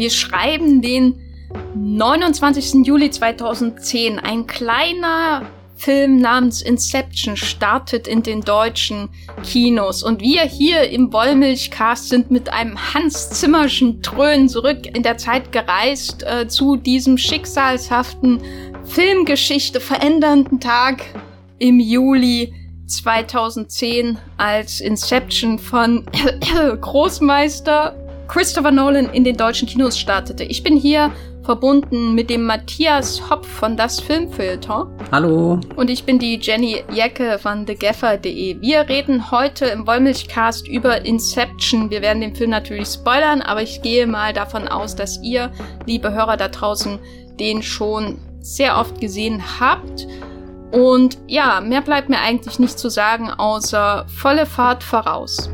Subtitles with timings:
[0.00, 1.20] Wir schreiben den
[1.74, 2.86] 29.
[2.86, 4.18] Juli 2010.
[4.18, 5.42] Ein kleiner
[5.76, 9.10] Film namens Inception startet in den deutschen
[9.42, 10.02] Kinos.
[10.02, 15.52] Und wir hier im Wollmilchcast sind mit einem Hans Zimmerschen Trönen zurück in der Zeit
[15.52, 18.40] gereist äh, zu diesem schicksalshaften
[18.84, 21.04] Filmgeschichte verändernden Tag
[21.58, 22.54] im Juli
[22.86, 26.06] 2010 als Inception von
[26.80, 27.99] Großmeister
[28.30, 30.44] Christopher Nolan in den deutschen Kinos startete.
[30.44, 31.10] Ich bin hier
[31.42, 34.88] verbunden mit dem Matthias Hopp von Das Filmfilter.
[35.10, 35.58] Hallo.
[35.74, 38.60] Und ich bin die Jenny Jecke von TheGaffer.de.
[38.60, 41.90] Wir reden heute im Wollmilchcast über Inception.
[41.90, 45.50] Wir werden den Film natürlich spoilern, aber ich gehe mal davon aus, dass ihr,
[45.86, 47.00] liebe Hörer da draußen,
[47.40, 50.06] den schon sehr oft gesehen habt.
[50.70, 55.50] Und ja, mehr bleibt mir eigentlich nicht zu sagen, außer volle Fahrt voraus.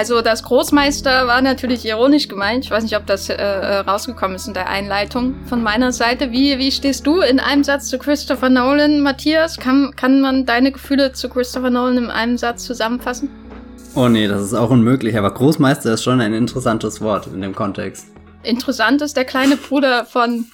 [0.00, 2.64] Also das Großmeister war natürlich ironisch gemeint.
[2.64, 6.32] Ich weiß nicht, ob das äh, äh, rausgekommen ist in der Einleitung von meiner Seite.
[6.32, 9.58] Wie, wie stehst du in einem Satz zu Christopher Nolan, Matthias?
[9.58, 13.28] Kann, kann man deine Gefühle zu Christopher Nolan in einem Satz zusammenfassen?
[13.94, 17.54] Oh nee, das ist auch unmöglich, aber Großmeister ist schon ein interessantes Wort in dem
[17.54, 18.06] Kontext.
[18.42, 20.46] Interessant ist der kleine Bruder von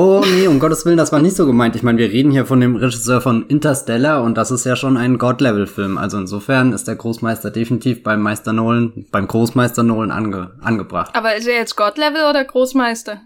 [0.00, 1.74] Oh nee, um Gottes Willen, das war nicht so gemeint.
[1.74, 4.96] Ich meine, wir reden hier von dem Regisseur von Interstellar und das ist ja schon
[4.96, 5.98] ein God-Level-Film.
[5.98, 11.16] Also insofern ist der Großmeister definitiv beim Meister Nolan, beim Großmeister Nolan ange angebracht.
[11.16, 13.22] Aber ist er jetzt God-Level oder Großmeister?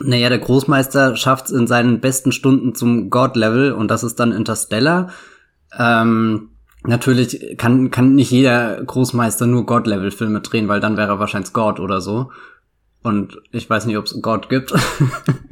[0.00, 4.32] Naja, der Großmeister schafft es in seinen besten Stunden zum God-Level und das ist dann
[4.32, 5.10] Interstellar.
[5.78, 6.48] Ähm,
[6.82, 11.78] natürlich kann, kann nicht jeder Großmeister nur God-Level-Filme drehen, weil dann wäre er wahrscheinlich God
[11.78, 12.32] oder so.
[13.02, 14.72] Und ich weiß nicht, ob es Gott gibt.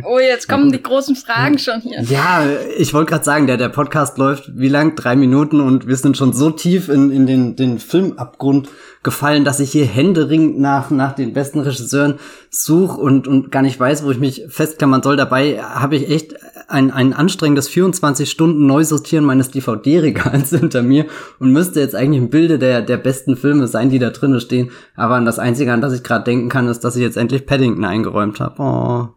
[0.06, 2.02] Oh, jetzt kommen die großen Fragen schon hier.
[2.02, 2.44] Ja,
[2.76, 4.96] ich wollte gerade sagen, der, der Podcast läuft wie lang?
[4.96, 8.68] Drei Minuten und wir sind schon so tief in, in den, den Filmabgrund
[9.02, 12.18] gefallen, dass ich hier händeringend nach, nach den besten Regisseuren
[12.50, 15.16] suche und, und gar nicht weiß, wo ich mich festklammern soll.
[15.16, 16.34] Dabei habe ich echt
[16.74, 21.06] ein, ein anstrengendes 24 Stunden Neusortieren meines DVD-Regals hinter mir
[21.38, 24.70] und müsste jetzt eigentlich im Bilde der, der besten Filme sein, die da drinnen stehen.
[24.96, 27.46] Aber an das Einzige, an das ich gerade denken kann, ist, dass ich jetzt endlich
[27.46, 28.62] Paddington eingeräumt habe.
[28.62, 29.08] Oh.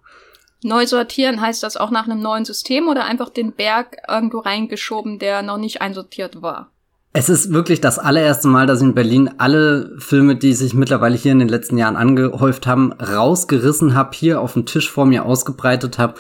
[0.64, 5.20] Neu sortieren heißt das auch nach einem neuen System oder einfach den Berg irgendwo reingeschoben,
[5.20, 6.72] der noch nicht einsortiert war?
[7.14, 11.16] Es ist wirklich das allererste Mal, dass ich in Berlin alle Filme, die sich mittlerweile
[11.16, 15.26] hier in den letzten Jahren angehäuft haben, rausgerissen habe, hier auf dem Tisch vor mir
[15.26, 16.16] ausgebreitet habe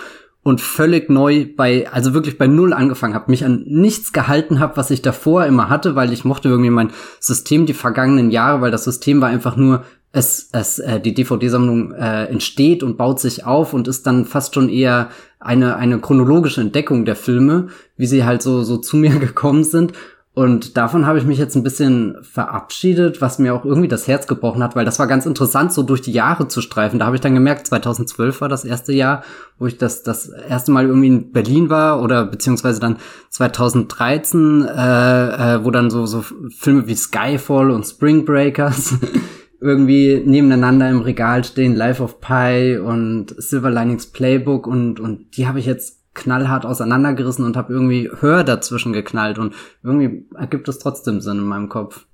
[0.47, 4.77] und völlig neu bei, also wirklich bei Null angefangen habe, mich an nichts gehalten habe,
[4.77, 8.71] was ich davor immer hatte, weil ich mochte irgendwie mein System die vergangenen Jahre, weil
[8.71, 13.45] das System war einfach nur, es, es, äh, die DVD-Sammlung äh, entsteht und baut sich
[13.45, 15.09] auf und ist dann fast schon eher
[15.41, 19.91] eine, eine chronologische Entdeckung der Filme, wie sie halt so, so zu mir gekommen sind.
[20.37, 24.27] Und davon habe ich mich jetzt ein bisschen verabschiedet, was mir auch irgendwie das Herz
[24.27, 26.99] gebrochen hat, weil das war ganz interessant, so durch die Jahre zu streifen.
[26.99, 29.23] Da habe ich dann gemerkt, 2012 war das erste Jahr,
[29.57, 32.97] wo ich das das erste Mal irgendwie in Berlin war oder beziehungsweise dann
[33.31, 36.23] 2013, äh, äh, wo dann so so
[36.55, 38.93] Filme wie Skyfall und Spring Breakers
[39.59, 45.47] irgendwie nebeneinander im Regal stehen, Life of Pi und Silver Linings Playbook und und die
[45.47, 50.79] habe ich jetzt knallhart auseinandergerissen und habe irgendwie Hör dazwischen geknallt und irgendwie ergibt es
[50.79, 52.05] trotzdem Sinn in meinem Kopf.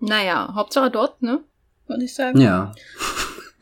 [0.00, 1.40] Naja, Hauptsache dort, ne?
[1.86, 2.40] Würde ich sagen.
[2.40, 2.72] Ja.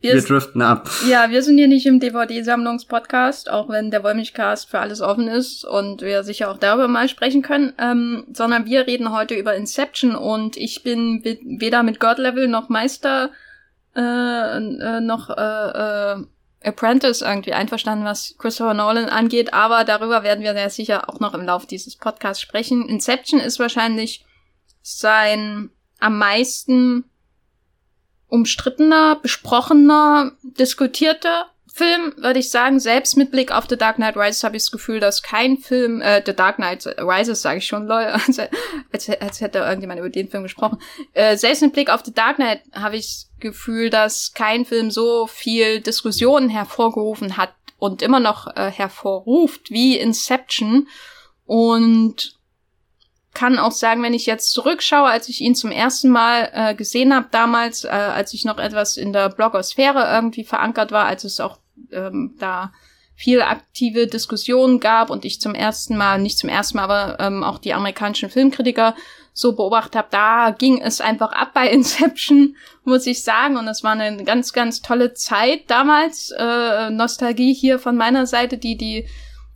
[0.00, 0.88] wir, wir driften ab.
[1.08, 5.64] Ja, wir sind hier nicht im DVD-Sammlungspodcast, auch wenn der Wollmilchcast für alles offen ist
[5.64, 10.16] und wir sicher auch darüber mal sprechen können, ähm, sondern wir reden heute über Inception
[10.16, 13.30] und ich bin weder mit God Level noch Meister
[13.94, 16.24] äh, äh, noch äh, äh,
[16.62, 21.34] Apprentice irgendwie einverstanden, was Christopher Nolan angeht, aber darüber werden wir sehr sicher auch noch
[21.34, 22.88] im Laufe dieses Podcasts sprechen.
[22.88, 24.24] Inception ist wahrscheinlich
[24.82, 27.04] sein am meisten
[28.28, 34.42] umstrittener, besprochener, diskutierter Film, würde ich sagen, selbst mit Blick auf The Dark Knight Rises
[34.42, 37.86] habe ich das Gefühl, dass kein Film, äh, The Dark Knight Rises sage ich schon,
[37.86, 38.38] lol, als,
[38.92, 40.80] als, als hätte irgendjemand über den Film gesprochen.
[41.14, 44.90] Äh, selbst mit Blick auf The Dark Knight habe ich das Gefühl, dass kein Film
[44.90, 50.88] so viel Diskussionen hervorgerufen hat und immer noch äh, hervorruft wie Inception.
[51.46, 52.39] Und
[53.32, 57.14] kann auch sagen, wenn ich jetzt zurückschaue, als ich ihn zum ersten Mal äh, gesehen
[57.14, 61.40] habe, damals, äh, als ich noch etwas in der Blogosphäre irgendwie verankert war, als es
[61.40, 61.58] auch
[61.92, 62.72] ähm, da
[63.14, 67.44] viel aktive Diskussionen gab und ich zum ersten Mal, nicht zum ersten Mal, aber ähm,
[67.44, 68.94] auch die amerikanischen Filmkritiker
[69.32, 73.56] so beobachtet habe, da ging es einfach ab bei Inception, muss ich sagen.
[73.56, 76.32] Und es war eine ganz, ganz tolle Zeit damals.
[76.36, 79.06] Äh, Nostalgie hier von meiner Seite, die die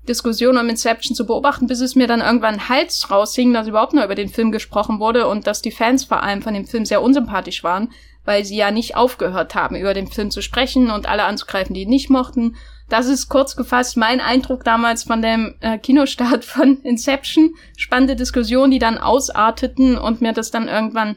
[0.09, 4.05] Diskussion um Inception zu beobachten, bis es mir dann irgendwann Hals raushing, dass überhaupt nur
[4.05, 7.03] über den Film gesprochen wurde und dass die Fans vor allem von dem Film sehr
[7.03, 7.91] unsympathisch waren,
[8.25, 11.83] weil sie ja nicht aufgehört haben, über den Film zu sprechen und alle anzugreifen, die
[11.83, 12.57] ihn nicht mochten.
[12.89, 17.55] Das ist kurz gefasst mein Eindruck damals von dem äh, Kinostart von Inception.
[17.77, 21.17] Spannende Diskussionen, die dann ausarteten und mir das dann irgendwann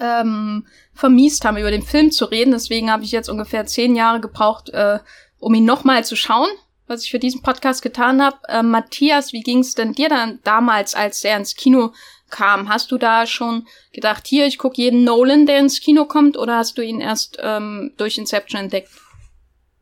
[0.00, 2.52] ähm, vermiest haben, über den Film zu reden.
[2.52, 4.98] Deswegen habe ich jetzt ungefähr zehn Jahre gebraucht, äh,
[5.38, 6.48] um ihn nochmal zu schauen
[6.86, 8.36] was ich für diesen Podcast getan habe.
[8.48, 11.92] Äh, Matthias, wie ging es denn dir dann damals, als er ins Kino
[12.30, 12.68] kam?
[12.68, 16.58] Hast du da schon gedacht, hier, ich gucke jeden Nolan, der ins Kino kommt, oder
[16.58, 18.90] hast du ihn erst ähm, durch Inception entdeckt?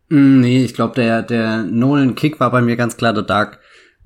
[0.09, 3.61] Mm, nee, ich glaube, der, der Nolan-Kick war bei mir ganz klar The Dark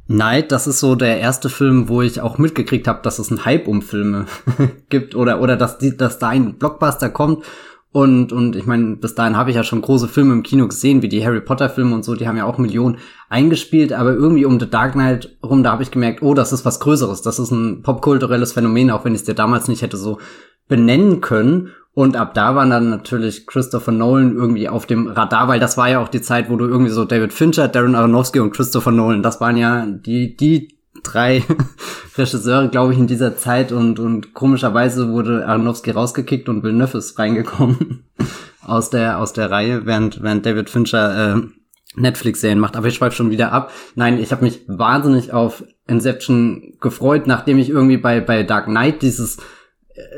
[0.06, 0.52] Knight.
[0.52, 3.66] Das ist so der erste Film, wo ich auch mitgekriegt habe, dass es einen Hype
[3.66, 4.26] um Filme
[4.88, 7.44] gibt oder, oder dass, die, dass da ein Blockbuster kommt
[7.93, 11.00] und, und ich meine, bis dahin habe ich ja schon große Filme im Kino gesehen,
[11.00, 12.99] wie die Harry Potter-Filme und so, die haben ja auch Millionen
[13.31, 16.65] eingespielt, aber irgendwie um The Dark Knight rum, da habe ich gemerkt, oh, das ist
[16.65, 19.97] was Größeres, das ist ein popkulturelles Phänomen, auch wenn ich es dir damals nicht hätte
[19.97, 20.19] so
[20.69, 21.71] benennen können.
[21.94, 25.89] Und ab da war dann natürlich Christopher Nolan irgendwie auf dem Radar, weil das war
[25.89, 29.23] ja auch die Zeit, wo du irgendwie so David Fincher, Darren Aronofsky und Christopher Nolan,
[29.23, 31.44] das waren ja die, die drei
[32.16, 37.19] Regisseure, glaube ich, in dieser Zeit und, und komischerweise wurde Aronofsky rausgekickt und Villeneuve ist
[37.19, 38.04] reingekommen
[38.62, 41.43] aus der, aus der Reihe, während, während David Fincher äh,
[41.96, 42.76] Netflix-Serien macht.
[42.76, 43.72] Aber ich schweife schon wieder ab.
[43.94, 49.02] Nein, ich habe mich wahnsinnig auf Inception gefreut, nachdem ich irgendwie bei, bei Dark Knight
[49.02, 49.38] dieses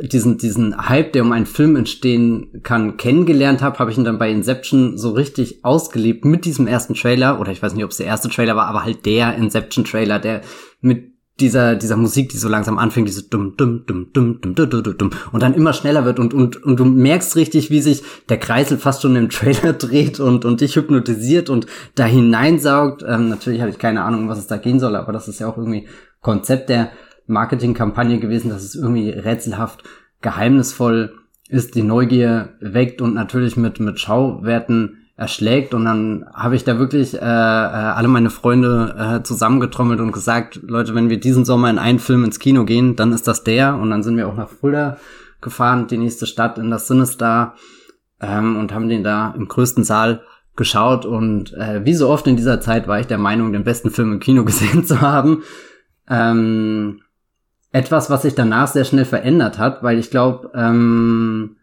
[0.02, 4.18] diesen, diesen Hype, der um einen Film entstehen kann, kennengelernt habe, habe ich ihn dann
[4.18, 7.98] bei Inception so richtig ausgelebt mit diesem ersten Trailer, oder ich weiß nicht, ob es
[7.98, 10.40] der erste Trailer war, aber halt der Inception-Trailer, der
[10.80, 14.70] mit dieser, dieser Musik, die so langsam anfängt, diese dumm, dumm, dumm, dumm, dumm, dumm,
[14.70, 18.02] dumm, dumm, und dann immer schneller wird und, und, und du merkst richtig, wie sich
[18.28, 23.04] der Kreisel fast schon im Trailer dreht und, und dich hypnotisiert und da hineinsaugt.
[23.06, 25.48] Ähm, natürlich habe ich keine Ahnung, was es da gehen soll, aber das ist ja
[25.48, 25.86] auch irgendwie
[26.20, 26.90] Konzept der
[27.28, 29.84] Marketingkampagne gewesen, dass es irgendwie rätselhaft,
[30.20, 31.14] geheimnisvoll
[31.48, 35.74] ist, die Neugier weckt und natürlich mit, mit Schauwerten erschlägt.
[35.74, 40.60] Und dann habe ich da wirklich äh, äh, alle meine Freunde äh, zusammengetrommelt und gesagt,
[40.62, 43.76] Leute, wenn wir diesen Sommer in einen Film ins Kino gehen, dann ist das der.
[43.76, 44.98] Und dann sind wir auch nach Fulda
[45.40, 47.54] gefahren, die nächste Stadt in das Sinister,
[48.20, 50.22] ähm, und haben den da im größten Saal
[50.56, 51.04] geschaut.
[51.04, 54.12] Und äh, wie so oft in dieser Zeit war ich der Meinung, den besten Film
[54.12, 55.42] im Kino gesehen zu haben.
[56.08, 57.00] Ähm,
[57.72, 61.56] etwas, was sich danach sehr schnell verändert hat, weil ich glaube, ähm,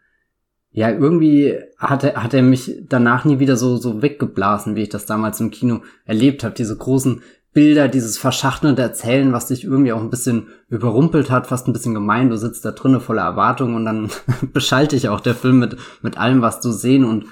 [0.71, 4.89] ja, irgendwie hat er, hat er mich danach nie wieder so, so weggeblasen, wie ich
[4.89, 6.53] das damals im Kino erlebt habe.
[6.53, 7.21] Diese großen
[7.53, 11.93] Bilder, dieses verschachtelnde Erzählen, was dich irgendwie auch ein bisschen überrumpelt hat, fast ein bisschen
[11.93, 12.29] gemein.
[12.29, 14.09] Du sitzt da drinnen voller Erwartung und dann
[14.53, 17.27] beschalte ich auch der Film mit, mit allem, was du sehen und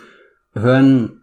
[0.54, 1.20] hören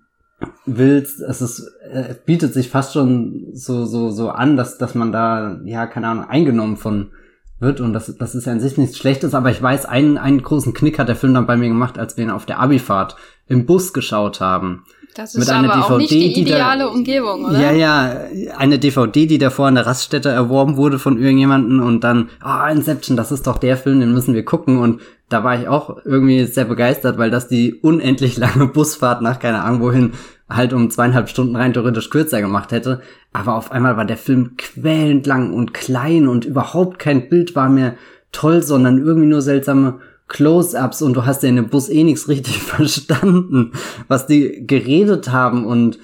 [0.67, 1.21] willst.
[1.23, 5.59] Es ist, es bietet sich fast schon so, so, so an, dass, dass man da,
[5.65, 7.13] ja, keine Ahnung, eingenommen von,
[7.61, 10.43] wird und das, das ist ja an sich nichts Schlechtes, aber ich weiß, einen, einen
[10.43, 13.17] großen Knick hat der Film dann bei mir gemacht, als wir ihn auf der Abifahrt
[13.47, 14.85] im Bus geschaut haben.
[15.15, 17.61] Das ist mit einer aber DVD, auch nicht die ideale da, Umgebung, oder?
[17.61, 18.17] Ja, ja,
[18.57, 22.73] eine DVD, die davor an der Raststätte erworben wurde von irgendjemanden und dann, ah, oh,
[22.73, 25.99] Inception, das ist doch der Film, den müssen wir gucken und da war ich auch
[26.05, 30.13] irgendwie sehr begeistert, weil das die unendlich lange Busfahrt nach keine Ahnung wohin
[30.51, 33.01] halt um zweieinhalb Stunden rein theoretisch kürzer gemacht hätte.
[33.33, 37.69] Aber auf einmal war der Film quälend lang und klein und überhaupt kein Bild war
[37.69, 37.95] mehr
[38.33, 42.29] toll, sondern irgendwie nur seltsame Close-ups und du hast ja in dem Bus eh nichts
[42.29, 43.73] richtig verstanden,
[44.09, 45.99] was die geredet haben und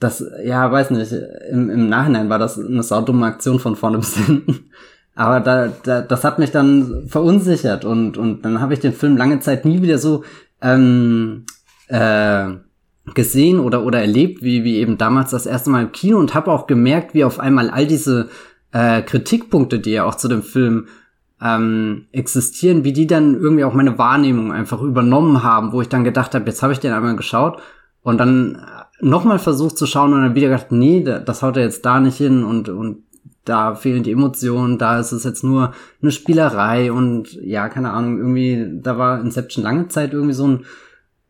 [0.00, 1.12] das, ja, weiß nicht,
[1.50, 4.70] im, im Nachhinein war das eine saudumme Aktion von vorne bis hinten.
[5.14, 9.18] Aber da, da, das hat mich dann verunsichert und, und dann habe ich den Film
[9.18, 10.24] lange Zeit nie wieder so
[10.62, 11.44] ähm,
[11.88, 12.46] äh,
[13.14, 16.50] gesehen oder oder erlebt, wie wie eben damals das erste Mal im Kino und habe
[16.50, 18.28] auch gemerkt, wie auf einmal all diese
[18.72, 20.86] äh, Kritikpunkte, die ja auch zu dem Film
[21.42, 26.04] ähm, existieren, wie die dann irgendwie auch meine Wahrnehmung einfach übernommen haben, wo ich dann
[26.04, 27.60] gedacht habe, jetzt habe ich den einmal geschaut
[28.02, 28.64] und dann
[29.00, 32.18] nochmal versucht zu schauen und dann wieder gedacht, nee, das haut er jetzt da nicht
[32.18, 33.04] hin und und
[33.44, 38.18] da fehlen die Emotionen, da ist es jetzt nur eine Spielerei und ja, keine Ahnung,
[38.18, 40.64] irgendwie, da war Inception lange Zeit irgendwie so ein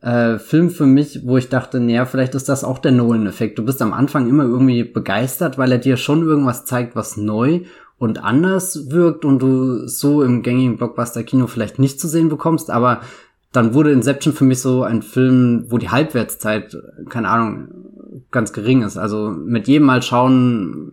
[0.01, 3.59] äh, Film für mich, wo ich dachte, naja, vielleicht ist das auch der Nolan-Effekt.
[3.59, 7.61] Du bist am Anfang immer irgendwie begeistert, weil er dir schon irgendwas zeigt, was neu
[7.97, 13.01] und anders wirkt und du so im gängigen Blockbuster-Kino vielleicht nicht zu sehen bekommst, aber
[13.51, 16.75] dann wurde Inception für mich so ein Film, wo die Halbwertszeit,
[17.09, 17.67] keine Ahnung,
[18.31, 18.97] ganz gering ist.
[18.97, 20.91] Also mit jedem Mal schauen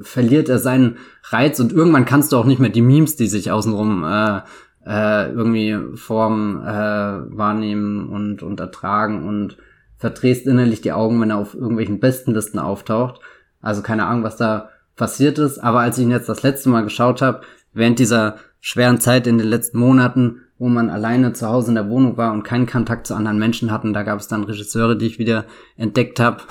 [0.00, 3.50] verliert er seinen Reiz und irgendwann kannst du auch nicht mehr die Memes, die sich
[3.50, 4.40] außenrum äh,
[4.86, 9.56] äh, irgendwie Form äh, wahrnehmen und, und ertragen und
[9.96, 13.20] verdrehst innerlich die Augen, wenn er auf irgendwelchen Bestenlisten auftaucht.
[13.60, 15.58] Also keine Ahnung, was da passiert ist.
[15.58, 19.38] Aber als ich ihn jetzt das letzte Mal geschaut habe, während dieser schweren Zeit in
[19.38, 23.06] den letzten Monaten, wo man alleine zu Hause in der Wohnung war und keinen Kontakt
[23.06, 25.44] zu anderen Menschen hatten, da gab es dann Regisseure, die ich wieder
[25.76, 26.42] entdeckt habe.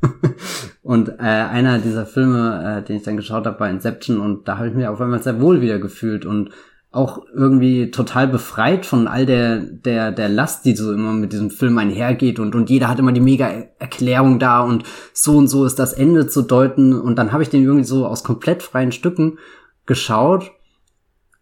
[0.82, 4.58] und äh, einer dieser Filme, äh, den ich dann geschaut habe, war Inception und da
[4.58, 6.50] habe ich mich auf einmal sehr wohl wieder gefühlt und
[6.90, 11.50] auch irgendwie total befreit von all der, der, der Last, die so immer mit diesem
[11.50, 15.66] Film einhergeht und, und jeder hat immer die mega Erklärung da und so und so
[15.66, 18.92] ist das Ende zu deuten und dann habe ich den irgendwie so aus komplett freien
[18.92, 19.38] Stücken
[19.84, 20.50] geschaut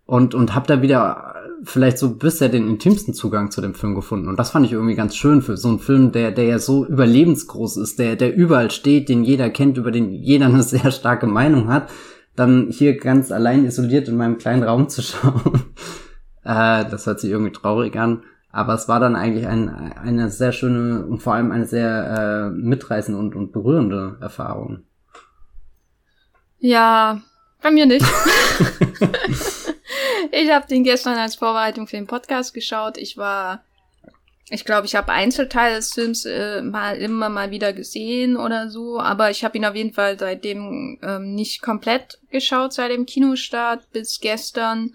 [0.05, 4.29] und, und habe da wieder vielleicht so bisher den intimsten Zugang zu dem Film gefunden.
[4.29, 6.85] Und das fand ich irgendwie ganz schön für so einen Film, der, der ja so
[6.87, 11.27] überlebensgroß ist, der, der überall steht, den jeder kennt, über den jeder eine sehr starke
[11.27, 11.89] Meinung hat
[12.37, 15.65] dann hier ganz allein isoliert in meinem kleinen Raum zu schauen.
[16.45, 18.23] äh, das hört sich irgendwie traurig an.
[18.51, 22.51] Aber es war dann eigentlich ein, eine sehr schöne und vor allem eine sehr äh,
[22.51, 24.85] mitreißende und, und berührende Erfahrung.
[26.59, 27.21] Ja,
[27.61, 28.07] bei mir nicht.
[30.33, 32.97] ich habe den gestern als Vorbereitung für den Podcast geschaut.
[32.97, 33.63] Ich war
[34.49, 39.01] ich glaube, ich habe Einzelteile des Films äh, mal immer mal wieder gesehen oder so,
[39.01, 43.91] aber ich habe ihn auf jeden Fall seitdem ähm, nicht komplett geschaut, seit dem Kinostart
[43.91, 44.95] bis gestern.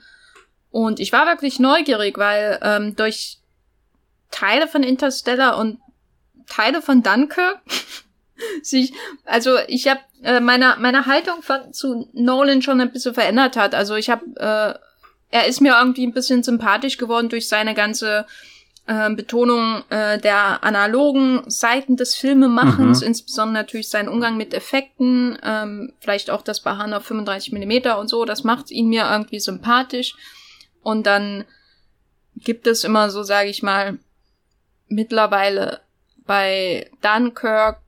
[0.69, 3.39] Und ich war wirklich neugierig, weil ähm, durch
[4.31, 5.79] Teile von Interstellar und
[6.47, 7.59] Teile von Dunkirk
[8.63, 8.93] sich,
[9.25, 13.75] also ich habe äh, meine meine Haltung von, zu Nolan schon ein bisschen verändert hat.
[13.75, 14.79] Also ich habe, äh,
[15.29, 18.25] er ist mir irgendwie ein bisschen sympathisch geworden durch seine ganze
[18.87, 23.07] äh, Betonung äh, der analogen Seiten des Filmemachens, mhm.
[23.07, 28.09] insbesondere natürlich sein Umgang mit Effekten, ähm, vielleicht auch das Beharren auf 35 Millimeter und
[28.09, 30.15] so, das macht ihn mir irgendwie sympathisch.
[30.81, 31.45] Und dann
[32.35, 33.99] gibt es immer so, sage ich mal,
[34.87, 35.81] mittlerweile
[36.25, 37.81] bei Dunkirk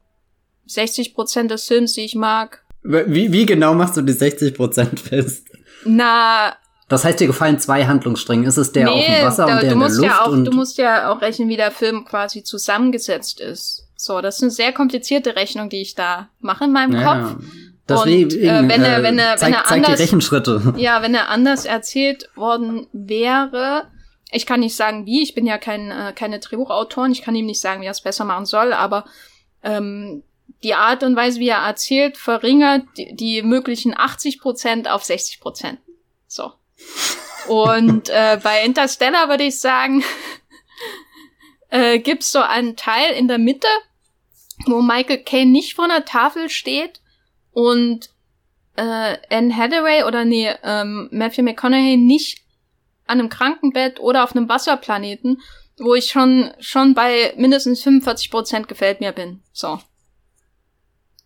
[0.66, 2.64] 60 Prozent des Films, die ich mag.
[2.84, 5.48] Wie, wie genau machst du die 60 Prozent fest?
[5.86, 6.56] Na,
[6.94, 8.48] das heißt, dir gefallen zwei Handlungsstränge.
[8.48, 10.04] Ist es der nee, auf dem Wasser da, und der in der Luft?
[10.04, 13.88] Ja auch, du musst ja auch rechnen, wie der Film quasi zusammengesetzt ist.
[13.96, 17.44] So, das ist eine sehr komplizierte Rechnung, die ich da mache in meinem ja, Kopf.
[17.88, 20.74] Deswegen, und äh, wenn er, wenn er, zeig, wenn er anders, zeig die Rechenschritte.
[20.78, 23.88] Ja, wenn er anders erzählt worden wäre,
[24.32, 27.46] ich kann nicht sagen wie, ich bin ja kein, äh, keine Drehbuchautorin, ich kann ihm
[27.46, 29.06] nicht sagen, wie er es besser machen soll, aber
[29.64, 30.24] ähm,
[30.64, 35.40] die Art und Weise, wie er erzählt, verringert die, die möglichen 80 Prozent auf 60
[35.40, 35.80] Prozent.
[36.28, 36.54] So.
[37.48, 40.04] Und äh, bei Interstellar würde ich sagen,
[41.70, 43.68] äh, gibt's so einen Teil in der Mitte,
[44.66, 47.02] wo Michael Caine nicht vor einer Tafel steht
[47.52, 48.10] und
[48.75, 52.42] äh, Anne Hathaway oder nee, ähm, Matthew McConaughey nicht
[53.06, 55.42] an einem Krankenbett oder auf einem Wasserplaneten,
[55.78, 59.42] wo ich schon schon bei mindestens 45 Prozent gefällt mir bin.
[59.52, 59.80] So.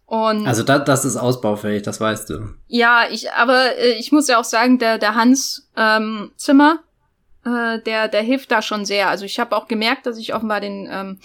[0.07, 2.53] Und also da, das ist ausbaufähig, das weißt du.
[2.67, 6.79] Ja, ich, aber äh, ich muss ja auch sagen, der, der Hans ähm, Zimmer,
[7.43, 9.09] äh, der, der hilft da schon sehr.
[9.09, 11.19] Also ich habe auch gemerkt, dass ich offenbar den ähm,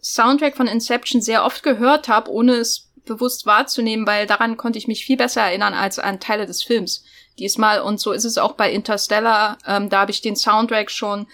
[0.00, 4.86] Soundtrack von Inception sehr oft gehört habe, ohne es bewusst wahrzunehmen, weil daran konnte ich
[4.86, 7.02] mich viel besser erinnern als an Teile des Films
[7.40, 7.80] diesmal.
[7.80, 9.58] Und so ist es auch bei Interstellar.
[9.66, 11.26] Ähm, da habe ich den Soundtrack schon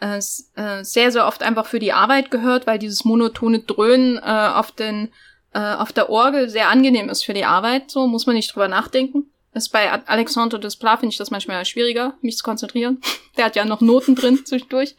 [0.00, 4.50] äh, äh, sehr, sehr oft einfach für die Arbeit gehört, weil dieses monotone Dröhnen äh,
[4.54, 5.12] auf den
[5.52, 8.68] äh, auf der Orgel sehr angenehm ist für die Arbeit, so muss man nicht drüber
[8.68, 9.30] nachdenken.
[9.54, 13.00] Ist bei Alexandre Desplat finde ich das manchmal schwieriger, mich zu konzentrieren.
[13.36, 14.94] Der hat ja noch Noten drin zwischendurch.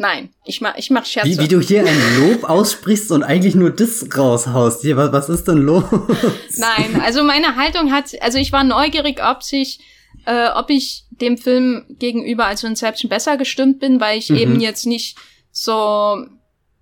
[0.00, 1.28] Nein, ich mach, ich mach Scherze.
[1.28, 4.82] Wie, wie du hier ein Lob aussprichst und eigentlich nur das raushaust.
[4.82, 5.82] Hier, was, was ist denn los?
[6.56, 9.80] Nein, also meine Haltung hat, also ich war neugierig, ob sich,
[10.24, 14.36] äh, ob ich dem Film gegenüber als Inception besser gestimmt bin, weil ich mhm.
[14.36, 15.16] eben jetzt nicht
[15.50, 16.24] so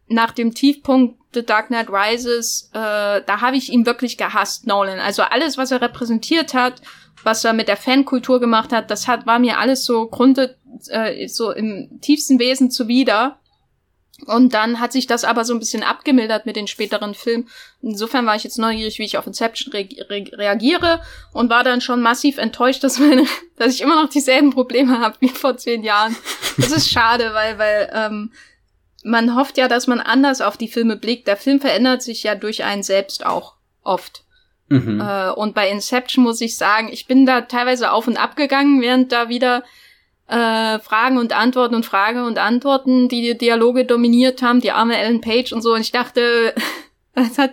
[0.08, 5.00] nach dem Tiefpunkt The Dark Knight Rises, äh, da habe ich ihn wirklich gehasst, Nolan.
[5.00, 6.80] Also alles, was er repräsentiert hat,
[7.22, 10.56] was er mit der Fankultur gemacht hat, das hat war mir alles so grunde
[10.88, 13.38] äh, so im tiefsten Wesen zuwider.
[14.24, 17.50] Und dann hat sich das aber so ein bisschen abgemildert mit den späteren Filmen.
[17.82, 21.02] Insofern war ich jetzt neugierig, wie ich auf Inception re re reagiere
[21.34, 25.16] und war dann schon massiv enttäuscht, dass, meine, dass ich immer noch dieselben Probleme habe
[25.20, 26.16] wie vor zehn Jahren.
[26.56, 28.32] Das ist schade, weil, weil ähm,
[29.06, 31.28] man hofft ja, dass man anders auf die Filme blickt.
[31.28, 34.24] Der Film verändert sich ja durch einen selbst auch oft.
[34.68, 35.00] Mhm.
[35.00, 38.80] Äh, und bei Inception muss ich sagen, ich bin da teilweise auf und ab gegangen,
[38.80, 39.62] während da wieder
[40.28, 44.98] äh, Fragen und Antworten und Fragen und Antworten, die die Dialoge dominiert haben, die arme
[44.98, 45.74] Ellen Page und so.
[45.74, 46.52] Und ich dachte,
[47.16, 47.52] Das hat,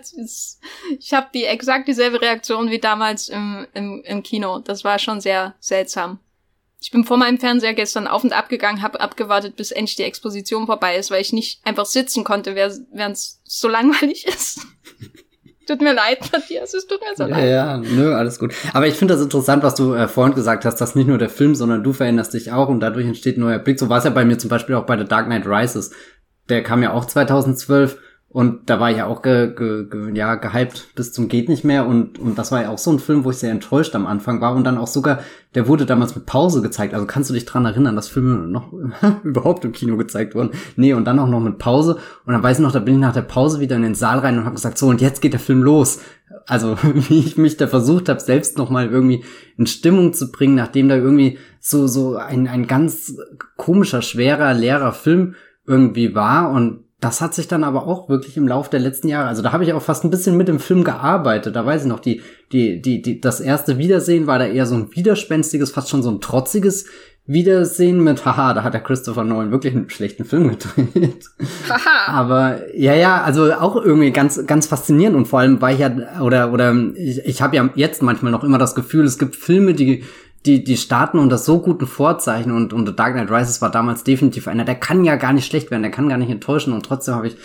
[0.98, 4.58] ich habe die exakt dieselbe Reaktion wie damals im, im, im Kino.
[4.58, 6.18] Das war schon sehr seltsam.
[6.84, 10.02] Ich bin vor meinem Fernseher gestern auf und ab gegangen, habe abgewartet, bis endlich die
[10.02, 14.60] Exposition vorbei ist, weil ich nicht einfach sitzen konnte, während es so langweilig ist.
[15.66, 17.50] Tut mir leid, Matthias, es tut mir so ja, leid.
[17.50, 18.52] Ja, nö, alles gut.
[18.74, 21.30] Aber ich finde das interessant, was du äh, vorhin gesagt hast, dass nicht nur der
[21.30, 23.78] Film, sondern du veränderst dich auch und dadurch entsteht ein neuer Blick.
[23.78, 25.90] So war es ja bei mir zum Beispiel auch bei The Dark Knight Rises.
[26.50, 27.96] Der kam ja auch 2012
[28.34, 31.62] und da war ich ja auch ge, ge, ge, ja, gehypt bis zum geht nicht
[31.62, 34.08] mehr und, und das war ja auch so ein Film, wo ich sehr enttäuscht am
[34.08, 35.20] Anfang war und dann auch sogar,
[35.54, 36.94] der wurde damals mit Pause gezeigt.
[36.94, 38.72] Also kannst du dich dran erinnern, dass Filme noch
[39.22, 40.50] überhaupt im Kino gezeigt wurden?
[40.74, 41.98] Nee, und dann auch noch mit Pause.
[42.26, 44.18] Und dann weiß ich noch, da bin ich nach der Pause wieder in den Saal
[44.18, 46.00] rein und habe gesagt, so und jetzt geht der Film los.
[46.48, 49.22] Also wie ich mich da versucht habe, selbst noch mal irgendwie
[49.56, 53.16] in Stimmung zu bringen, nachdem da irgendwie so, so ein, ein ganz
[53.56, 55.36] komischer, schwerer, leerer Film
[55.68, 59.28] irgendwie war und das hat sich dann aber auch wirklich im Laufe der letzten Jahre,
[59.28, 61.54] also da habe ich auch fast ein bisschen mit dem Film gearbeitet.
[61.54, 64.74] Da weiß ich noch, die, die, die, die, das erste Wiedersehen war da eher so
[64.74, 66.86] ein widerspenstiges, fast schon so ein trotziges
[67.26, 71.26] Wiedersehen mit, haha, da hat der Christopher Nolan wirklich einen schlechten Film gedreht.
[71.68, 72.10] Haha.
[72.10, 76.20] Aber ja, ja, also auch irgendwie ganz, ganz faszinierend und vor allem war ich ja,
[76.22, 79.74] oder, oder ich, ich habe ja jetzt manchmal noch immer das Gefühl, es gibt Filme,
[79.74, 80.04] die
[80.46, 84.48] die, die starten unter so guten Vorzeichen und, The Dark Knight Rises war damals definitiv
[84.48, 87.14] einer, der kann ja gar nicht schlecht werden, der kann gar nicht enttäuschen und trotzdem
[87.14, 87.36] habe ich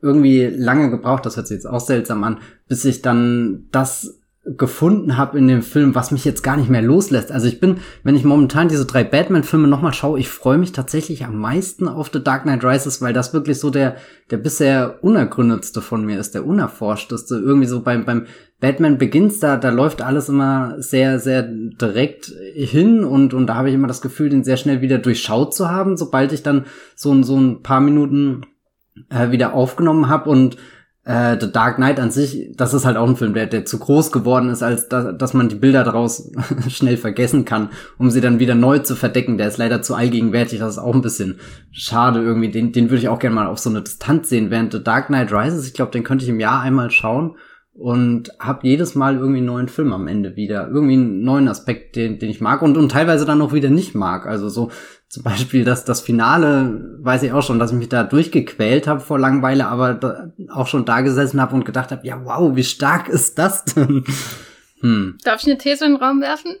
[0.00, 2.38] irgendwie lange gebraucht, das hört sich jetzt auch seltsam an,
[2.68, 6.82] bis ich dann das gefunden habe in dem Film, was mich jetzt gar nicht mehr
[6.82, 7.32] loslässt.
[7.32, 11.24] Also ich bin, wenn ich momentan diese drei Batman-Filme nochmal schaue, ich freue mich tatsächlich
[11.24, 13.96] am meisten auf The Dark Knight Rises, weil das wirklich so der,
[14.30, 17.34] der bisher unergründetste von mir ist, der unerforschteste.
[17.36, 18.26] Irgendwie so beim, beim
[18.60, 23.68] Batman Begins, da, da läuft alles immer sehr, sehr direkt hin und, und da habe
[23.68, 27.20] ich immer das Gefühl, den sehr schnell wieder durchschaut zu haben, sobald ich dann so,
[27.24, 28.42] so ein paar Minuten
[29.10, 30.56] äh, wieder aufgenommen habe und
[31.06, 33.78] äh, The Dark Knight an sich, das ist halt auch ein Film, der, der zu
[33.78, 36.30] groß geworden ist, als da, dass man die Bilder daraus
[36.68, 39.38] schnell vergessen kann, um sie dann wieder neu zu verdecken.
[39.38, 41.38] Der ist leider zu allgegenwärtig, das ist auch ein bisschen
[41.70, 42.50] schade irgendwie.
[42.50, 45.06] Den, den würde ich auch gerne mal auf so eine Distanz sehen, während The Dark
[45.06, 47.36] Knight Rises, ich glaube, den könnte ich im Jahr einmal schauen
[47.78, 50.68] und habe jedes Mal irgendwie einen neuen Film am Ende wieder.
[50.68, 53.94] Irgendwie einen neuen Aspekt, den, den ich mag und, und teilweise dann auch wieder nicht
[53.94, 54.26] mag.
[54.26, 54.70] Also so
[55.08, 59.00] zum Beispiel das, das Finale, weiß ich auch schon, dass ich mich da durchgequält habe
[59.00, 62.64] vor Langeweile, aber da, auch schon da gesessen habe und gedacht habe, ja wow, wie
[62.64, 64.04] stark ist das denn?
[64.82, 65.16] Hm.
[65.24, 66.54] Darf ich eine These in den Raum werfen?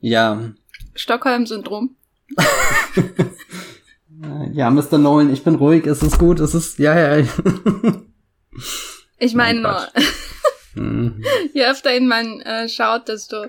[0.00, 0.38] Ja.
[0.94, 1.96] Stockholm-Syndrom.
[4.52, 4.98] ja, Mr.
[4.98, 7.26] Nolan, ich bin ruhig, es ist gut, es ist, ja, ja.
[9.18, 9.80] ich meine nur,
[10.74, 11.24] mhm.
[11.52, 13.46] je öfter ihn man äh, schaut, desto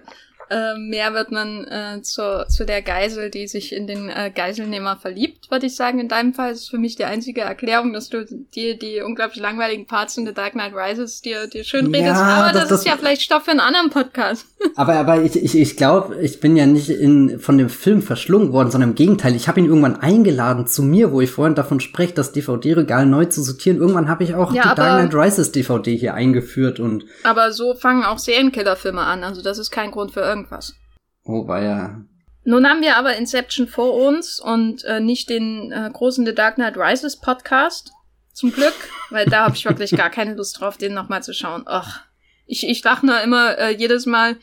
[0.50, 4.98] äh, mehr wird man äh, zu, zu der Geisel, die sich in den äh, Geiselnehmer
[4.98, 6.00] verliebt, würde ich sagen.
[6.00, 9.88] In deinem Fall ist für mich die einzige Erklärung, dass du dir die unglaublich langweiligen
[9.88, 12.16] Parts in The Dark Knight Rises dir, dir schön redest.
[12.16, 14.46] Ja, aber das, das, ist ja vielleicht Stoff für einen anderen Podcast.
[14.78, 18.52] Aber, aber ich, ich, ich glaube, ich bin ja nicht in, von dem Film verschlungen
[18.52, 19.36] worden, sondern im Gegenteil.
[19.36, 23.26] Ich habe ihn irgendwann eingeladen zu mir, wo ich vorhin davon spreche, das DVD-Regal neu
[23.26, 23.78] zu sortieren.
[23.78, 27.06] Irgendwann habe ich auch ja, die Dark Knight Rises DVD hier eingeführt und.
[27.24, 29.24] Aber so fangen auch Serienkillerfilme an.
[29.24, 30.76] Also das ist kein Grund für irgendwas.
[31.24, 32.02] Oh, war ja.
[32.44, 36.56] Nun haben wir aber Inception vor uns und äh, nicht den äh, großen The Dark
[36.56, 37.92] Knight Rises Podcast.
[38.34, 38.76] Zum Glück,
[39.12, 41.64] weil da habe ich wirklich gar keine Lust drauf, den nochmal zu schauen.
[41.68, 42.04] Ach,
[42.46, 44.36] ich, ich lache nur immer äh, jedes Mal.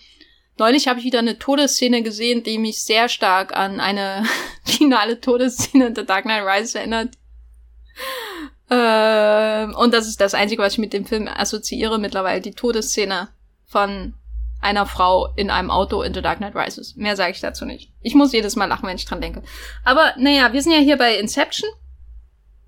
[0.59, 4.24] Neulich habe ich wieder eine Todesszene gesehen, die mich sehr stark an eine
[4.64, 7.14] finale Todesszene in The Dark Knight Rises erinnert.
[8.70, 13.28] Äh, und das ist das Einzige, was ich mit dem Film assoziiere mittlerweile, die Todesszene
[13.66, 14.14] von
[14.62, 16.96] einer Frau in einem Auto in The Dark Knight Rises.
[16.96, 17.90] Mehr sage ich dazu nicht.
[18.01, 19.42] Ich muss jedes Mal lachen, wenn ich dran denke.
[19.85, 21.68] Aber naja, wir sind ja hier bei Inception.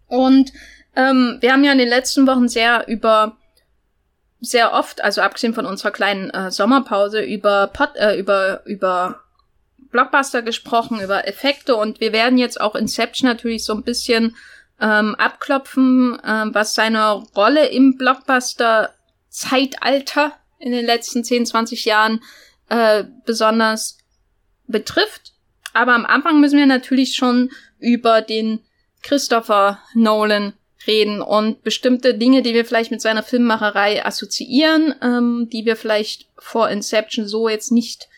[0.07, 0.53] Und
[0.97, 3.37] ähm, wir haben ja in den letzten Wochen sehr über
[4.41, 9.21] sehr oft, also abgesehen von unserer kleinen äh, Sommerpause, über Pod, äh, über über
[9.91, 14.37] Blockbuster gesprochen, über Effekte und wir werden jetzt auch Inception natürlich so ein bisschen
[14.81, 18.91] ähm, abklopfen, ähm, was seine Rolle im Blockbuster
[19.29, 22.23] Zeitalter in den letzten 10, 20 Jahren
[22.69, 23.99] äh, besonders
[24.67, 25.33] betrifft.
[25.73, 28.61] Aber am Anfang müssen wir natürlich schon über den
[29.03, 30.55] Christopher Nolan
[30.87, 36.29] reden und bestimmte Dinge, die wir vielleicht mit seiner Filmmacherei assoziieren, ähm, die wir vielleicht
[36.39, 38.09] vor Inception so jetzt nicht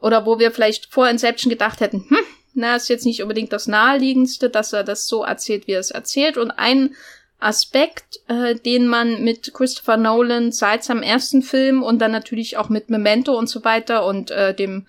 [0.00, 2.18] oder wo wir vielleicht vor Inception gedacht hätten, hm,
[2.54, 5.90] na, ist jetzt nicht unbedingt das naheliegendste, dass er das so erzählt, wie er es
[5.90, 6.38] erzählt.
[6.38, 6.94] Und ein
[7.38, 12.68] Aspekt, äh, den man mit Christopher Nolan seit seinem ersten Film und dann natürlich auch
[12.68, 14.86] mit Memento und so weiter und äh, dem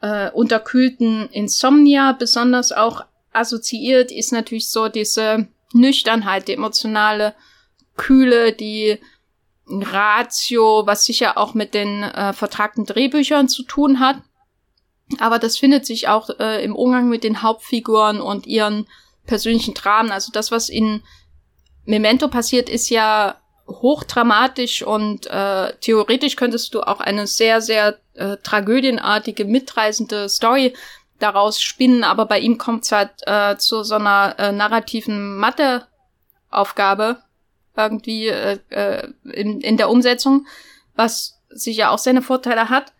[0.00, 7.34] äh, unterkühlten Insomnia besonders auch assoziiert, ist natürlich so diese Nüchternheit, die emotionale
[7.96, 8.98] Kühle, die
[9.66, 14.16] Ratio, was sicher auch mit den äh, vertragten Drehbüchern zu tun hat.
[15.18, 18.86] Aber das findet sich auch äh, im Umgang mit den Hauptfiguren und ihren
[19.26, 20.10] persönlichen Dramen.
[20.10, 21.02] Also das, was in
[21.88, 28.36] Memento passiert, ist ja hochdramatisch und äh, theoretisch könntest du auch eine sehr, sehr äh,
[28.42, 30.74] tragödienartige, mitreißende Story
[31.18, 37.22] daraus spinnen, aber bei ihm kommt es halt äh, zu so einer äh, narrativen Matheaufgabe
[37.74, 40.46] irgendwie äh, äh, in, in der Umsetzung,
[40.94, 42.92] was sicher auch seine Vorteile hat.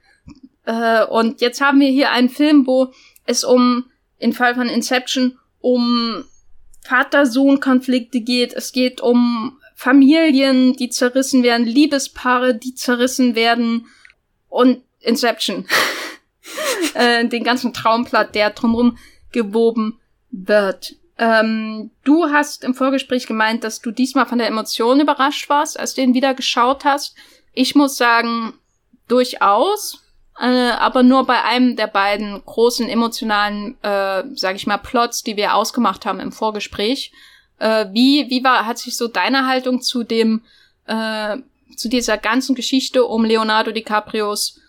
[0.64, 2.92] Äh, und jetzt haben wir hier einen Film, wo
[3.26, 6.24] es um, im Fall von Inception, um
[6.88, 8.54] Vater-Sohn-Konflikte geht.
[8.54, 13.86] Es geht um Familien, die zerrissen werden, Liebespaare, die zerrissen werden
[14.48, 15.66] und Inception.
[16.94, 18.96] äh, den ganzen Traumplatt, der drumherum
[19.32, 20.96] gewoben wird.
[21.18, 25.94] Ähm, du hast im Vorgespräch gemeint, dass du diesmal von der Emotion überrascht warst, als
[25.94, 27.14] du ihn wieder geschaut hast.
[27.52, 28.54] Ich muss sagen,
[29.08, 30.02] durchaus,
[30.40, 35.36] äh, aber nur bei einem der beiden großen emotionalen, äh, sag ich mal, Plots, die
[35.36, 37.12] wir ausgemacht haben im Vorgespräch.
[37.58, 40.42] Äh, wie, wie war, hat sich so deine Haltung zu dem,
[40.86, 41.38] äh,
[41.76, 44.60] zu dieser ganzen Geschichte um Leonardo DiCaprios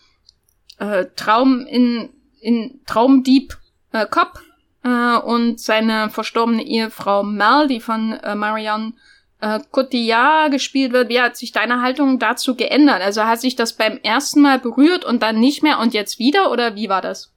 [0.79, 3.57] äh, Traum in, in Traumdieb
[3.91, 4.41] äh, Cop
[4.83, 8.93] äh, und seine verstorbene Ehefrau Mel, die von äh, Marianne
[9.41, 11.09] äh, Cotillard gespielt wird.
[11.09, 13.01] Wie hat sich deine Haltung dazu geändert?
[13.01, 16.51] Also hat sich das beim ersten Mal berührt und dann nicht mehr und jetzt wieder
[16.51, 17.33] oder wie war das?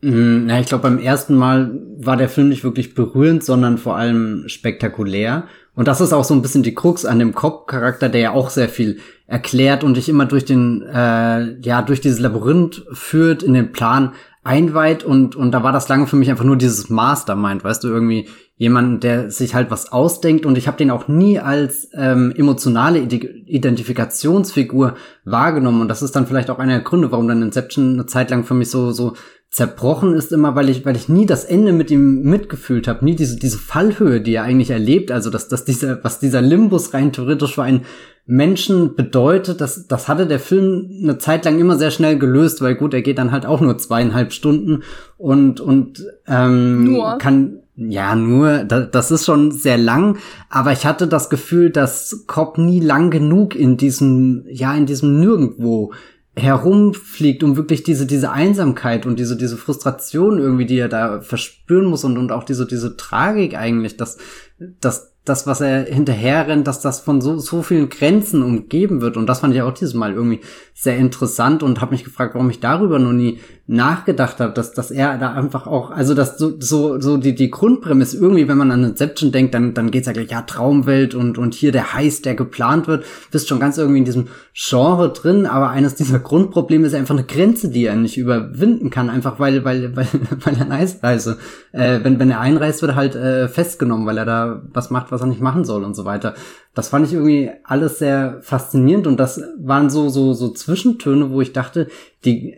[0.00, 3.96] Mm, na, ich glaube, beim ersten Mal war der Film nicht wirklich berührend, sondern vor
[3.96, 5.48] allem spektakulär.
[5.74, 8.50] Und das ist auch so ein bisschen die Krux an dem Cop-Charakter, der ja auch
[8.50, 13.54] sehr viel erklärt und dich immer durch den, äh, ja, durch dieses Labyrinth führt, in
[13.54, 17.64] den Plan einweiht und, und da war das lange für mich einfach nur dieses Mastermind,
[17.64, 18.28] weißt du, irgendwie
[18.58, 20.44] jemanden, der sich halt was ausdenkt.
[20.44, 25.80] Und ich habe den auch nie als ähm, emotionale Identifikationsfigur wahrgenommen.
[25.80, 28.44] Und das ist dann vielleicht auch einer der Gründe, warum dann Inception eine Zeit lang
[28.44, 29.14] für mich so so
[29.50, 33.16] zerbrochen ist immer, weil ich, weil ich nie das Ende mit ihm mitgefühlt habe, nie
[33.16, 37.12] diese, diese Fallhöhe, die er eigentlich erlebt, also dass, dass dieser, was dieser Limbus rein
[37.12, 37.86] theoretisch für einen
[38.26, 42.74] Menschen bedeutet, das, das hatte der Film eine Zeit lang immer sehr schnell gelöst, weil
[42.74, 44.82] gut, er geht dann halt auch nur zweieinhalb Stunden
[45.16, 47.16] und, und ähm, nur.
[47.16, 50.18] kann, ja, nur, das, ist schon sehr lang,
[50.50, 55.20] aber ich hatte das Gefühl, dass Cobb nie lang genug in diesem, ja, in diesem
[55.20, 55.92] Nirgendwo
[56.36, 61.86] herumfliegt, um wirklich diese, diese Einsamkeit und diese, diese Frustration irgendwie, die er da verspüren
[61.86, 64.18] muss und, und auch diese, diese Tragik eigentlich, dass,
[64.58, 69.16] dass das, was er hinterher rennt, dass das von so, so vielen Grenzen umgeben wird.
[69.16, 70.40] Und das fand ich auch dieses Mal irgendwie
[70.74, 73.38] sehr interessant und habe mich gefragt, warum ich darüber noch nie
[73.70, 77.50] nachgedacht habe, dass, dass er da einfach auch, also dass so, so, so die, die
[77.50, 81.36] Grundprämisse irgendwie, wenn man an Inception denkt, dann, dann geht's ja gleich, ja, Traumwelt und,
[81.36, 85.44] und hier der Heiß, der geplant wird, bist schon ganz irgendwie in diesem Genre drin,
[85.44, 89.62] aber eines dieser Grundprobleme ist einfach eine Grenze, die er nicht überwinden kann, einfach weil,
[89.66, 90.06] weil, weil,
[90.42, 91.32] weil er einreist, also,
[91.72, 95.12] äh, wenn, wenn er einreist, wird er halt äh, festgenommen, weil er da was macht,
[95.12, 96.32] was er nicht machen soll und so weiter.
[96.74, 101.42] Das fand ich irgendwie alles sehr faszinierend und das waren so, so, so Zwischentöne, wo
[101.42, 101.88] ich dachte,
[102.24, 102.54] die,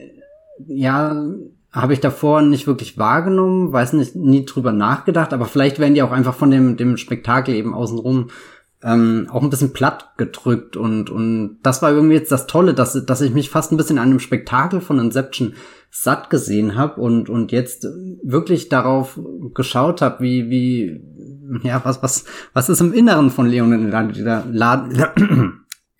[0.66, 1.24] ja,
[1.72, 6.02] habe ich davor nicht wirklich wahrgenommen, weiß nicht, nie drüber nachgedacht, aber vielleicht werden die
[6.02, 8.28] auch einfach von dem, dem Spektakel eben außenrum
[8.82, 13.04] ähm, auch ein bisschen platt gedrückt und, und das war irgendwie jetzt das Tolle, dass,
[13.04, 15.54] dass ich mich fast ein bisschen an dem Spektakel von Inception
[15.90, 17.86] satt gesehen habe und, und jetzt
[18.22, 19.20] wirklich darauf
[19.54, 21.00] geschaut habe, wie, wie,
[21.62, 24.08] ja, was, was, was ist im Inneren von Leonardo,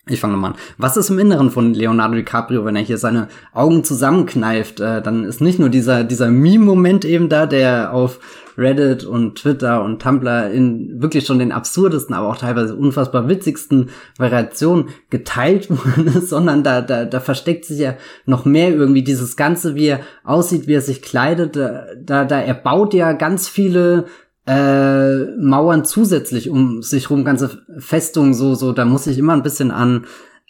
[0.08, 0.58] ich fange nochmal an.
[0.78, 4.80] Was ist im Inneren von Leonardo DiCaprio, wenn er hier seine Augen zusammenkneift?
[4.80, 8.18] Äh, dann ist nicht nur dieser, dieser Meme-Moment eben da, der auf
[8.56, 13.90] Reddit und Twitter und Tumblr in wirklich schon den absurdesten, aber auch teilweise unfassbar witzigsten
[14.18, 15.68] Variationen geteilt
[16.14, 20.00] ist, sondern da, da, da versteckt sich ja noch mehr irgendwie dieses Ganze, wie er
[20.24, 21.56] aussieht, wie er sich kleidet.
[21.56, 24.06] Da, da er baut ja ganz viele
[24.50, 29.44] äh, Mauern zusätzlich um sich rum, ganze Festungen, so, so, da muss ich immer ein
[29.44, 30.06] bisschen an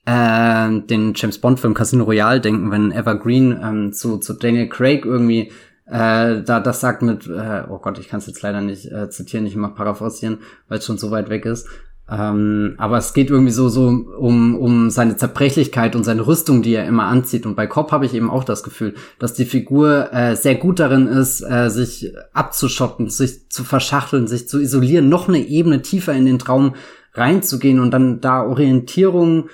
[0.06, 5.04] äh, den James Bond Film Casino Royale denken, wenn Evergreen ähm, zu, zu Daniel Craig
[5.04, 5.52] irgendwie
[5.84, 9.10] äh, da das sagt mit, äh, oh Gott, ich kann es jetzt leider nicht äh,
[9.10, 11.68] zitieren, nicht mal paraphrasieren, weil es schon so weit weg ist.
[12.10, 16.74] Ähm, aber es geht irgendwie so, so um, um seine Zerbrechlichkeit und seine Rüstung, die
[16.74, 17.46] er immer anzieht.
[17.46, 20.80] Und bei Cobb habe ich eben auch das Gefühl, dass die Figur äh, sehr gut
[20.80, 26.12] darin ist, äh, sich abzuschotten, sich zu verschachteln, sich zu isolieren, noch eine Ebene tiefer
[26.12, 26.74] in den Traum
[27.14, 29.48] reinzugehen und dann da Orientierung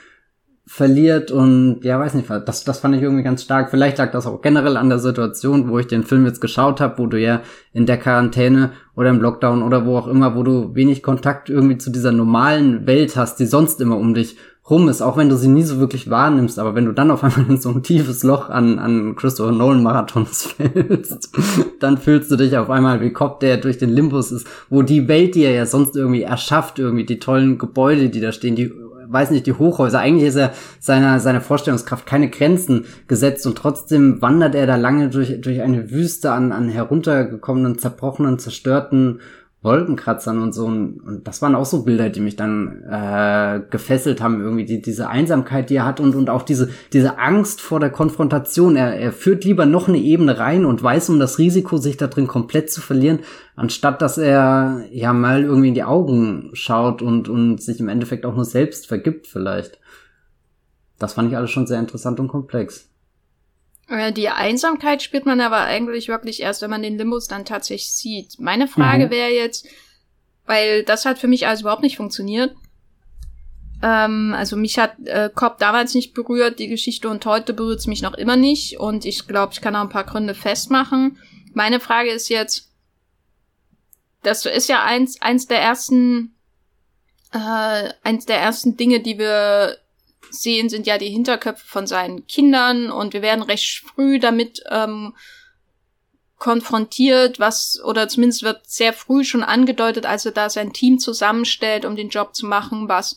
[0.69, 3.71] verliert und ja, weiß nicht, das, das fand ich irgendwie ganz stark.
[3.71, 6.99] Vielleicht lag das auch generell an der Situation, wo ich den Film jetzt geschaut habe,
[6.99, 10.75] wo du ja in der Quarantäne oder im Lockdown oder wo auch immer, wo du
[10.75, 14.37] wenig Kontakt irgendwie zu dieser normalen Welt hast, die sonst immer um dich
[14.69, 17.23] rum ist, auch wenn du sie nie so wirklich wahrnimmst, aber wenn du dann auf
[17.23, 21.31] einmal in so ein tiefes Loch an, an Christopher Nolan Marathons fällst,
[21.79, 25.07] dann fühlst du dich auf einmal wie Cop, der durch den Limbus ist, wo die
[25.07, 28.73] Welt, die er ja sonst irgendwie erschafft, irgendwie die tollen Gebäude, die da stehen, die
[29.09, 30.01] weiß nicht, die Hochhäuser.
[30.01, 35.09] Eigentlich ist er seiner, seiner Vorstellungskraft keine Grenzen gesetzt und trotzdem wandert er da lange
[35.09, 39.21] durch, durch eine Wüste an, an heruntergekommenen, zerbrochenen, zerstörten
[39.67, 40.65] Wolkenkratzern und so.
[40.65, 45.09] Und das waren auch so Bilder, die mich dann äh, gefesselt haben, irgendwie die, diese
[45.09, 48.77] Einsamkeit, die er hat und, und auch diese, diese Angst vor der Konfrontation.
[48.77, 52.07] Er, er führt lieber noch eine Ebene rein und weiß um das Risiko, sich da
[52.07, 53.19] drin komplett zu verlieren,
[53.57, 58.25] anstatt dass er ja mal irgendwie in die Augen schaut und, und sich im Endeffekt
[58.25, 59.79] auch nur selbst vergibt vielleicht.
[60.99, 62.89] Das fand ich alles schon sehr interessant und komplex.
[63.89, 67.93] Äh, die Einsamkeit spürt man aber eigentlich wirklich erst, wenn man den Limbus dann tatsächlich
[67.93, 68.39] sieht.
[68.39, 69.11] Meine Frage mhm.
[69.11, 69.67] wäre jetzt,
[70.45, 72.55] weil das hat für mich alles überhaupt nicht funktioniert.
[73.83, 77.87] Ähm, also mich hat äh, Cobb damals nicht berührt, die Geschichte und heute berührt es
[77.87, 78.81] mich noch immer nicht.
[78.81, 81.19] Und ich glaube, ich kann auch ein paar Gründe festmachen.
[81.53, 82.71] Meine Frage ist jetzt,
[84.23, 86.35] das ist ja eins, eins der ersten,
[87.33, 89.79] äh, eins der ersten Dinge, die wir
[90.31, 95.15] sehen, sind ja die Hinterköpfe von seinen Kindern und wir werden recht früh damit ähm,
[96.39, 101.85] konfrontiert, was, oder zumindest wird sehr früh schon angedeutet, als er da sein Team zusammenstellt,
[101.85, 103.17] um den Job zu machen, was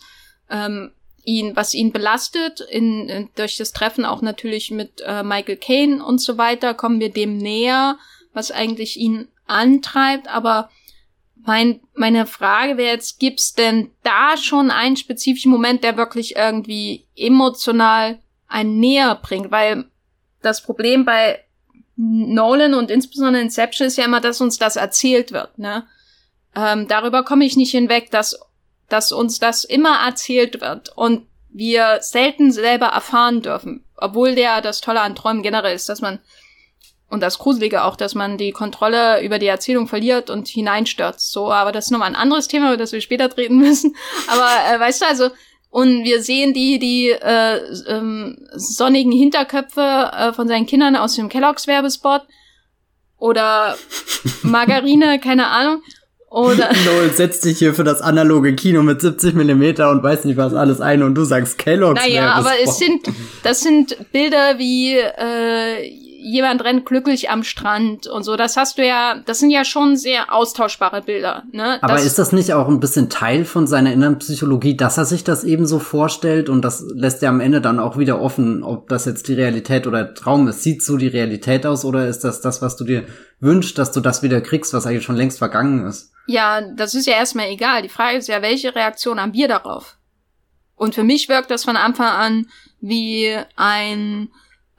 [0.50, 0.91] ähm,
[1.24, 6.04] ihn, was ihn belastet, in, in, durch das Treffen auch natürlich mit äh, Michael Caine
[6.04, 7.98] und so weiter, kommen wir dem näher,
[8.34, 10.69] was eigentlich ihn antreibt, aber
[11.45, 17.08] mein, meine Frage wäre jetzt, gibt's denn da schon einen spezifischen Moment, der wirklich irgendwie
[17.15, 19.52] emotional einen näher bringt?
[19.52, 19.86] Weil
[20.41, 21.43] das Problem bei
[21.95, 25.86] Nolan und insbesondere Inception ist ja immer, dass uns das erzählt wird, ne?
[26.56, 28.39] Ähm, darüber komme ich nicht hinweg, dass,
[28.88, 33.84] dass uns das immer erzählt wird und wir selten selber erfahren dürfen.
[33.97, 36.19] Obwohl der das Tolle an Träumen generell ist, dass man
[37.10, 41.32] und das Gruselige auch, dass man die Kontrolle über die Erzählung verliert und hineinstürzt.
[41.32, 43.95] So, aber das ist nochmal ein anderes Thema, über das wir später treten müssen.
[44.28, 45.30] Aber äh, weißt du, also,
[45.72, 51.30] und wir sehen die, die äh, ähm, sonnigen Hinterköpfe äh, von seinen Kindern aus dem
[51.30, 52.22] Kelloggs Werbespot.
[53.17, 53.76] Oder
[54.43, 55.82] Margarine, keine Ahnung.
[56.30, 60.38] Oder Noel setzt dich hier für das analoge Kino mit 70 Millimeter und weiß nicht
[60.38, 62.02] was alles ein und du sagst Kellogg's.
[62.02, 63.02] Naja, aber es sind,
[63.41, 68.36] das sind Bilder wie äh, jemand rennt glücklich am Strand und so.
[68.36, 71.44] Das hast du ja, das sind ja schon sehr austauschbare Bilder.
[71.52, 71.82] Ne?
[71.82, 75.06] Aber das, ist das nicht auch ein bisschen Teil von seiner inneren Psychologie, dass er
[75.06, 78.63] sich das eben so vorstellt und das lässt er am Ende dann auch wieder offen,
[78.63, 80.63] ob das jetzt die Realität oder Traum ist.
[80.63, 83.06] Sieht so die Realität aus oder ist das das, was du dir
[83.39, 86.12] wünschst, dass du das wieder kriegst, was eigentlich schon längst vergangen ist?
[86.28, 87.82] Ja, das ist ja erstmal egal.
[87.82, 89.98] Die Frage ist ja, welche Reaktion haben wir darauf?
[90.76, 92.48] Und für mich wirkt das von Anfang an
[92.80, 94.30] wie ein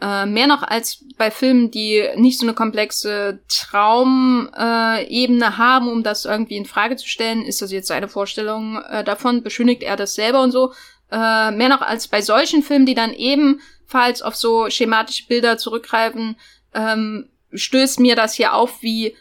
[0.00, 6.02] äh, mehr noch als bei Filmen, die nicht so eine komplexe Traumebene äh, haben, um
[6.02, 9.96] das irgendwie in Frage zu stellen, ist das jetzt seine Vorstellung äh, davon, beschönigt er
[9.96, 10.72] das selber und so.
[11.10, 16.36] Äh, mehr noch als bei solchen Filmen, die dann ebenfalls auf so schematische Bilder zurückgreifen,
[16.72, 19.16] ähm, stößt mir das hier auf, wie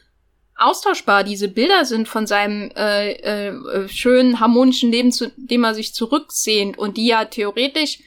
[0.56, 5.94] austauschbar diese Bilder sind von seinem äh, äh, schönen, harmonischen Leben, zu dem er sich
[5.94, 8.00] zurücksehnt und die ja theoretisch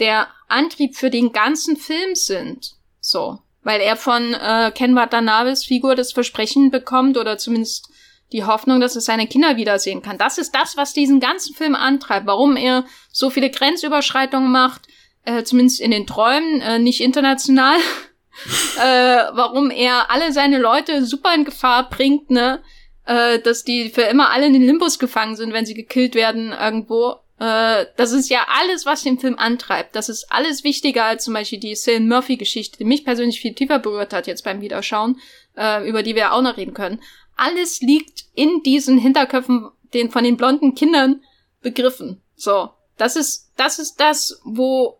[0.00, 2.74] der Antrieb für den ganzen Film sind.
[3.00, 3.38] So.
[3.62, 7.90] Weil er von äh, Ken Watanabe's Figur das Versprechen bekommt oder zumindest
[8.32, 10.18] die Hoffnung, dass er seine Kinder wiedersehen kann.
[10.18, 12.26] Das ist das, was diesen ganzen Film antreibt.
[12.26, 14.82] Warum er so viele Grenzüberschreitungen macht,
[15.24, 17.76] äh, zumindest in den Träumen, äh, nicht international.
[18.78, 22.62] äh, warum er alle seine Leute super in Gefahr bringt, ne?
[23.04, 26.52] Äh, dass die für immer alle in den Limbus gefangen sind, wenn sie gekillt werden
[26.52, 27.16] irgendwo.
[27.40, 29.96] Äh, das ist ja alles, was den Film antreibt.
[29.96, 33.78] Das ist alles wichtiger als zum Beispiel die Cillian Murphy-Geschichte, die mich persönlich viel tiefer
[33.78, 35.18] berührt hat jetzt beim Wiederschauen,
[35.56, 37.00] äh, über die wir auch noch reden können.
[37.36, 41.22] Alles liegt in diesen Hinterköpfen den, von den blonden Kindern
[41.62, 42.20] begriffen.
[42.36, 42.70] So.
[42.98, 44.98] Das ist, das ist das, wo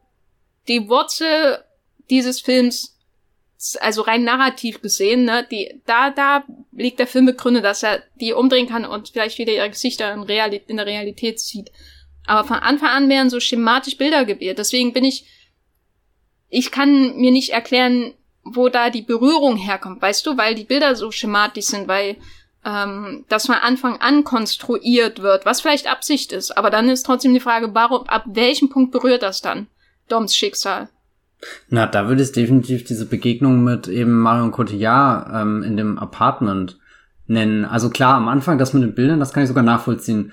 [0.66, 1.62] die Wurzel
[2.08, 2.96] dieses Films,
[3.80, 8.32] also rein narrativ gesehen, ne, die, da, da liegt der Film begründet, dass er die
[8.32, 11.70] umdrehen kann und vielleicht wieder ihre Gesichter in, Realität, in der Realität sieht.
[12.30, 14.56] Aber von Anfang an werden so schematisch Bilder gewählt.
[14.56, 15.26] Deswegen bin ich,
[16.48, 18.14] ich kann mir nicht erklären,
[18.44, 22.18] wo da die Berührung herkommt, weißt du, weil die Bilder so schematisch sind, weil
[22.64, 26.56] ähm, das von Anfang an konstruiert wird, was vielleicht Absicht ist.
[26.56, 29.66] Aber dann ist trotzdem die Frage, warum, ab welchem Punkt berührt das dann?
[30.08, 30.88] Doms Schicksal.
[31.68, 36.78] Na, da würde ich definitiv diese Begegnung mit eben Marion Cotillard ähm, in dem Apartment
[37.26, 37.64] nennen.
[37.64, 40.30] Also klar, am Anfang das mit den Bildern, das kann ich sogar nachvollziehen.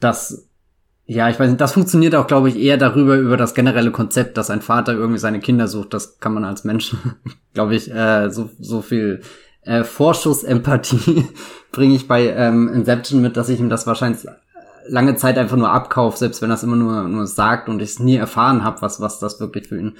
[0.00, 0.49] Das,
[1.12, 4.36] ja, ich weiß nicht, das funktioniert auch, glaube ich, eher darüber, über das generelle Konzept,
[4.36, 5.92] dass ein Vater irgendwie seine Kinder sucht.
[5.92, 6.94] Das kann man als Mensch,
[7.52, 9.20] glaube ich, äh, so, so viel
[9.62, 11.26] äh, Vorschussempathie
[11.72, 14.24] bringe ich bei ähm, Inception mit, dass ich ihm das wahrscheinlich
[14.86, 17.90] lange Zeit einfach nur abkaufe, selbst wenn er es immer nur, nur sagt und ich
[17.90, 19.96] es nie erfahren habe, was, was das wirklich für ihn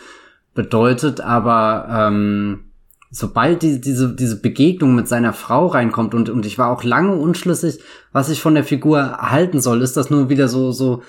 [0.54, 1.20] bedeutet.
[1.20, 2.69] Aber ähm,
[3.10, 7.14] sobald die, diese, diese Begegnung mit seiner Frau reinkommt und, und ich war auch lange
[7.16, 7.80] unschlüssig,
[8.12, 11.02] was ich von der Figur halten soll, ist das nur wieder so, so,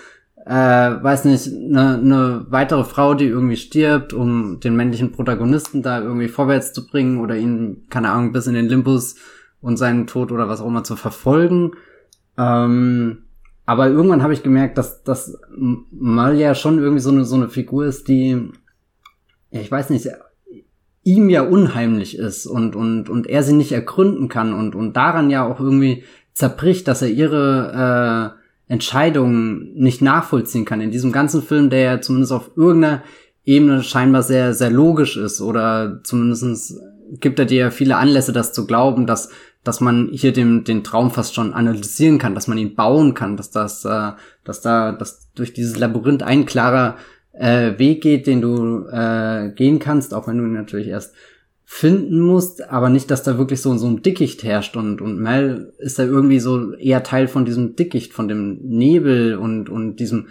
[0.46, 6.02] äh, weiß nicht, eine ne weitere Frau, die irgendwie stirbt, um den männlichen Protagonisten da
[6.02, 9.16] irgendwie vorwärts zu bringen oder ihn, keine Ahnung, bis in den Limbus
[9.62, 11.74] und seinen Tod oder was auch immer zu verfolgen.
[12.38, 13.26] Ähm,
[13.68, 15.38] aber irgendwann habe ich gemerkt, dass, dass
[15.92, 18.50] Mal ja schon irgendwie so eine, so eine Figur ist, die,
[19.52, 20.10] ja, ich weiß nicht,
[21.04, 25.30] ihm ja unheimlich ist und, und, und er sie nicht ergründen kann und, und daran
[25.30, 28.36] ja auch irgendwie zerbricht, dass er ihre
[28.70, 30.82] äh, Entscheidungen nicht nachvollziehen kann.
[30.82, 33.04] In diesem ganzen Film, der ja zumindest auf irgendeiner
[33.44, 36.80] Ebene scheinbar sehr, sehr logisch ist oder zumindestens
[37.20, 39.30] gibt er dir ja viele Anlässe, das zu glauben, dass,
[39.64, 43.36] dass man hier den, den Traum fast schon analysieren kann, dass man ihn bauen kann,
[43.36, 44.12] dass das, äh,
[44.44, 46.96] dass da, dass durch dieses Labyrinth ein klarer
[47.42, 51.16] äh, Weg geht, den du äh, gehen kannst, auch wenn du ihn natürlich erst
[51.66, 55.74] finden musst, aber nicht, dass da wirklich so, so ein Dickicht herrscht und, und Mel
[55.80, 60.28] ist da irgendwie so eher Teil von diesem Dickicht, von dem Nebel und, und diesem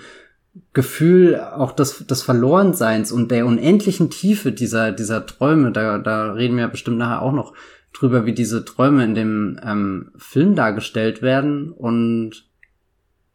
[0.73, 5.73] Gefühl auch des, des Verlorenseins und der unendlichen Tiefe dieser, dieser Träume.
[5.73, 7.55] Da, da reden wir ja bestimmt nachher auch noch
[7.93, 12.47] drüber, wie diese Träume in dem ähm, Film dargestellt werden und,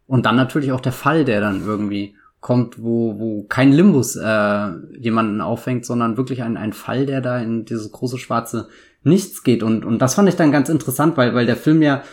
[0.07, 4.67] und dann natürlich auch der Fall, der dann irgendwie kommt, wo, wo kein Limbus äh,
[4.99, 8.67] jemanden auffängt, sondern wirklich ein, ein Fall, der da in dieses große schwarze
[9.01, 9.63] Nichts geht.
[9.63, 12.03] Und, und das fand ich dann ganz interessant, weil, weil der Film ja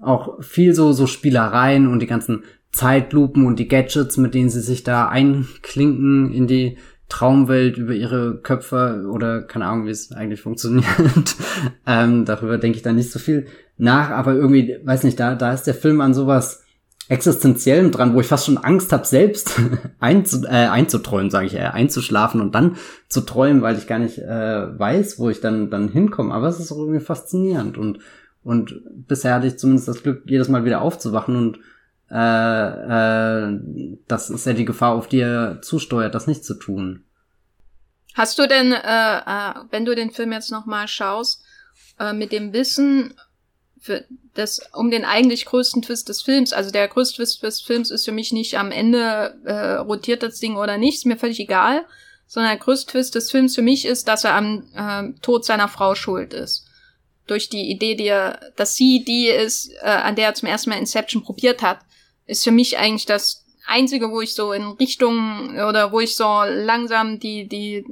[0.00, 4.60] auch viel so, so Spielereien und die ganzen Zeitlupen und die Gadgets, mit denen sie
[4.60, 10.40] sich da einklinken in die Traumwelt über ihre Köpfe oder keine Ahnung, wie es eigentlich
[10.40, 10.86] funktioniert.
[11.88, 15.52] ähm, darüber denke ich da nicht so viel nach, aber irgendwie, weiß nicht, da, da
[15.52, 16.62] ist der Film an sowas
[17.10, 19.60] Existenziellem dran, wo ich fast schon Angst habe, selbst
[19.98, 22.76] einzu, äh, einzuträumen, sage ich, äh, einzuschlafen und dann
[23.08, 26.32] zu träumen, weil ich gar nicht äh, weiß, wo ich dann dann hinkomme.
[26.32, 27.98] Aber es ist irgendwie faszinierend und
[28.42, 31.58] und bisher hatte ich zumindest das Glück, jedes Mal wieder aufzuwachen und
[32.10, 33.60] äh, äh,
[34.06, 37.04] das ist ja die Gefahr, auf die er zusteuert, das nicht zu tun.
[38.14, 41.44] Hast du denn, äh, äh, wenn du den Film jetzt noch mal schaust,
[41.98, 43.14] äh, mit dem Wissen
[43.80, 46.52] für das, um den eigentlich größten Twist des Films.
[46.52, 50.38] Also der größte Twist des Films ist für mich nicht am Ende äh, rotiert das
[50.38, 51.86] Ding oder nicht, ist mir völlig egal,
[52.26, 55.68] sondern der größte Twist des Films für mich ist, dass er am äh, Tod seiner
[55.68, 56.66] Frau schuld ist.
[57.26, 60.70] Durch die Idee, die er, dass sie die ist, äh, an der er zum ersten
[60.70, 61.78] Mal Inception probiert hat,
[62.26, 66.42] ist für mich eigentlich das einzige, wo ich so in Richtung oder wo ich so
[66.44, 67.84] langsam die die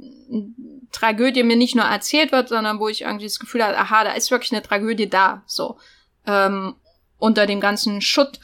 [0.91, 4.11] Tragödie mir nicht nur erzählt wird, sondern wo ich irgendwie das Gefühl habe, aha, da
[4.13, 5.77] ist wirklich eine Tragödie da, so
[6.25, 6.75] ähm,
[7.17, 8.39] unter dem ganzen Schutt,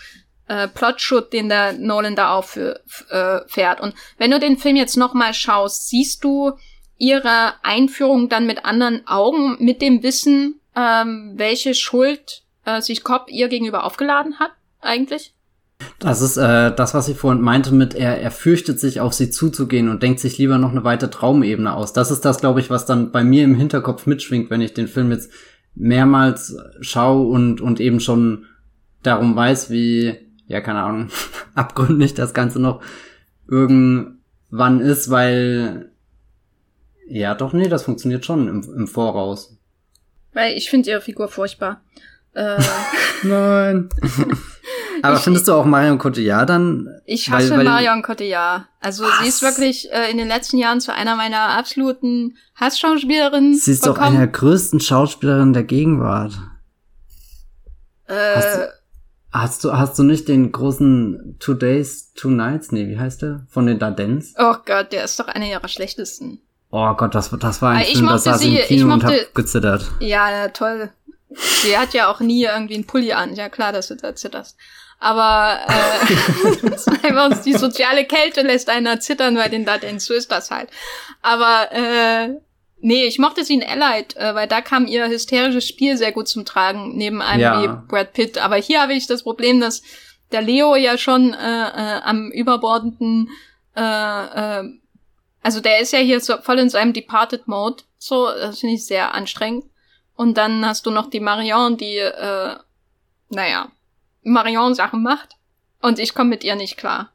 [0.47, 2.79] äh, Plotschutt, den der Nolan da auffährt.
[3.09, 6.53] Äh, und wenn du den Film jetzt nochmal schaust, siehst du
[6.97, 13.29] ihre Einführung dann mit anderen Augen, mit dem Wissen, ähm, welche Schuld äh, sich Cobb
[13.29, 15.34] ihr gegenüber aufgeladen hat, eigentlich?
[15.99, 19.29] Das ist äh, das, was ich vorhin meinte mit, er, er fürchtet sich auf sie
[19.29, 21.93] zuzugehen und denkt sich lieber noch eine weitere Traumebene aus.
[21.93, 24.87] Das ist das, glaube ich, was dann bei mir im Hinterkopf mitschwingt, wenn ich den
[24.87, 25.31] Film jetzt
[25.73, 28.45] mehrmals schaue und, und eben schon
[29.03, 30.15] darum weiß, wie,
[30.47, 31.09] ja, keine Ahnung,
[31.55, 32.81] abgründig das Ganze noch
[33.47, 35.91] irgendwann ist, weil,
[37.07, 39.57] ja, doch, nee, das funktioniert schon im, im Voraus.
[40.33, 41.81] Weil ich finde ihre Figur furchtbar.
[42.33, 42.59] Äh.
[43.23, 43.89] Nein.
[45.01, 46.89] Aber ich, findest du auch Marion Cotillard dann?
[47.05, 48.65] Ich hasse weil, weil Marion Cotillard.
[48.79, 49.19] Also was?
[49.21, 53.55] sie ist wirklich äh, in den letzten Jahren zu einer meiner absoluten Hassschauspielerinnen.
[53.55, 56.33] Sie ist doch eine der größten Schauspielerinnen der Gegenwart.
[58.07, 58.73] Äh, hast, du,
[59.31, 62.71] hast du hast du nicht den großen Two Days, Two Nights?
[62.71, 63.45] Nee, wie heißt der?
[63.49, 64.33] Von den Dardens?
[64.37, 66.41] Oh Gott, der ist doch einer ihrer schlechtesten.
[66.71, 69.13] Oh Gott, das, das war ein ich Film, das saß sie, im Kino mochte, und
[69.13, 69.91] hab gezittert.
[69.99, 70.89] Ja, toll.
[71.29, 73.35] Sie hat ja auch nie irgendwie einen Pulli an.
[73.35, 74.57] Ja klar, dass du da zitterst.
[74.99, 80.05] Aber äh, einfach die soziale Kälte lässt einer zittern bei den Datens.
[80.05, 80.69] So ist das halt.
[81.21, 82.29] Aber äh,
[82.79, 86.27] nee, ich mochte sie in Allied, äh, weil da kam ihr hysterisches Spiel sehr gut
[86.27, 87.61] zum Tragen, neben einem ja.
[87.61, 88.37] wie Brad Pitt.
[88.37, 89.83] Aber hier habe ich das Problem, dass
[90.31, 93.29] der Leo ja schon äh, äh, am überbordenden
[93.75, 93.81] äh,
[94.59, 94.63] äh,
[95.43, 97.83] Also der ist ja hier so voll in seinem Departed Mode.
[97.97, 99.65] So, das finde ich sehr anstrengend.
[100.15, 102.55] Und dann hast du noch die Marion, die, äh,
[103.29, 103.67] naja,
[104.31, 105.35] Marion-Sachen macht.
[105.81, 107.11] Und ich komme mit ihr nicht klar.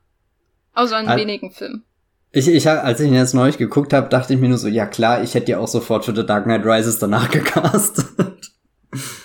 [0.74, 1.84] Außer in Al wenigen Filmen.
[2.32, 4.86] Ich, ich, als ich ihn jetzt neulich geguckt habe, dachte ich mir nur so, ja
[4.86, 8.52] klar, ich hätte ja auch sofort für The Dark Knight Rises danach gecastet.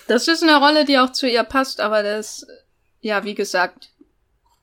[0.07, 2.47] Das ist eine Rolle, die auch zu ihr passt, aber das,
[3.01, 3.89] ja, wie gesagt,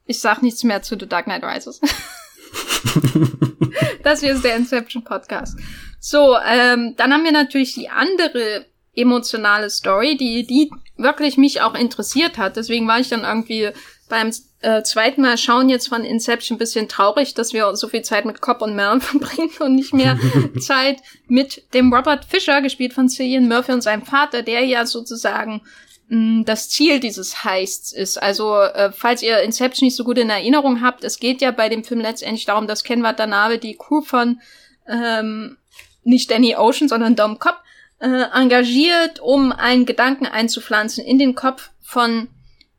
[0.06, 1.80] ich sag nichts mehr zu The Dark Knight Rises.
[4.02, 5.56] das hier ist der Inception Podcast.
[6.00, 11.74] So, ähm, dann haben wir natürlich die andere emotionale Story, die, die wirklich mich auch
[11.74, 12.56] interessiert hat.
[12.56, 13.70] Deswegen war ich dann irgendwie
[14.08, 14.30] beim
[14.60, 18.26] äh, zweiten Mal schauen jetzt von Inception ein bisschen traurig, dass wir so viel Zeit
[18.26, 20.18] mit Cobb und Mel verbringen und nicht mehr
[20.60, 25.62] Zeit mit dem Robert Fisher, gespielt von Cillian Murphy und seinem Vater, der ja sozusagen
[26.08, 28.22] mh, das Ziel dieses Heists ist.
[28.22, 31.70] Also, äh, falls ihr Inception nicht so gut in Erinnerung habt, es geht ja bei
[31.70, 34.40] dem Film letztendlich darum, dass Ken Watanabe die Crew von
[34.86, 35.56] ähm,
[36.04, 37.62] nicht Danny Ocean, sondern Dom Cobb
[38.02, 42.28] äh, engagiert, um einen Gedanken einzupflanzen in den Kopf von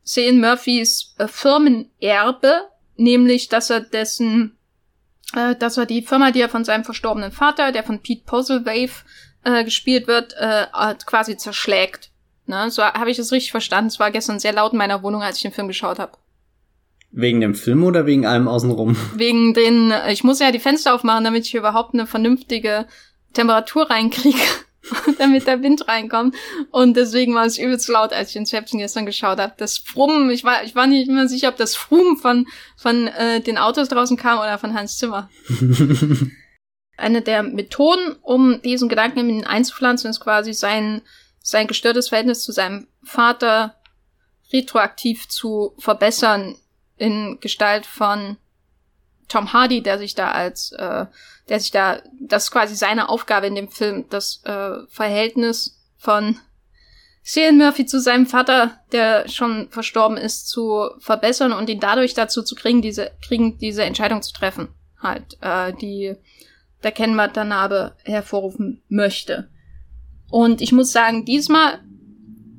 [0.06, 2.68] Cillian Murphys äh, Firmenerbe,
[2.98, 4.58] nämlich, dass er dessen,
[5.34, 8.92] äh, dass er die Firma, die er von seinem verstorbenen Vater, der von Pete Puzzlewave
[9.46, 10.66] äh, gespielt wird, äh,
[11.06, 12.12] quasi zerschlägt.
[12.46, 12.70] Ne?
[12.70, 13.88] So habe ich es richtig verstanden.
[13.88, 16.18] Es war gestern sehr laut in meiner Wohnung, als ich den Film geschaut habe.
[17.12, 18.98] Wegen dem Film oder wegen allem außenrum?
[19.16, 22.88] Wegen den, äh, ich muss ja die Fenster aufmachen, damit ich überhaupt eine vernünftige
[23.32, 24.42] Temperatur reinkriege.
[25.18, 26.36] damit der Wind reinkommt.
[26.72, 29.54] Und deswegen war es übelst laut, als ich Inception gestern geschaut habe.
[29.58, 33.42] Das Frummen, ich war, ich war nicht mehr sicher, ob das Frummen von, von äh,
[33.42, 35.30] den Autos draußen kam oder von Hans Zimmer.
[36.98, 41.02] Eine der Methoden, um diesen Gedanken in ihn einzupflanzen, ist quasi sein,
[41.42, 43.76] sein gestörtes Verhältnis zu seinem Vater
[44.52, 46.56] retroaktiv zu verbessern
[46.98, 48.38] in Gestalt von
[49.28, 51.06] Tom Hardy, der sich da als, äh,
[51.50, 56.38] der sich da, das ist quasi seine Aufgabe in dem Film, das äh, Verhältnis von
[57.26, 62.44] Cillian Murphy zu seinem Vater, der schon verstorben ist, zu verbessern und ihn dadurch dazu
[62.44, 64.70] zu kriegen, diese, kriegen, diese Entscheidung zu treffen.
[65.02, 66.16] Halt, äh, die
[66.84, 69.50] der Ken Watanabe hervorrufen möchte.
[70.30, 71.80] Und ich muss sagen, diesmal,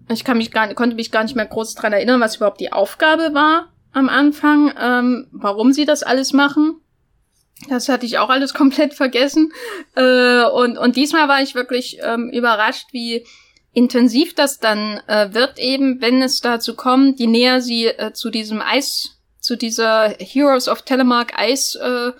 [0.09, 2.73] ich kann mich gar, konnte mich gar nicht mehr groß dran erinnern, was überhaupt die
[2.73, 6.81] Aufgabe war am Anfang, ähm, warum sie das alles machen.
[7.69, 9.53] Das hatte ich auch alles komplett vergessen.
[9.95, 13.25] Äh, und, und diesmal war ich wirklich ähm, überrascht, wie
[13.73, 18.31] intensiv das dann äh, wird, eben, wenn es dazu kommt, je näher sie äh, zu
[18.31, 22.13] diesem Eis, zu dieser Heroes of Telemark Eis äh,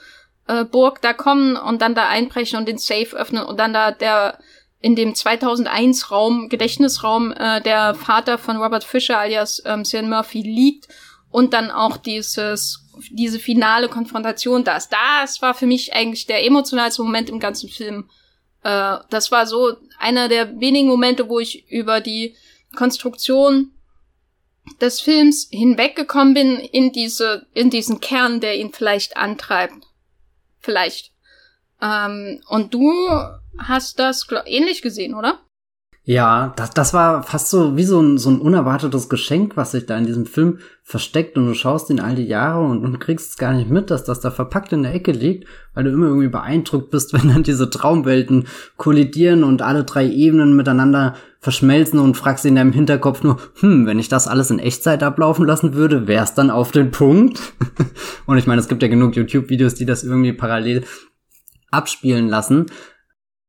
[0.47, 3.93] äh, Burg da kommen und dann da einbrechen und den Safe öffnen und dann da
[3.93, 4.39] der
[4.81, 10.43] in dem 2001 Raum, Gedächtnisraum, äh, der Vater von Robert Fisher alias ähm, Cillian Murphy
[10.43, 10.89] liegt
[11.35, 14.91] und dann auch dieses, diese finale Konfrontation da ist.
[14.93, 18.09] Das war für mich eigentlich der emotionalste Moment im ganzen Film.
[18.63, 22.37] Äh, das war so einer der wenigen Momente, wo ich über die
[22.77, 23.73] Konstruktion
[24.81, 29.89] des Films hinweggekommen bin in diese, in diesen Kern, der ihn vielleicht antreibt.
[30.61, 31.11] Vielleicht.
[31.83, 33.09] Ähm, und du
[33.59, 35.41] hast das ähnlich gesehen, oder?
[36.07, 39.87] Ja, das, das war fast so wie so ein, so ein unerwartetes Geschenk, was sich
[39.87, 43.31] da in diesem Film versteckt und du schaust ihn all die Jahre und, und kriegst
[43.31, 46.09] es gar nicht mit, dass das da verpackt in der Ecke liegt, weil du immer
[46.09, 48.47] irgendwie beeindruckt bist, wenn dann diese Traumwelten
[48.77, 53.99] kollidieren und alle drei Ebenen miteinander verschmelzen und fragst in deinem Hinterkopf nur, hm, wenn
[53.99, 57.41] ich das alles in Echtzeit ablaufen lassen würde, wär's dann auf den Punkt?
[58.27, 60.85] und ich meine, es gibt ja genug YouTube-Videos, die das irgendwie parallel
[61.71, 62.67] abspielen lassen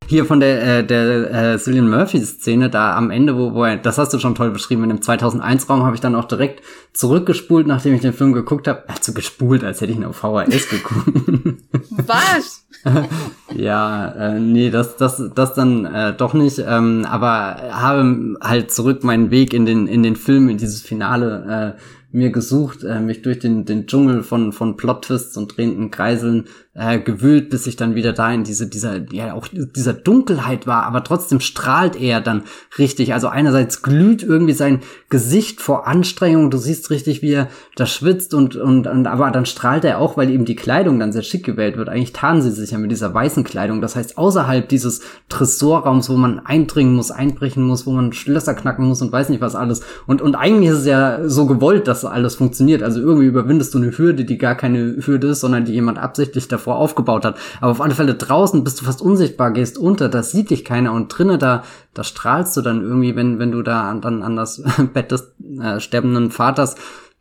[0.08, 3.98] hier von der, äh, der äh, Cillian Murphy-Szene da am Ende, wo, wo er, das
[3.98, 7.94] hast du schon toll beschrieben, in dem 2001-Raum habe ich dann auch direkt zurückgespult, nachdem
[7.94, 8.84] ich den Film geguckt habe.
[8.88, 11.58] Also gespult, als hätte ich ihn auf VHS geguckt.
[12.06, 12.66] Was?
[13.54, 19.02] ja, äh, nee, das, das, das dann äh, doch nicht, ähm, aber habe halt zurück
[19.04, 21.80] meinen Weg in den, in den Film, in dieses Finale äh,
[22.16, 26.46] mir gesucht, äh, mich durch den, den Dschungel von, von Plot-Twists und drehenden Kreiseln
[26.76, 30.82] äh, gewühlt, bis ich dann wieder da in diese, dieser, ja, auch dieser Dunkelheit war,
[30.82, 32.42] aber trotzdem strahlt er dann
[32.78, 33.14] richtig.
[33.14, 38.34] Also einerseits glüht irgendwie sein Gesicht vor Anstrengung, du siehst richtig, wie er da schwitzt
[38.34, 41.44] und, und, und aber dann strahlt er auch, weil eben die Kleidung dann sehr schick
[41.44, 41.88] gewählt wird.
[41.88, 43.80] Eigentlich tarnen sie sich ja mit dieser weißen Kleidung.
[43.80, 45.00] Das heißt, außerhalb dieses
[45.30, 49.40] Tresorraums, wo man eindringen muss, einbrechen muss, wo man Schlösser knacken muss und weiß nicht
[49.40, 49.80] was alles.
[50.06, 52.82] Und, und eigentlich ist es ja so gewollt, dass alles funktioniert.
[52.82, 56.48] Also irgendwie überwindest du eine Hürde, die gar keine Hürde ist, sondern die jemand absichtlich
[56.48, 57.36] davor davor aufgebaut hat.
[57.60, 60.92] Aber auf alle Fälle draußen bist du fast unsichtbar, gehst unter, da sieht dich keiner
[60.92, 61.62] und drinnen da,
[61.94, 64.62] da strahlst du dann irgendwie, wenn, wenn du da dann an das
[64.92, 66.74] Bett des äh, sterbenden Vaters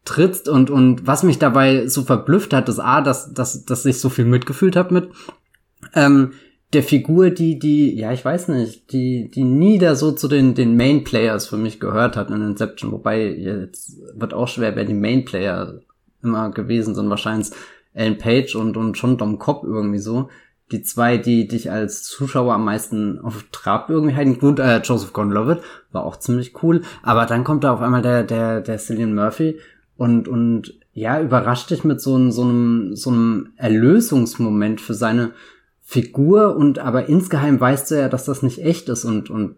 [0.04, 4.00] trittst und, und was mich dabei so verblüfft hat, ist A, dass, dass, dass ich
[4.00, 5.10] so viel mitgefühlt habe mit
[5.94, 6.34] ähm,
[6.74, 10.56] der Figur, die, die, ja, ich weiß nicht, die, die nie da so zu den,
[10.56, 12.92] den Main Players für mich gehört hat in Inception.
[12.92, 15.80] Wobei, jetzt wird auch schwer, wer die Main Player
[16.22, 17.10] immer gewesen sind.
[17.10, 17.52] Wahrscheinlich
[17.96, 20.30] Ellen Page und, und schon Dom Cobb irgendwie so.
[20.72, 24.40] Die zwei, die dich als Zuschauer am meisten auf Trab irgendwie halten.
[24.40, 26.82] Gut, äh, Joseph Gordon-Levitt war auch ziemlich cool.
[27.04, 29.60] Aber dann kommt da auf einmal der, der, der Cillian Murphy
[29.96, 35.32] und, und ja, überrascht dich mit so, so einem, so einem Erlösungsmoment für seine
[35.82, 39.56] Figur und aber insgeheim weißt du ja, dass das nicht echt ist und, und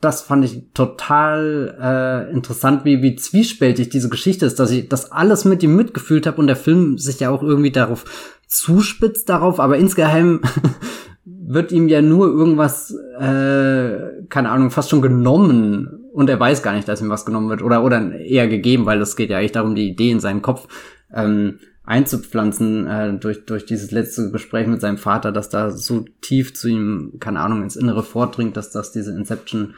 [0.00, 5.10] das fand ich total äh, interessant, wie, wie zwiespältig diese Geschichte ist, dass ich das
[5.10, 8.04] alles mit ihm mitgefühlt habe und der Film sich ja auch irgendwie darauf
[8.46, 10.42] zuspitzt darauf, aber insgeheim
[11.24, 16.74] wird ihm ja nur irgendwas, äh, keine Ahnung, fast schon genommen und er weiß gar
[16.74, 19.52] nicht, dass ihm was genommen wird oder, oder eher gegeben, weil es geht ja eigentlich
[19.52, 20.68] darum, die Idee in seinen Kopf
[21.14, 26.54] ähm, einzupflanzen äh, durch, durch dieses letzte Gespräch mit seinem Vater, dass da so tief
[26.54, 29.74] zu ihm, keine Ahnung, ins Innere vordringt, dass das diese Inception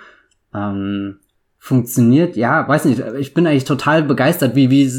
[0.55, 1.19] ähm,
[1.59, 2.37] funktioniert.
[2.37, 4.91] Ja, weiß nicht, ich bin eigentlich total begeistert, wie, wie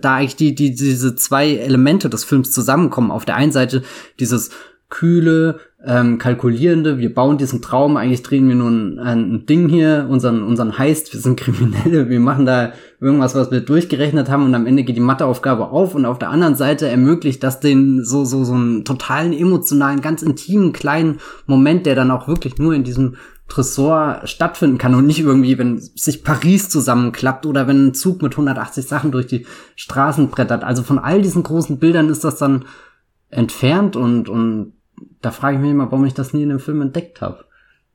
[0.00, 3.12] da eigentlich die, die, diese zwei Elemente des Films zusammenkommen.
[3.12, 3.82] Auf der einen Seite
[4.18, 4.50] dieses
[4.88, 10.06] kühle, ähm, kalkulierende, wir bauen diesen Traum, eigentlich drehen wir nur ein, ein Ding hier,
[10.10, 14.54] unseren, unseren Heist, wir sind Kriminelle, wir machen da irgendwas, was wir durchgerechnet haben und
[14.56, 18.24] am Ende geht die Matheaufgabe auf und auf der anderen Seite ermöglicht das den so,
[18.24, 22.82] so, so einen totalen emotionalen, ganz intimen kleinen Moment, der dann auch wirklich nur in
[22.82, 23.14] diesem
[23.48, 28.32] Tresor stattfinden kann und nicht irgendwie, wenn sich Paris zusammenklappt oder wenn ein Zug mit
[28.32, 30.64] 180 Sachen durch die Straßen brettert.
[30.64, 32.64] Also von all diesen großen Bildern ist das dann
[33.30, 34.72] entfernt und, und
[35.26, 37.46] da frage ich mich immer, warum ich das nie in dem Film entdeckt habe.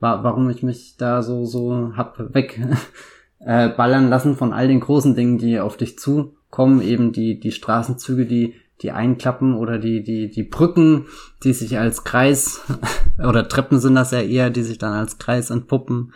[0.01, 2.59] Warum ich mich da so, so hab weg
[3.39, 8.25] äh, lassen von all den großen Dingen, die auf dich zukommen, eben die, die Straßenzüge,
[8.25, 11.05] die, die einklappen oder die, die, die Brücken,
[11.45, 12.59] die sich als Kreis,
[13.17, 16.11] oder Treppen sind das ja eher, die sich dann als Kreis entpuppen.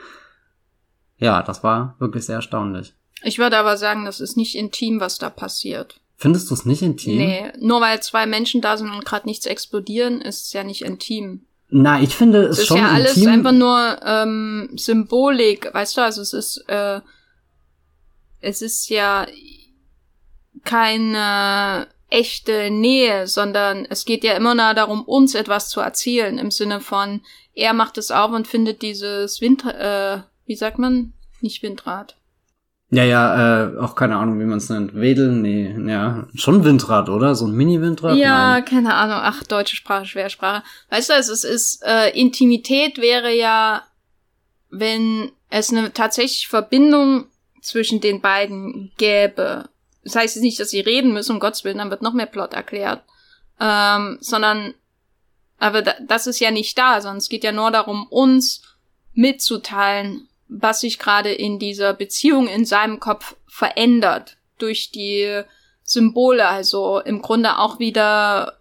[1.18, 2.94] Ja, das war wirklich sehr erstaunlich.
[3.24, 6.02] Ich würde aber sagen, das ist nicht intim, was da passiert.
[6.18, 7.18] Findest du es nicht intim?
[7.18, 10.84] Nee, nur weil zwei Menschen da sind und gerade nichts explodieren, ist es ja nicht
[10.84, 11.46] intim.
[11.70, 12.96] Na, ich finde es, es schon intim.
[12.96, 17.02] ist ja alles einfach nur ähm, Symbolik, weißt du, also es ist äh,
[18.40, 19.26] es ist ja
[20.64, 26.52] keine echte Nähe, sondern es geht ja immer nur darum, uns etwas zu erzählen, im
[26.52, 27.22] Sinne von,
[27.54, 31.14] er macht es auf und findet dieses Wind, äh, wie sagt man?
[31.42, 32.16] Nicht Windrad.
[32.92, 34.94] Ja, ja, äh, auch keine Ahnung, wie man es nennt.
[34.94, 37.34] Wedeln, nee, ja, schon Windrad, oder?
[37.34, 38.16] So ein Mini-Windrad?
[38.16, 38.66] Ja, Nein.
[38.66, 39.18] keine Ahnung.
[39.22, 40.64] Ach, deutsche Sprache, schwere Sprache.
[40.92, 43.84] Weißt du, also es ist, äh, Intimität wäre ja,
[44.70, 47.26] wenn es eine tatsächliche Verbindung
[47.62, 49.68] zwischen den beiden gäbe.
[50.04, 52.28] Das heißt jetzt nicht, dass sie reden müssen, um Gottes Willen, dann wird noch mehr
[52.28, 53.02] Plot erklärt.
[53.60, 54.76] Ähm, sondern,
[55.58, 58.62] aber da, das ist ja nicht da, sondern es geht ja nur darum, uns
[59.14, 60.28] mitzuteilen,
[60.62, 65.42] was sich gerade in dieser Beziehung in seinem Kopf verändert durch die
[65.84, 66.48] Symbole.
[66.48, 68.54] Also im Grunde auch wieder,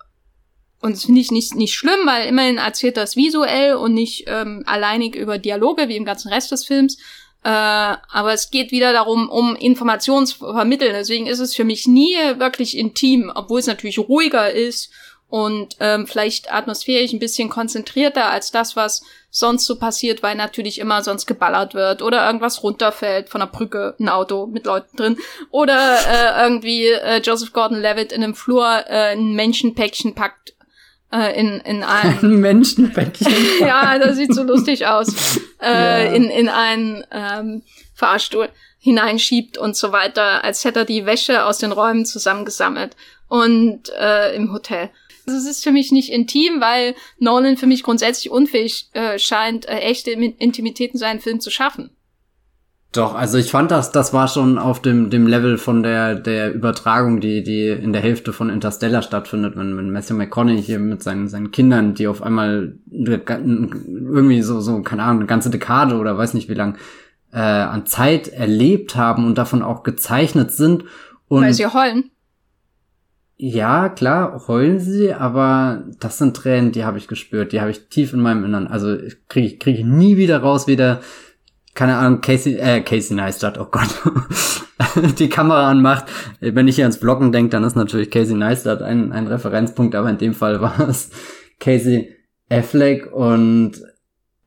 [0.80, 4.62] und das finde ich nicht, nicht schlimm, weil immerhin erzählt das visuell und nicht ähm,
[4.66, 6.96] alleinig über Dialoge wie im ganzen Rest des Films.
[7.44, 10.94] Äh, aber es geht wieder darum, um Informationen zu vermitteln.
[10.94, 14.90] Deswegen ist es für mich nie wirklich intim, obwohl es natürlich ruhiger ist
[15.28, 19.02] und ähm, vielleicht atmosphärisch ein bisschen konzentrierter als das, was
[19.36, 23.96] sonst so passiert, weil natürlich immer sonst geballert wird oder irgendwas runterfällt von der Brücke,
[23.98, 25.16] ein Auto mit Leuten drin
[25.50, 30.54] oder äh, irgendwie äh, Joseph Gordon-Levitt in einem Flur äh, ein Menschenpäckchen packt
[31.12, 33.34] äh, in in ein, ein Menschenpäckchen.
[33.60, 35.40] ja, das sieht so lustig aus.
[35.64, 36.12] Äh, ja.
[36.12, 37.62] In in einen ähm,
[37.94, 42.94] Fahrstuhl hineinschiebt und so weiter, als hätte er die Wäsche aus den Räumen zusammengesammelt
[43.28, 44.90] und äh, im Hotel.
[45.26, 49.66] Also es ist für mich nicht intim, weil Nolan für mich grundsätzlich unfähig äh, scheint,
[49.66, 51.90] äh, echte Intimität in seinen Film zu schaffen.
[52.94, 56.54] Doch, also ich fand das, das war schon auf dem, dem Level von der, der
[56.54, 61.02] Übertragung, die, die in der Hälfte von Interstellar stattfindet, wenn, wenn Matthew McConaughey hier mit
[61.02, 66.16] seinen, seinen Kindern, die auf einmal irgendwie so, so, keine Ahnung, eine ganze Dekade oder
[66.16, 66.78] weiß nicht wie lang,
[67.32, 70.84] äh, an Zeit erlebt haben und davon auch gezeichnet sind.
[71.26, 72.12] Und Weil sie heulen.
[73.36, 77.88] Ja, klar, heulen sie, aber das sind Tränen, die habe ich gespürt, die habe ich
[77.88, 78.68] tief in meinem Innern.
[78.68, 78.96] Also
[79.28, 81.00] kriege ich krieg ich nie wieder raus, weder
[81.74, 83.88] keine Ahnung, Casey, äh, Casey Neistat, oh Gott,
[85.18, 86.06] die Kamera anmacht.
[86.40, 90.08] Wenn ich hier ans Vloggen denke, dann ist natürlich Casey Neistat ein, ein Referenzpunkt, aber
[90.08, 91.10] in dem Fall war es
[91.58, 92.14] Casey
[92.48, 93.72] Affleck und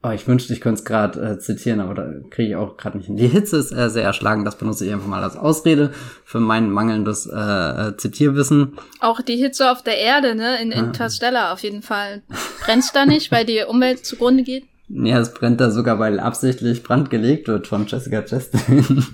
[0.04, 2.98] Oh, ich wünschte, ich könnte es gerade äh, zitieren, aber da kriege ich auch gerade
[2.98, 3.18] nicht hin.
[3.18, 5.92] Die Hitze ist äh, sehr erschlagen, das benutze ich einfach mal als Ausrede
[6.24, 8.78] für mein mangelndes äh, äh, Zitierwissen.
[9.00, 10.62] Auch die Hitze auf der Erde, ne?
[10.62, 12.22] In Interstellar auf jeden Fall.
[12.64, 14.66] Brennt's da nicht, weil die Umwelt zugrunde geht?
[14.88, 19.06] Ja, es brennt da sogar, weil absichtlich Brand gelegt wird von Jessica Chastain.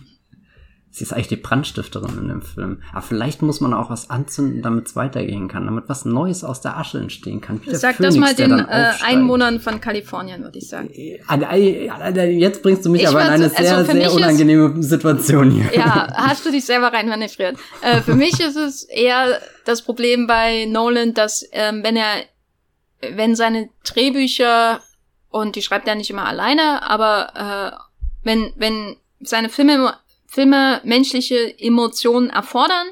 [0.96, 2.84] Sie ist eigentlich die Brandstifterin in dem Film.
[2.92, 6.62] Aber vielleicht muss man auch was anzünden, damit es weitergehen kann, damit was Neues aus
[6.62, 7.60] der Asche entstehen kann.
[7.66, 10.92] Sag Phönix, das mal den äh, Einwohnern von Kalifornien, würde ich sagen.
[10.94, 15.74] Jetzt bringst du mich ich aber in eine also sehr, sehr unangenehme ist, Situation hier.
[15.74, 17.58] Ja, hast du dich selber reinmanövriert.
[17.82, 22.24] äh, für mich ist es eher das Problem bei Nolan, dass ähm, wenn er,
[23.16, 24.80] wenn seine Drehbücher,
[25.32, 27.78] und die schreibt er nicht immer alleine, aber äh,
[28.22, 29.96] wenn, wenn seine Filme
[30.34, 32.88] Filme menschliche Emotionen erfordern?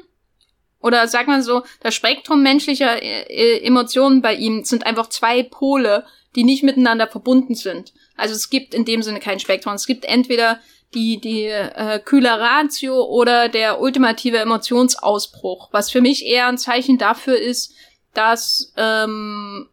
[0.80, 6.04] Oder sag mal so, das Spektrum menschlicher äh, Emotionen bei ihm sind einfach zwei Pole,
[6.34, 7.92] die nicht miteinander verbunden sind.
[8.16, 9.74] Also es gibt in dem Sinne kein Spektrum.
[9.74, 10.60] Es gibt entweder
[10.94, 16.98] die, die äh, kühle Ratio oder der ultimative Emotionsausbruch, was für mich eher ein Zeichen
[16.98, 17.74] dafür ist,
[18.14, 19.68] dass ähm,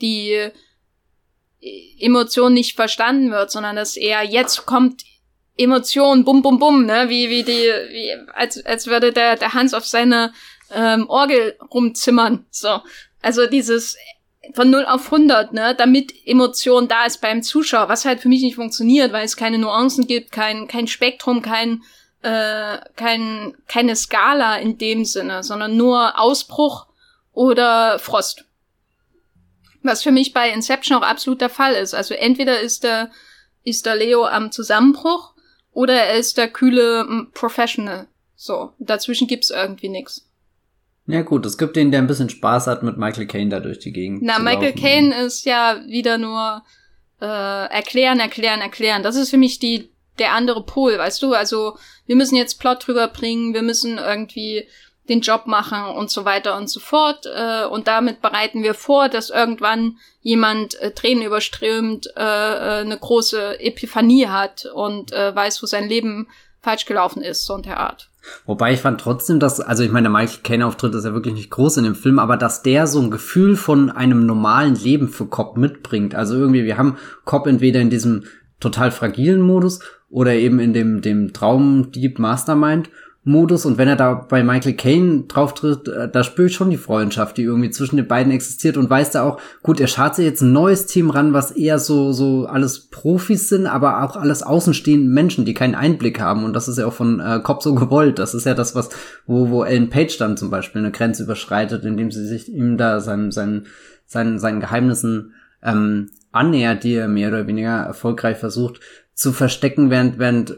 [0.00, 0.52] die äh,
[1.98, 5.02] Emotion nicht verstanden wird, sondern dass eher jetzt kommt
[5.56, 9.72] Emotionen, bum, bum, bum, ne, wie, wie die, wie, als, als würde der, der Hans
[9.74, 10.32] auf seine
[10.74, 12.80] ähm, Orgel rumzimmern, so.
[13.22, 13.96] Also dieses
[14.54, 18.42] von 0 auf 100, ne, damit Emotion da ist beim Zuschauer, was halt für mich
[18.42, 21.82] nicht funktioniert, weil es keine Nuancen gibt, kein, kein Spektrum, kein,
[22.22, 26.86] äh, kein, keine Skala in dem Sinne, sondern nur Ausbruch
[27.32, 28.44] oder Frost.
[29.82, 31.94] Was für mich bei Inception auch absolut der Fall ist.
[31.94, 33.10] Also entweder ist der,
[33.64, 35.35] ist der Leo am Zusammenbruch
[35.76, 38.06] oder er ist der kühle Professional.
[38.34, 40.26] So, dazwischen gibt's irgendwie nix.
[41.06, 43.78] Ja gut, es gibt den, der ein bisschen Spaß hat, mit Michael Caine da durch
[43.78, 44.22] die Gegend.
[44.22, 46.62] Na, Michael Caine ist ja wieder nur
[47.20, 49.02] äh, erklären, erklären, erklären.
[49.02, 51.34] Das ist für mich die der andere Pol, weißt du?
[51.34, 54.66] Also wir müssen jetzt Plot drüber bringen, wir müssen irgendwie
[55.08, 57.26] den Job machen und so weiter und so fort.
[57.26, 62.98] Äh, und damit bereiten wir vor, dass irgendwann jemand äh, Tränen überströmt, äh, äh, eine
[62.98, 66.28] große Epiphanie hat und äh, weiß, wo sein Leben
[66.60, 68.08] falsch gelaufen ist, so in der Art.
[68.44, 71.50] Wobei ich fand trotzdem, dass, also ich meine, der Michael Caine-Auftritt ist ja wirklich nicht
[71.50, 75.26] groß in dem Film, aber dass der so ein Gefühl von einem normalen Leben für
[75.26, 76.16] Cobb mitbringt.
[76.16, 78.24] Also irgendwie, wir haben Cobb entweder in diesem
[78.58, 82.90] total fragilen Modus oder eben in dem, dem Traum-Deep Mastermind
[83.28, 86.70] Modus und wenn er da bei Michael Caine drauf tritt, äh, da spüre ich schon
[86.70, 90.14] die Freundschaft, die irgendwie zwischen den beiden existiert und weiß da auch, gut, er schart
[90.14, 94.14] sich jetzt ein neues Team ran, was eher so, so alles Profis sind, aber auch
[94.16, 97.64] alles außenstehende Menschen, die keinen Einblick haben und das ist ja auch von äh, Cobb
[97.64, 98.20] so gewollt.
[98.20, 98.90] Das ist ja das, was,
[99.26, 103.00] wo, wo Ellen Page dann zum Beispiel eine Grenze überschreitet, indem sie sich ihm da
[103.00, 103.66] seinen, seinen,
[104.04, 105.32] seinen, seinen Geheimnissen
[105.64, 108.78] ähm, annähert, die er mehr oder weniger erfolgreich versucht
[109.14, 110.54] zu verstecken, während, während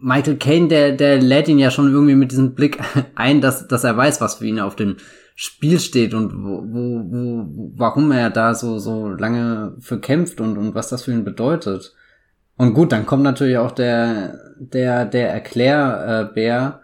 [0.00, 2.78] Michael Caine, der, der lädt ihn ja schon irgendwie mit diesem Blick
[3.14, 4.96] ein, dass, dass er weiß, was für ihn auf dem
[5.34, 10.58] Spiel steht und wo, wo, wo, warum er da so, so lange für kämpft und,
[10.58, 11.94] und was das für ihn bedeutet.
[12.56, 16.82] Und gut, dann kommt natürlich auch der, der, der Erklärbär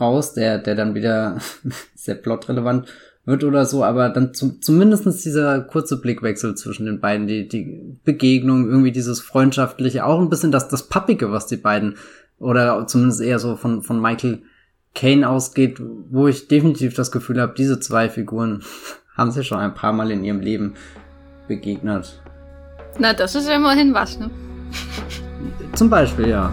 [0.00, 1.38] raus, der, der dann wieder
[1.94, 2.88] sehr plotrelevant
[3.26, 7.96] wird oder so, aber dann zum, zumindestens dieser kurze Blickwechsel zwischen den beiden, die, die
[8.04, 11.96] Begegnung, irgendwie dieses Freundschaftliche, auch ein bisschen das, das Pappige, was die beiden
[12.38, 14.42] oder zumindest eher so von, von Michael
[14.94, 18.62] Kane ausgeht, wo ich definitiv das Gefühl habe, diese zwei Figuren
[19.16, 20.74] haben sich schon ein paar Mal in ihrem Leben
[21.48, 22.20] begegnet.
[22.98, 24.30] Na, das ist immerhin was, ne?
[25.74, 26.52] Zum Beispiel, ja.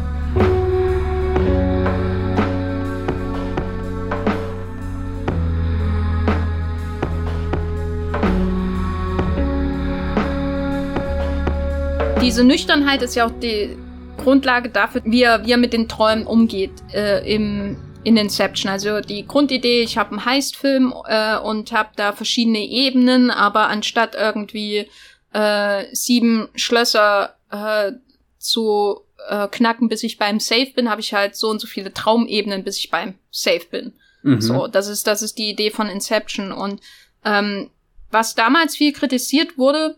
[12.21, 13.77] Diese Nüchternheit ist ja auch die,
[14.23, 18.71] Grundlage dafür, wie er, wie er mit den Träumen umgeht äh, im, in Inception.
[18.71, 24.15] Also die Grundidee, ich habe einen Heistfilm äh, und habe da verschiedene Ebenen, aber anstatt
[24.15, 24.87] irgendwie
[25.33, 27.93] äh, sieben Schlösser äh,
[28.37, 31.93] zu äh, knacken, bis ich beim Safe bin, habe ich halt so und so viele
[31.93, 33.93] Traumebenen, bis ich beim Safe bin.
[34.23, 34.41] Mhm.
[34.41, 36.81] So, das ist das ist die Idee von Inception und
[37.23, 37.69] ähm,
[38.11, 39.97] was damals viel kritisiert wurde,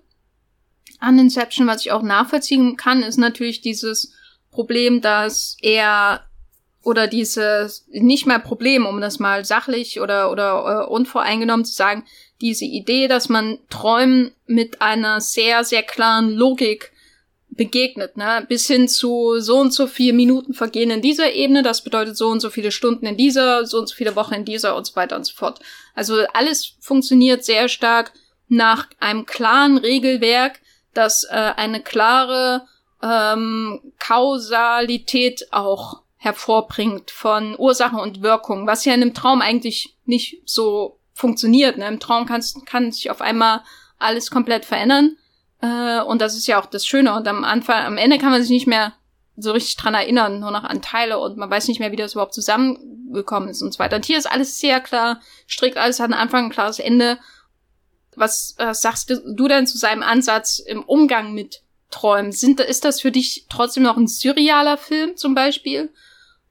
[1.04, 4.14] an Inception, was ich auch nachvollziehen kann, ist natürlich dieses
[4.51, 6.24] Problem, dass er
[6.82, 12.06] oder dieses nicht mehr Problem, um das mal sachlich oder oder äh, unvoreingenommen zu sagen,
[12.39, 16.91] diese Idee, dass man Träumen mit einer sehr sehr klaren Logik
[17.49, 18.45] begegnet, ne?
[18.47, 22.30] Bis hin zu so und so vier Minuten vergehen in dieser Ebene, das bedeutet so
[22.30, 24.95] und so viele Stunden in dieser, so und so viele Wochen in dieser und so
[24.95, 25.60] weiter und so fort.
[25.93, 28.14] Also alles funktioniert sehr stark
[28.47, 30.60] nach einem klaren Regelwerk,
[30.94, 32.68] das äh, eine klare
[33.02, 40.41] ähm, Kausalität auch hervorbringt von Ursachen und Wirkung, was ja in einem Traum eigentlich nicht
[40.46, 41.78] so funktioniert.
[41.78, 41.88] Ne?
[41.88, 43.62] Im Traum kannst, kann sich auf einmal
[44.00, 45.18] alles komplett verändern.
[45.62, 47.14] Äh, und das ist ja auch das Schöne.
[47.14, 48.94] Und am Anfang, am Ende kann man sich nicht mehr
[49.36, 52.14] so richtig dran erinnern, nur noch an Teile und man weiß nicht mehr, wie das
[52.14, 53.96] überhaupt zusammengekommen ist und so weiter.
[53.96, 57.18] Und hier ist alles sehr klar, strikt alles hat einen Anfang, ein klares Ende.
[58.16, 61.61] Was äh, sagst du denn zu seinem Ansatz im Umgang mit
[61.91, 62.32] Träumen?
[62.32, 65.89] Sind, ist das für dich trotzdem noch ein surrealer Film zum Beispiel?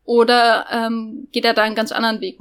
[0.04, 2.38] Oder ähm, geht er da einen ganz anderen Weg?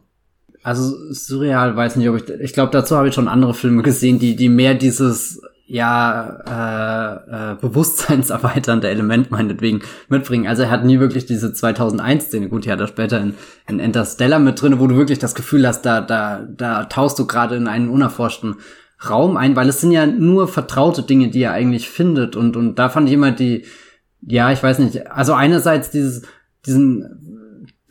[0.63, 2.29] Also surreal weiß nicht, ob ich.
[2.41, 5.41] Ich glaube, dazu habe ich schon andere Filme gesehen, die, die mehr dieses
[5.71, 10.45] ja äh, äh, bewusstseinserweiternde Element meinetwegen mitbringen.
[10.45, 12.49] Also er hat nie wirklich diese 2001-Szene.
[12.49, 13.35] Gut, die hat er später in,
[13.67, 17.25] in Interstellar mit drin, wo du wirklich das Gefühl hast, da da da tauchst du
[17.25, 18.57] gerade in einen unerforschten
[19.09, 22.75] Raum ein, weil es sind ja nur vertraute Dinge, die er eigentlich findet und und
[22.75, 23.65] da fand ich immer die
[24.21, 25.11] ja, ich weiß nicht.
[25.11, 26.23] Also einerseits dieses
[26.65, 27.21] diesen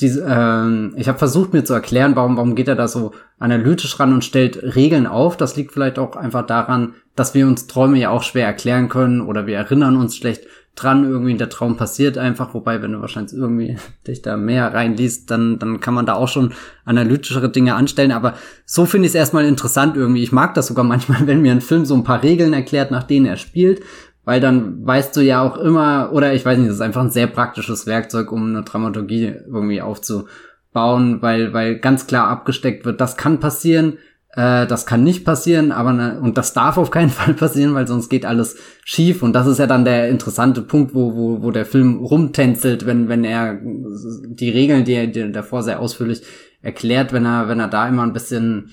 [0.01, 4.01] diese, ähm, ich habe versucht mir zu erklären, warum, warum geht er da so analytisch
[4.01, 5.37] ran und stellt Regeln auf.
[5.37, 9.21] Das liegt vielleicht auch einfach daran, dass wir uns Träume ja auch schwer erklären können
[9.21, 10.45] oder wir erinnern uns schlecht
[10.81, 13.77] dran, irgendwie der Traum passiert einfach, wobei, wenn du wahrscheinlich irgendwie
[14.07, 16.53] dich da mehr reinliest, dann, dann kann man da auch schon
[16.85, 20.23] analytischere Dinge anstellen, aber so finde ich es erstmal interessant irgendwie.
[20.23, 23.05] Ich mag das sogar manchmal, wenn mir ein Film so ein paar Regeln erklärt, nach
[23.05, 23.83] denen er spielt,
[24.25, 27.11] weil dann weißt du ja auch immer, oder ich weiß nicht, das ist einfach ein
[27.11, 33.17] sehr praktisches Werkzeug, um eine Dramaturgie irgendwie aufzubauen, weil, weil ganz klar abgesteckt wird, das
[33.17, 33.99] kann passieren,
[34.33, 37.87] äh, das kann nicht passieren, aber ne, und das darf auf keinen Fall passieren, weil
[37.87, 39.23] sonst geht alles schief.
[39.23, 43.09] Und das ist ja dann der interessante Punkt, wo, wo, wo der Film rumtänzelt, wenn,
[43.09, 46.23] wenn er die Regeln, die er, die davor sehr ausführlich
[46.63, 48.71] erklärt, wenn er, wenn er da immer ein bisschen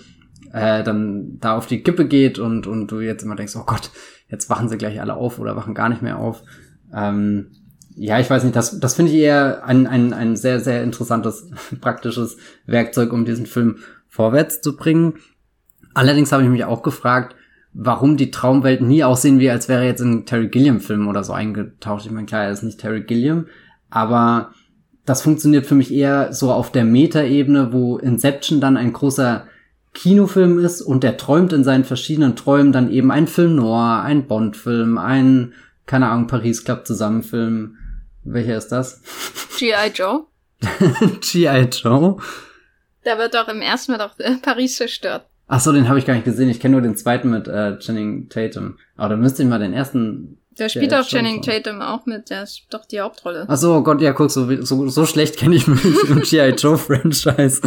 [0.53, 3.91] äh, dann da auf die Kippe geht und, und du jetzt immer denkst, oh Gott,
[4.29, 6.43] jetzt wachen sie gleich alle auf oder wachen gar nicht mehr auf.
[6.93, 7.47] Ähm,
[7.95, 11.49] ja, ich weiß nicht, das, das finde ich eher ein, ein, ein sehr, sehr interessantes,
[11.81, 13.77] praktisches Werkzeug, um diesen Film
[14.07, 15.15] vorwärts zu bringen.
[15.97, 17.35] Allerdings habe ich mich auch gefragt,
[17.73, 22.05] warum die Traumwelt nie aussehen wie, als wäre jetzt ein Terry Gilliam-Film oder so eingetaucht.
[22.05, 23.47] Ich meine, klar, er ist nicht Terry Gilliam,
[23.89, 24.51] aber
[25.07, 29.47] das funktioniert für mich eher so auf der Meta-Ebene, wo Inception dann ein großer
[29.95, 34.27] Kinofilm ist und der träumt in seinen verschiedenen Träumen dann eben ein Film Noir, ein
[34.27, 35.53] Bond-Film, ein,
[35.87, 37.75] keine Ahnung, Paris Club Zusammenfilm.
[38.23, 39.01] Welcher ist das?
[39.57, 39.89] G.I.
[39.95, 40.25] Joe.
[41.21, 41.69] G.I.
[41.71, 42.17] Joe.
[43.03, 45.26] Da wird doch im ersten Mal doch äh, Paris zerstört.
[45.47, 46.49] Ach so, den habe ich gar nicht gesehen.
[46.49, 48.77] Ich kenne nur den zweiten mit äh, Channing Tatum.
[48.97, 52.43] Aber da müsste ich mal den ersten der spielt auch Channing Tatum auch mit, der
[52.43, 53.45] ist doch die Hauptrolle.
[53.47, 56.49] Ach so, Gott, ja, guck, so, so, so schlecht kenne ich mich im G.I.
[56.57, 57.61] Joe Franchise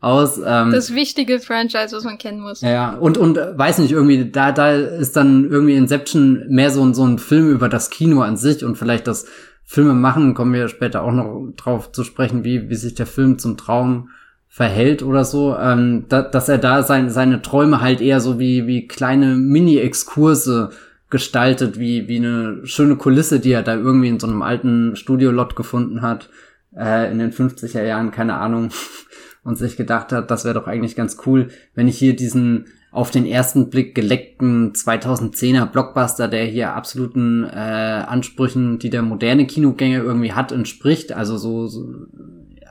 [0.00, 0.38] aus.
[0.44, 2.60] Ähm, das wichtige Franchise, was man kennen muss.
[2.60, 6.92] Ja, und, und äh, weiß nicht, irgendwie, da, da ist dann irgendwie Inception mehr so,
[6.92, 9.26] so ein Film über das Kino an sich und vielleicht das
[9.64, 13.38] Filme machen, kommen wir später auch noch drauf zu sprechen, wie, wie sich der Film
[13.38, 14.10] zum Traum
[14.54, 18.68] verhält oder so, ähm, da, dass er da sein, seine Träume halt eher so wie,
[18.68, 20.70] wie kleine Mini-Exkurse
[21.10, 25.56] gestaltet, wie, wie eine schöne Kulisse, die er da irgendwie in so einem alten Studiolot
[25.56, 26.30] gefunden hat,
[26.76, 28.70] äh, in den 50er Jahren, keine Ahnung,
[29.42, 33.10] und sich gedacht hat, das wäre doch eigentlich ganz cool, wenn ich hier diesen auf
[33.10, 40.04] den ersten Blick geleckten 2010er Blockbuster, der hier absoluten äh, Ansprüchen, die der moderne Kinogänger
[40.04, 41.12] irgendwie hat, entspricht.
[41.12, 41.92] Also so, so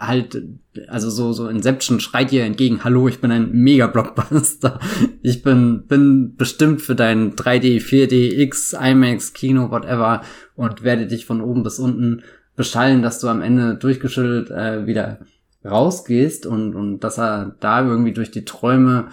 [0.08, 0.42] halt,
[0.88, 4.80] also so, so Inception schreit ihr entgegen, hallo, ich bin ein Mega-Blockbuster.
[5.22, 10.22] Ich bin, bin bestimmt für dein 3D, 4D, X, IMAX, Kino, whatever
[10.56, 12.24] und werde dich von oben bis unten
[12.56, 15.20] beschallen, dass du am Ende durchgeschüttelt äh, wieder
[15.66, 19.08] rausgehst und, und dass er da irgendwie durch die Träume,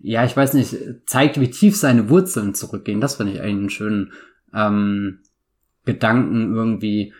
[0.00, 0.76] ja, ich weiß nicht,
[1.06, 3.00] zeigt, wie tief seine Wurzeln zurückgehen.
[3.00, 4.12] Das finde ich einen schönen
[4.54, 5.18] ähm,
[5.84, 7.12] Gedanken irgendwie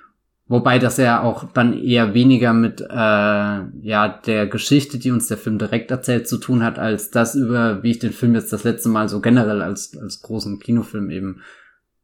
[0.51, 5.37] Wobei das ja auch dann eher weniger mit äh, ja der Geschichte, die uns der
[5.37, 8.65] Film direkt erzählt, zu tun hat, als das über, wie ich den Film jetzt das
[8.65, 11.43] letzte Mal so generell als als großen Kinofilm eben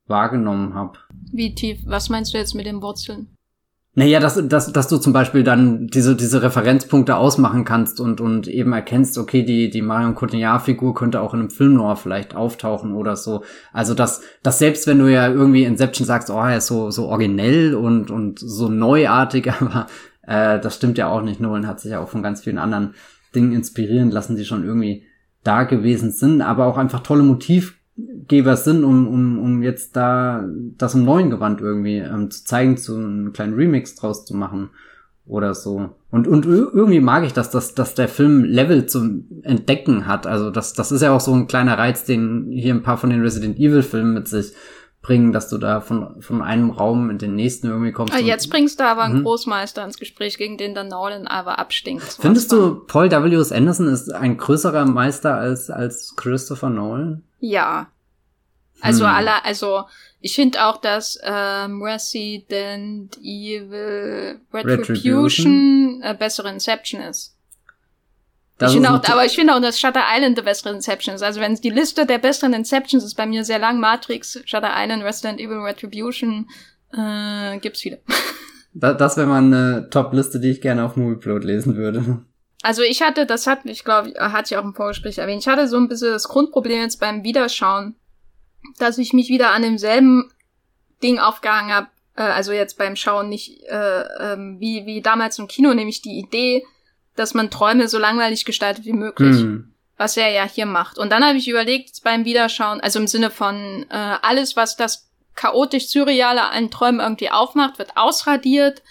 [0.06, 1.00] wahrgenommen habe.
[1.32, 1.80] Wie tief?
[1.86, 3.35] Was meinst du jetzt mit den Wurzeln?
[3.98, 8.46] Naja, dass, dass, dass du zum Beispiel dann diese, diese Referenzpunkte ausmachen kannst und, und
[8.46, 12.92] eben erkennst, okay, die, die Marion Cotillard-Figur könnte auch in einem Film noir vielleicht auftauchen
[12.92, 13.42] oder so.
[13.72, 17.06] Also, dass, dass selbst wenn du ja irgendwie Inception sagst, oh, er ist so, so
[17.06, 19.86] originell und, und so neuartig, aber
[20.26, 21.40] äh, das stimmt ja auch nicht.
[21.40, 22.92] Nolan hat sich ja auch von ganz vielen anderen
[23.34, 25.06] Dingen inspirieren lassen, die schon irgendwie
[25.42, 30.44] da gewesen sind, aber auch einfach tolle Motiv Geber sind, um, um, um jetzt da
[30.76, 34.70] das im neuen Gewand irgendwie ähm, zu zeigen, zu einem kleinen Remix draus zu machen
[35.26, 35.90] oder so.
[36.10, 40.26] Und, und irgendwie mag ich das, dass, dass der Film Level zum Entdecken hat.
[40.26, 43.10] Also das, das ist ja auch so ein kleiner Reiz, den hier ein paar von
[43.10, 44.52] den Resident Evil Filmen mit sich
[45.06, 48.12] bringen, dass du da von, von einem Raum in den nächsten irgendwie kommst.
[48.12, 49.22] Ah, jetzt bringst du aber einen mhm.
[49.22, 52.18] Großmeister ins Gespräch, gegen den dann Nolan aber abstinkt.
[52.20, 53.34] Findest du, Paul W.
[53.36, 53.52] S.
[53.52, 57.22] Anderson ist ein größerer Meister als, als Christopher Nolan?
[57.38, 57.86] Ja.
[58.80, 59.14] Also hm.
[59.14, 59.84] alle, also
[60.20, 66.02] ich finde auch, dass ähm, Resident Evil Retribution, Retribution.
[66.02, 67.35] Äh, bessere Inception ist.
[68.58, 71.22] Das ich finde auch, aber ich finde auch, dass Shutter Island der bessere Inception ist.
[71.22, 75.04] Also wenn die Liste der besseren Inceptions ist bei mir sehr lang, Matrix, Shutter Island,
[75.04, 76.48] Resident Evil Retribution,
[76.92, 78.00] äh, gibt's viele.
[78.78, 82.26] Das wäre mal eine Top-Liste, die ich gerne auf Movieplot lesen würde.
[82.60, 85.66] Also ich hatte, das hat ich glaube, hatte ich auch im Vorgespräch erwähnt, ich hatte
[85.66, 87.96] so ein bisschen das Grundproblem jetzt beim Wiederschauen,
[88.78, 90.30] dass ich mich wieder an demselben
[91.02, 91.86] Ding aufgehangen habe,
[92.16, 96.18] äh, also jetzt beim Schauen nicht äh, ähm, wie, wie damals im Kino, nämlich die
[96.18, 96.62] Idee,
[97.16, 99.36] dass man Träume so langweilig gestaltet wie möglich.
[99.36, 99.72] Mhm.
[99.98, 100.98] Was er ja hier macht.
[100.98, 105.08] Und dann habe ich überlegt, beim Wiederschauen, also im Sinne von äh, alles, was das
[105.34, 108.82] chaotisch Surreale an Träumen irgendwie aufmacht, wird ausradiert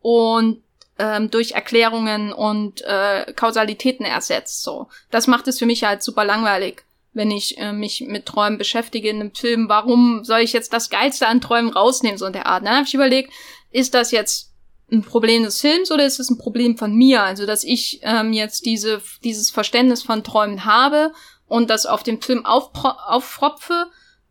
[0.00, 0.62] und
[0.98, 4.62] ähm, durch Erklärungen und äh, Kausalitäten ersetzt.
[4.62, 8.58] So, das macht es für mich halt super langweilig, wenn ich äh, mich mit Träumen
[8.58, 9.68] beschäftige in einem Film.
[9.68, 12.64] Warum soll ich jetzt das Geilste an Träumen rausnehmen so in der Art?
[12.64, 13.32] Dann habe ich überlegt,
[13.70, 14.49] ist das jetzt
[14.92, 17.22] ein Problem des Films oder ist es ein Problem von mir?
[17.22, 21.12] Also, dass ich ähm, jetzt diese, dieses Verständnis von Träumen habe
[21.48, 23.86] und das auf den Film auffropfe,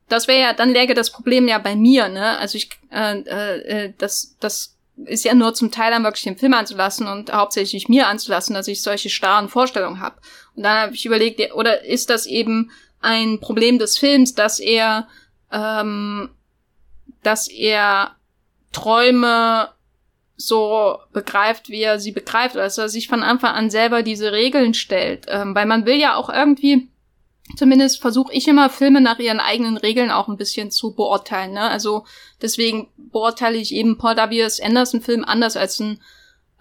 [0.07, 2.37] das wäre ja, dann läge das Problem ja bei mir, ne?
[2.39, 6.53] Also ich, äh, äh, das, das ist ja nur zum Teil dann wirklich den Film
[6.53, 10.15] anzulassen und hauptsächlich mir anzulassen, dass ich solche starren Vorstellungen habe.
[10.55, 15.07] Und dann habe ich überlegt, oder ist das eben ein Problem des Films, dass er,
[15.51, 16.31] ähm,
[17.23, 18.15] dass er
[18.71, 19.69] Träume
[20.41, 24.31] so begreift, wie er sie begreift, oder dass er sich von Anfang an selber diese
[24.31, 25.25] Regeln stellt.
[25.27, 26.87] Ähm, weil man will ja auch irgendwie,
[27.57, 31.51] zumindest versuche ich immer Filme nach ihren eigenen Regeln auch ein bisschen zu beurteilen.
[31.51, 31.61] Ne?
[31.61, 32.05] Also
[32.41, 34.39] deswegen beurteile ich eben Paul W.
[34.39, 34.61] S.
[34.61, 35.99] Anderson Film anders als ein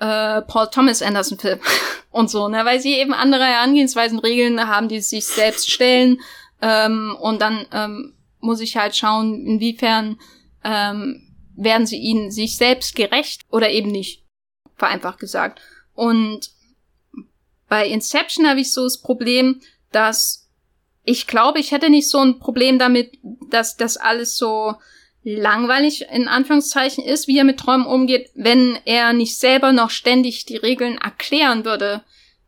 [0.00, 1.60] äh, Paul Thomas Anderson Film
[2.10, 2.64] und so, ne?
[2.64, 6.18] weil sie eben andere Herangehensweisen, Regeln haben, die sich selbst stellen
[6.60, 10.18] ähm, und dann ähm, muss ich halt schauen, inwiefern
[10.64, 11.27] ähm,
[11.58, 14.24] werden sie ihnen sich selbst gerecht oder eben nicht.
[14.76, 15.60] Vereinfacht gesagt.
[15.94, 16.50] Und
[17.68, 20.48] bei Inception habe ich so das Problem, dass
[21.04, 23.18] ich glaube, ich hätte nicht so ein Problem damit,
[23.50, 24.74] dass das alles so
[25.24, 30.46] langweilig in Anführungszeichen ist, wie er mit Träumen umgeht, wenn er nicht selber noch ständig
[30.46, 32.02] die Regeln erklären würde,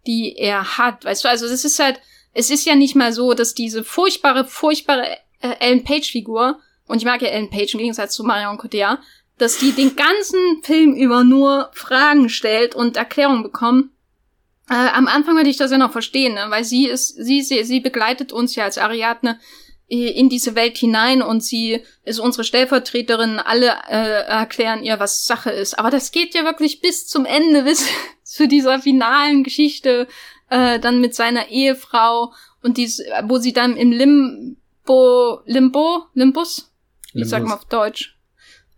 [0.07, 1.05] die er hat.
[1.05, 2.01] Weißt du, also es ist halt,
[2.33, 5.07] es ist ja nicht mal so, dass diese furchtbare, furchtbare
[5.41, 8.99] äh, Ellen Page Figur und ich mag ja Ellen Page im Gegensatz zu Marion Cotillard,
[9.39, 13.91] dass die den ganzen Film über nur Fragen stellt und Erklärungen bekommt.
[14.69, 16.47] Äh, am Anfang würde ich das ja noch verstehen, ne?
[16.49, 19.39] weil sie ist, sie, sie, sie begleitet uns ja als Ariadne
[19.89, 25.51] in diese Welt hinein und sie ist unsere Stellvertreterin, alle äh, erklären ihr, was Sache
[25.51, 25.81] ist.
[25.81, 27.89] Aber das geht ja wirklich bis zum Ende, bis
[28.23, 30.07] zu dieser finalen Geschichte,
[30.49, 32.33] äh, dann mit seiner Ehefrau
[32.63, 36.70] und dies, wo sie dann im Limbo, Limbo, Limbus?
[37.15, 38.17] Ich sag mal auf Deutsch.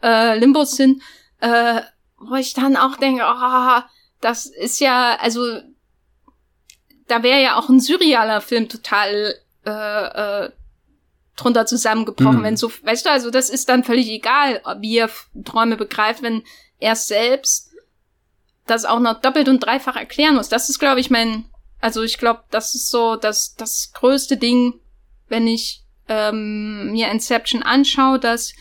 [0.03, 1.03] Äh, Limbus sind,
[1.41, 1.81] äh,
[2.19, 3.81] wo ich dann auch denke, oh,
[4.21, 5.61] das ist ja, also
[7.09, 9.35] da wäre ja auch ein surrealer Film total
[9.67, 10.51] äh, äh,
[11.37, 12.45] drunter zusammengebrochen, mhm.
[12.45, 15.11] wenn so, weißt du, also das ist dann völlig egal, wie er
[15.45, 16.43] Träume begreift, wenn
[16.79, 17.71] er selbst
[18.67, 20.49] das auch noch doppelt und dreifach erklären muss.
[20.49, 21.47] Das ist, glaube ich, mein,
[21.81, 24.81] also ich glaube, das ist so das, das größte Ding,
[25.29, 25.82] wenn ich
[26.13, 28.53] ähm, mir Inception anschaue, dass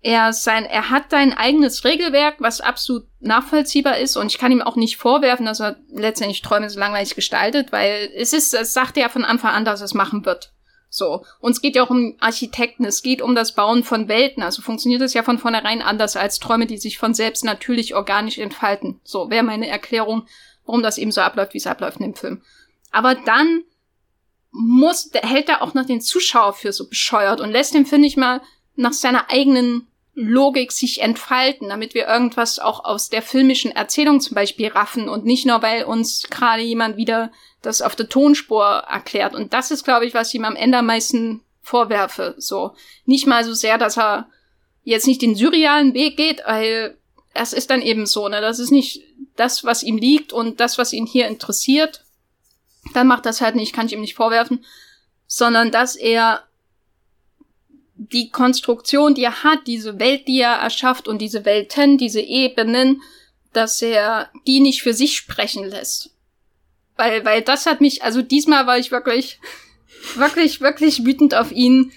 [0.00, 4.60] er sein, er hat sein eigenes Regelwerk, was absolut nachvollziehbar ist und ich kann ihm
[4.60, 8.98] auch nicht vorwerfen, dass er letztendlich Träume so langweilig gestaltet, weil es ist, es sagt
[8.98, 10.52] er von Anfang an, dass er es machen wird.
[10.90, 11.24] So.
[11.40, 14.62] Und es geht ja auch um Architekten, es geht um das Bauen von Welten, also
[14.62, 19.00] funktioniert es ja von vornherein anders als Träume, die sich von selbst natürlich organisch entfalten.
[19.04, 20.26] So wäre meine Erklärung,
[20.66, 22.42] warum das eben so abläuft, wie es abläuft in dem Film.
[22.92, 23.64] Aber dann
[24.54, 28.06] muss, der hält er auch noch den Zuschauer für so bescheuert und lässt ihn, finde
[28.06, 28.40] ich mal,
[28.76, 34.36] nach seiner eigenen Logik sich entfalten, damit wir irgendwas auch aus der filmischen Erzählung zum
[34.36, 37.32] Beispiel raffen und nicht nur, weil uns gerade jemand wieder
[37.62, 39.34] das auf der Tonspur erklärt.
[39.34, 42.36] Und das ist, glaube ich, was ich ihm am Ende am meisten vorwerfe.
[42.38, 42.74] So.
[43.06, 44.28] Nicht mal so sehr, dass er
[44.84, 46.96] jetzt nicht den surrealen Weg geht, weil
[47.32, 48.40] es ist dann eben so, ne?
[48.40, 49.02] Das ist nicht
[49.34, 52.03] das, was ihm liegt und das, was ihn hier interessiert
[52.92, 54.64] dann macht das halt nicht, kann ich ihm nicht vorwerfen,
[55.26, 56.44] sondern dass er
[57.96, 63.02] die Konstruktion, die er hat, diese Welt, die er erschafft und diese Welten, diese Ebenen,
[63.52, 66.10] dass er die nicht für sich sprechen lässt.
[66.96, 69.40] Weil, weil das hat mich, also diesmal war ich wirklich,
[70.16, 71.92] wirklich, wirklich wütend auf ihn,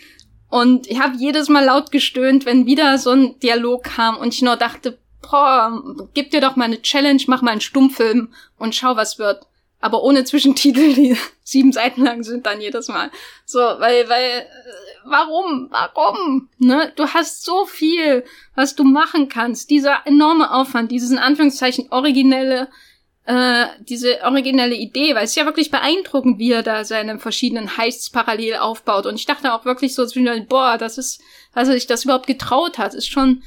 [0.50, 4.42] Und ich habe jedes Mal laut gestöhnt, wenn wieder so ein Dialog kam und ich
[4.42, 5.84] nur dachte, boah,
[6.14, 9.46] gib dir doch mal eine Challenge, mach mal einen Stummfilm und schau, was wird.
[9.80, 13.12] Aber ohne Zwischentitel, die sieben Seiten lang sind dann jedes Mal.
[13.46, 14.46] So, weil, weil, äh,
[15.06, 16.50] warum, warum?
[16.58, 16.92] Ne?
[16.96, 18.24] Du hast so viel,
[18.56, 19.70] was du machen kannst.
[19.70, 22.70] Dieser enorme Aufwand, dieses in Anführungszeichen originelle,
[23.26, 27.78] äh, diese originelle Idee, weil es ist ja wirklich beeindruckend, wie er da seine verschiedenen
[27.78, 29.06] Heists parallel aufbaut.
[29.06, 30.06] Und ich dachte auch wirklich so,
[30.48, 31.22] boah, das ist,
[31.54, 33.44] dass er sich das überhaupt getraut hat, ist schon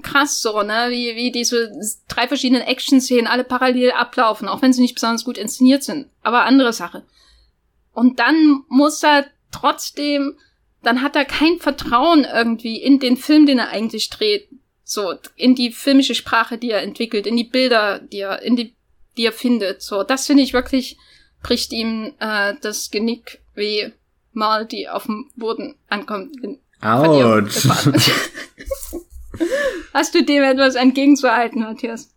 [0.00, 0.86] krass so, ne?
[0.90, 1.70] Wie, wie diese
[2.08, 6.08] drei verschiedenen Action-Szenen alle parallel ablaufen, auch wenn sie nicht besonders gut inszeniert sind.
[6.22, 7.04] Aber andere Sache.
[7.92, 10.36] Und dann muss er trotzdem,
[10.82, 14.48] dann hat er kein Vertrauen irgendwie in den Film, den er eigentlich dreht.
[14.84, 18.74] So, in die filmische Sprache, die er entwickelt, in die Bilder, die er, in die,
[19.16, 19.82] die er findet.
[19.82, 20.96] So, das finde ich wirklich,
[21.42, 23.92] bricht ihm äh, das Genick, wie
[24.32, 26.34] mal die auf dem Boden ankommt.
[26.80, 27.68] Autsch.
[29.94, 32.14] Hast du dem etwas entgegenzuhalten, Matthias?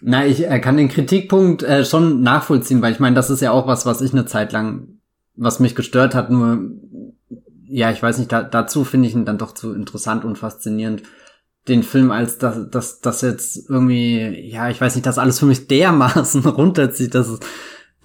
[0.00, 3.52] Na, ich äh, kann den Kritikpunkt äh, schon nachvollziehen, weil ich meine, das ist ja
[3.52, 4.98] auch was, was ich eine Zeit lang,
[5.36, 6.70] was mich gestört hat, nur,
[7.66, 11.02] ja, ich weiß nicht, da, dazu finde ich ihn dann doch zu interessant und faszinierend,
[11.68, 15.46] den Film als das, das, das jetzt irgendwie, ja, ich weiß nicht, das alles für
[15.46, 17.40] mich dermaßen runterzieht, dass es,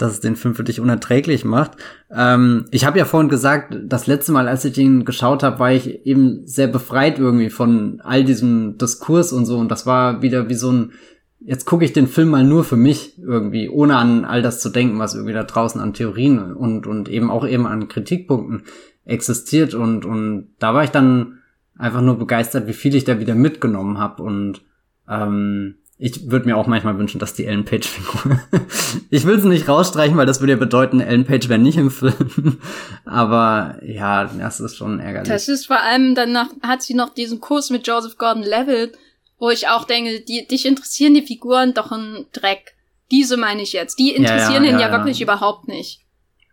[0.02, 1.72] dass es den Film für dich unerträglich macht.
[2.10, 5.72] Ähm, ich habe ja vorhin gesagt, das letzte Mal, als ich ihn geschaut habe, war
[5.72, 9.58] ich eben sehr befreit irgendwie von all diesem Diskurs und so.
[9.58, 10.93] Und das war wieder wie so ein,
[11.39, 14.70] jetzt gucke ich den Film mal nur für mich irgendwie, ohne an all das zu
[14.70, 18.64] denken, was irgendwie da draußen an Theorien und, und eben auch eben an Kritikpunkten
[19.06, 19.74] existiert.
[19.74, 21.39] Und, und da war ich dann
[21.78, 24.24] einfach nur begeistert, wie viel ich da wieder mitgenommen habe.
[24.24, 24.62] Und
[25.10, 28.39] ähm, ich würde mir auch manchmal wünschen, dass die Ellen Page-Figur.
[29.10, 31.91] ich will sie nicht rausstreichen, weil das würde ja bedeuten, Ellen Page wäre nicht im
[31.91, 32.58] Film.
[33.06, 35.28] Aber ja, das ist schon ärgerlich.
[35.28, 38.97] Das ist vor allem, danach hat sie noch diesen Kurs mit Joseph Gordon-Levitt,
[39.39, 42.76] wo ich auch denke, die, dich interessieren die Figuren doch ein Dreck.
[43.12, 44.00] Diese meine ich jetzt.
[44.00, 46.00] Die interessieren ja, ja, ihn ja, ja wirklich überhaupt nicht.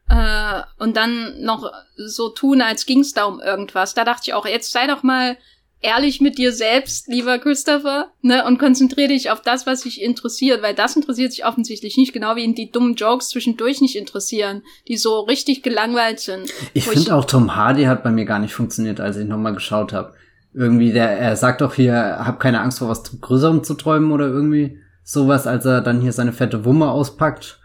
[0.09, 3.95] Äh, und dann noch so tun, als ging's da um irgendwas.
[3.95, 5.37] Da dachte ich auch, jetzt sei doch mal
[5.81, 10.63] ehrlich mit dir selbst, lieber Christopher, ne, und konzentriere dich auf das, was dich interessiert,
[10.63, 14.63] weil das interessiert sich offensichtlich nicht, genau wie ihn die dummen Jokes zwischendurch nicht interessieren,
[14.89, 16.51] die so richtig gelangweilt sind.
[16.75, 19.93] Ich finde auch Tom Hardy hat bei mir gar nicht funktioniert, als ich nochmal geschaut
[19.93, 20.15] habe.
[20.55, 24.27] Irgendwie, der, er sagt doch hier, hab keine Angst vor was Größerem zu träumen oder
[24.27, 27.61] irgendwie sowas, als er dann hier seine fette Wumme auspackt,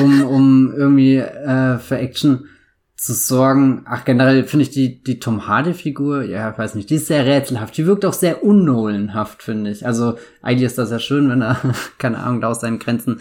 [0.00, 2.48] um, um irgendwie äh, für Action
[3.06, 3.82] zu sorgen.
[3.86, 7.76] Ach, generell finde ich die, die Tom Hardy-Figur, ja, weiß nicht, die ist sehr rätselhaft.
[7.76, 9.86] Die wirkt auch sehr unnolenhaft, finde ich.
[9.86, 11.56] Also eigentlich ist das ja schön, wenn er,
[11.98, 13.20] keine Ahnung, da aus seinen Grenzen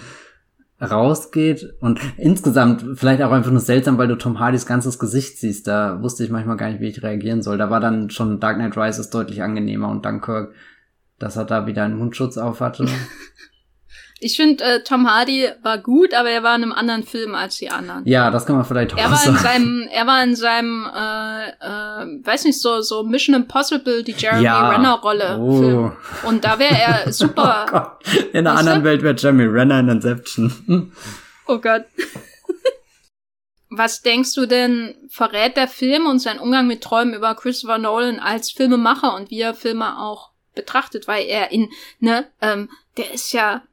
[0.81, 1.75] rausgeht.
[1.79, 5.67] Und insgesamt vielleicht auch einfach nur seltsam, weil du Tom Hardys ganzes Gesicht siehst.
[5.67, 7.59] Da wusste ich manchmal gar nicht, wie ich reagieren soll.
[7.59, 10.55] Da war dann schon Dark Knight Rises deutlich angenehmer und Dunkirk,
[11.19, 12.88] dass er da wieder einen Mundschutz auf hatte.
[14.20, 17.57] Ich finde, äh, Tom Hardy war gut, aber er war in einem anderen Film als
[17.57, 18.05] die anderen.
[18.05, 19.36] Ja, das kann man vielleicht auch er war sagen.
[19.36, 24.13] In seinem, er war in seinem, äh, äh, weiß nicht, so, so Mission Impossible, die
[24.13, 24.70] Jeremy ja.
[24.70, 25.38] Renner-Rolle.
[25.38, 25.91] Oh.
[26.28, 27.66] Und da wäre er super.
[27.68, 28.26] Oh Gott.
[28.32, 28.84] In einer anderen?
[28.86, 30.93] Welt wäre Jeremy Renner in Inception.
[31.47, 31.84] oh Gott.
[33.70, 38.20] Was denkst du denn, verrät der Film und sein Umgang mit Träumen über Christopher Nolan
[38.20, 41.09] als Filmemacher und wie er Filme auch betrachtet?
[41.09, 43.63] Weil er in, ne, ähm, der ist ja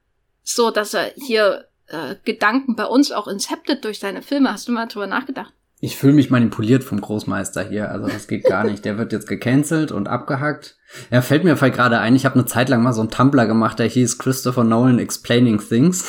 [0.43, 4.53] so, dass er hier äh, Gedanken bei uns auch inceptet durch seine Filme.
[4.53, 5.53] Hast du mal drüber nachgedacht?
[5.85, 7.91] Ich fühle mich manipuliert vom Großmeister hier.
[7.91, 8.85] Also das geht gar nicht.
[8.85, 10.77] Der wird jetzt gecancelt und abgehackt.
[11.11, 13.81] Ja, fällt mir gerade ein, ich habe eine Zeit lang mal so einen Tumblr gemacht,
[13.81, 16.05] der hieß Christopher Nolan Explaining Things.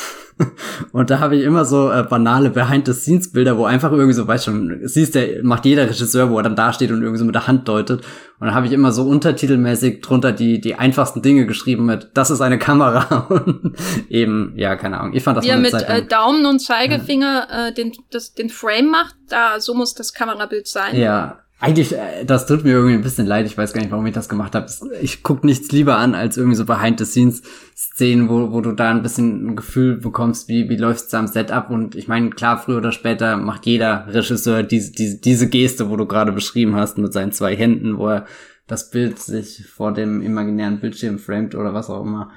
[0.92, 4.80] Und da habe ich immer so äh, banale Behind-the-Scenes-Bilder, wo einfach irgendwie so, weißt schon,
[4.82, 7.46] siehst der, macht jeder Regisseur, wo er dann da steht und irgendwie so mit der
[7.46, 8.00] Hand deutet.
[8.40, 12.30] Und dann habe ich immer so untertitelmäßig drunter die, die einfachsten Dinge geschrieben mit, das
[12.30, 13.26] ist eine Kamera.
[13.28, 13.76] und
[14.08, 15.14] eben, ja, keine Ahnung.
[15.14, 17.68] Ich fand das Wie er mit äh, Daumen und Zeigefinger ja.
[17.68, 20.96] äh, den, das, den Frame macht, da so muss das Kamerabild sein.
[20.96, 23.46] Ja, eigentlich, äh, das tut mir irgendwie ein bisschen leid.
[23.46, 24.66] Ich weiß gar nicht, warum ich das gemacht habe.
[25.00, 29.46] Ich guck nichts lieber an, als irgendwie so Behind-the-Scenes-Szenen, wo, wo du da ein bisschen
[29.46, 31.70] ein Gefühl bekommst, wie, wie läuft's da am Setup.
[31.70, 35.96] Und ich meine, klar, früher oder später macht jeder Regisseur diese, diese, diese Geste, wo
[35.96, 38.26] du gerade beschrieben hast, mit seinen zwei Händen, wo er
[38.66, 42.30] das Bild sich vor dem imaginären Bildschirm framet oder was auch immer.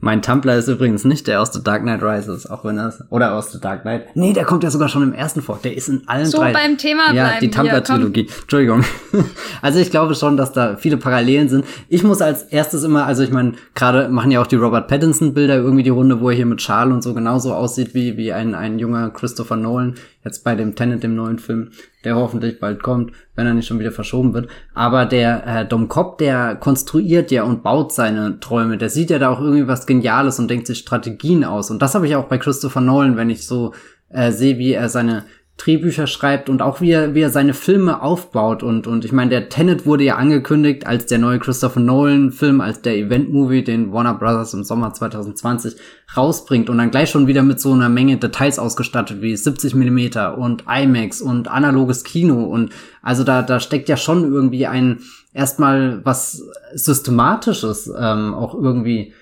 [0.00, 3.34] Mein Tumblr ist übrigens nicht der aus The Dark Knight Rises, auch wenn er oder
[3.34, 4.14] aus The Dark Knight.
[4.14, 5.58] Nee, der kommt ja sogar schon im ersten vor.
[5.64, 6.52] Der ist in allen so drei.
[6.52, 7.40] So beim Thema ja, bleiben.
[7.40, 8.28] die Tumblr-Trilogie.
[8.42, 8.84] Entschuldigung.
[9.62, 11.64] also ich glaube schon, dass da viele Parallelen sind.
[11.88, 15.56] Ich muss als erstes immer, also ich meine, gerade machen ja auch die Robert Pattinson-Bilder
[15.56, 18.54] irgendwie die Runde, wo er hier mit Charles und so genauso aussieht wie, wie ein,
[18.54, 21.70] ein junger Christopher Nolan, jetzt bei dem Tenet, dem neuen Film
[22.08, 24.48] der hoffentlich bald kommt, wenn er nicht schon wieder verschoben wird.
[24.72, 28.78] Aber der äh, Dom Cobb, der konstruiert ja und baut seine Träume.
[28.78, 31.70] Der sieht ja da auch irgendwie was Geniales und denkt sich Strategien aus.
[31.70, 33.74] Und das habe ich auch bei Christopher Nolan, wenn ich so
[34.08, 35.24] äh, sehe, wie er seine
[35.58, 38.62] Drehbücher schreibt und auch wie er, wie er seine Filme aufbaut.
[38.62, 42.80] Und, und ich meine, der Tenet wurde ja angekündigt als der neue Christopher Nolan-Film, als
[42.80, 45.74] der Event-Movie, den Warner Brothers im Sommer 2020
[46.16, 50.38] rausbringt und dann gleich schon wieder mit so einer Menge Details ausgestattet wie 70 Millimeter
[50.38, 52.44] und IMAX und analoges Kino.
[52.44, 52.70] Und
[53.02, 55.00] also da, da steckt ja schon irgendwie ein
[55.34, 56.44] erstmal was
[56.74, 59.12] Systematisches ähm, auch irgendwie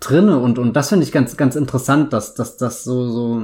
[0.00, 0.38] drinne.
[0.38, 3.42] Und, und das finde ich ganz, ganz interessant, dass, dass das so, so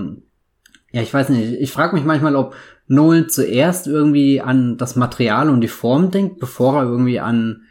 [0.92, 1.60] ja, ich weiß nicht.
[1.60, 2.54] Ich frage mich manchmal, ob
[2.86, 7.62] Nolan zuerst irgendwie an das Material und die Form denkt, bevor er irgendwie an,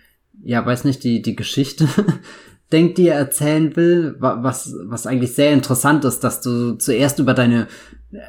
[0.43, 1.87] ja, weiß nicht, die, die Geschichte
[2.71, 7.35] denkt, die er erzählen will, was, was eigentlich sehr interessant ist, dass du zuerst über
[7.35, 7.67] deine,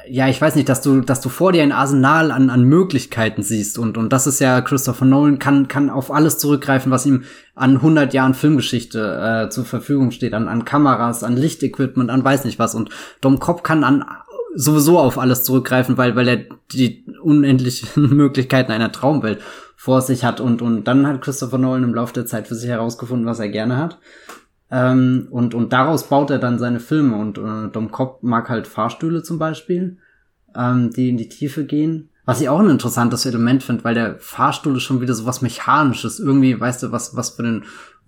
[0.07, 3.41] ja, ich weiß nicht, dass du, dass du vor dir ein Arsenal an, an Möglichkeiten
[3.41, 3.79] siehst.
[3.79, 7.23] Und, und das ist ja, Christopher Nolan kann, kann auf alles zurückgreifen, was ihm
[7.55, 12.45] an 100 Jahren Filmgeschichte äh, zur Verfügung steht, an, an Kameras, an Lichtequipment, an weiß
[12.45, 12.75] nicht was.
[12.75, 12.89] Und
[13.21, 14.05] Dom Cobb kann an
[14.55, 19.39] sowieso auf alles zurückgreifen, weil, weil er die unendlichen Möglichkeiten einer Traumwelt
[19.75, 20.39] vor sich hat.
[20.39, 23.49] Und, und dann hat Christopher Nolan im Laufe der Zeit für sich herausgefunden, was er
[23.49, 23.99] gerne hat.
[24.71, 27.17] Ähm, und, und daraus baut er dann seine Filme.
[27.17, 29.97] Und äh, Dom Cobb mag halt Fahrstühle zum Beispiel,
[30.55, 32.09] ähm, die in die Tiefe gehen.
[32.25, 35.41] Was ich auch ein interessantes Element finde, weil der Fahrstuhl ist schon wieder so was
[35.41, 36.19] Mechanisches.
[36.19, 37.65] Irgendwie, weißt du, was, was für den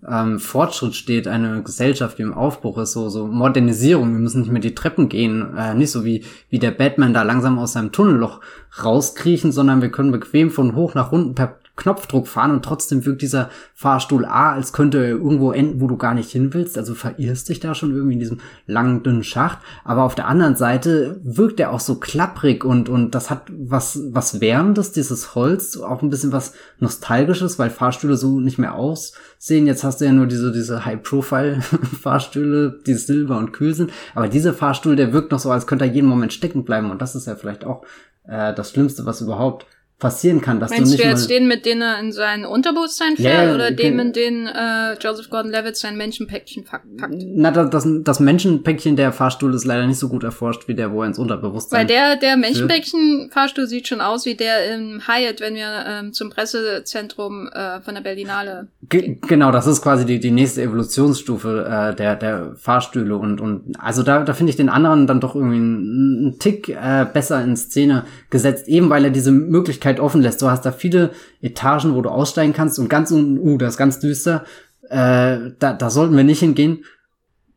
[0.08, 4.52] ähm, Fortschritt steht, eine Gesellschaft, die im Aufbruch ist, so, so Modernisierung, wir müssen nicht
[4.52, 7.92] mehr die Treppen gehen, äh, nicht so wie, wie der Batman da langsam aus seinem
[7.92, 8.40] Tunnelloch
[8.82, 13.20] rauskriechen, sondern wir können bequem von hoch nach unten per Knopfdruck fahren und trotzdem wirkt
[13.22, 16.78] dieser Fahrstuhl A, als könnte er irgendwo enden, wo du gar nicht hin willst.
[16.78, 19.58] Also verirrst dich da schon irgendwie in diesem langen, dünnen Schacht.
[19.84, 24.00] Aber auf der anderen Seite wirkt er auch so klapprig und, und das hat was,
[24.10, 29.66] was Wärmendes, dieses Holz, auch ein bisschen was Nostalgisches, weil Fahrstühle so nicht mehr aussehen.
[29.66, 33.92] Jetzt hast du ja nur diese, diese High-Profile-Fahrstühle, die silber und kühl sind.
[34.14, 36.90] Aber dieser Fahrstuhl, der wirkt noch so, als könnte er jeden Moment stecken bleiben.
[36.90, 37.84] Und das ist ja vielleicht auch
[38.26, 39.66] äh, das Schlimmste, was überhaupt
[39.98, 43.16] passieren kann, dass Meinst du nicht du jetzt den, mit denen er in sein Unterbewusstsein
[43.16, 47.14] fährt, Ja, oder den, mit dem äh, Joseph Gordon-Levitt sein Menschenpäckchen pack- packt?
[47.18, 50.92] Na, das, das, das Menschenpäckchen der Fahrstuhl ist leider nicht so gut erforscht wie der,
[50.92, 51.80] wo er ins Unterbewusstsein.
[51.80, 56.28] Weil der, der Menschenpäckchen-Fahrstuhl sieht schon aus wie der im Hyatt, wenn wir ähm, zum
[56.28, 58.68] Pressezentrum äh, von der Berlinale.
[58.90, 63.74] Ge genau, das ist quasi die, die nächste Evolutionsstufe äh, der, der Fahrstühle und, und
[63.78, 67.42] also da, da finde ich den anderen dann doch irgendwie einen, einen Tick äh, besser
[67.42, 70.42] in Szene gesetzt, eben weil er diese Möglichkeit offen lässt.
[70.42, 73.78] Du hast da viele Etagen, wo du aussteigen kannst und ganz unten, uh, das ist
[73.78, 74.44] ganz düster,
[74.88, 76.84] äh, da, da sollten wir nicht hingehen.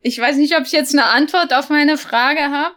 [0.00, 2.74] Ich weiß nicht, ob ich jetzt eine Antwort auf meine Frage habe.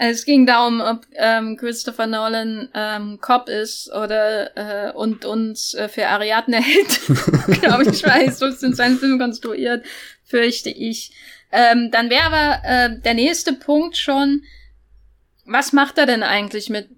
[0.00, 5.88] Es ging darum, ob ähm, Christopher Nolan ähm, Cop ist oder äh, und uns äh,
[5.88, 7.00] für Ariadne hält.
[7.60, 9.84] Glaube ich, weiß, so sind seine Filme konstruiert,
[10.22, 11.10] fürchte ich.
[11.50, 14.42] Ähm, dann wäre aber äh, der nächste Punkt schon,
[15.44, 16.88] was macht er denn eigentlich mit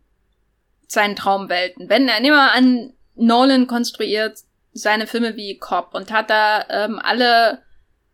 [0.91, 1.89] seinen Traumwelten?
[1.89, 4.39] Wenn er, nehmen wir an, Nolan konstruiert
[4.73, 7.63] seine Filme wie Cop und hat da ähm, alle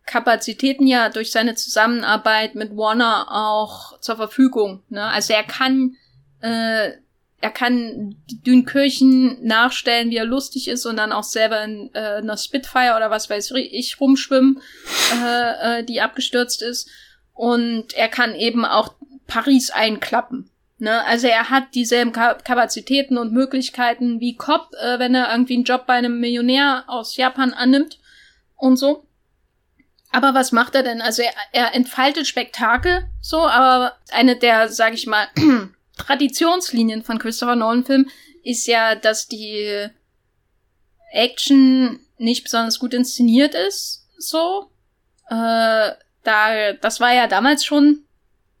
[0.05, 4.83] Kapazitäten ja durch seine Zusammenarbeit mit Warner auch zur Verfügung.
[4.89, 5.03] Ne?
[5.03, 5.95] Also er kann,
[6.41, 6.91] äh,
[7.39, 8.15] er kann
[8.45, 13.11] Dünkirchen nachstellen, wie er lustig ist und dann auch selber in äh, einer Spitfire oder
[13.11, 14.61] was weiß ich rumschwimmen,
[15.23, 16.89] äh, äh, die abgestürzt ist.
[17.33, 18.95] Und er kann eben auch
[19.27, 20.49] Paris einklappen.
[20.79, 21.03] Ne?
[21.05, 25.63] Also er hat dieselben Ka Kapazitäten und Möglichkeiten wie Cobb, äh, wenn er irgendwie einen
[25.63, 27.97] Job bei einem Millionär aus Japan annimmt
[28.55, 29.07] und so.
[30.11, 31.01] Aber was macht er denn?
[31.01, 35.27] Also er, er entfaltet Spektakel, so, aber eine der, sag ich mal,
[35.97, 38.09] Traditionslinien von Christopher Nolan-Filmen
[38.43, 39.87] ist ja, dass die
[41.11, 44.69] Action nicht besonders gut inszeniert ist, so.
[45.29, 45.91] Äh,
[46.23, 48.05] da, das war ja damals schon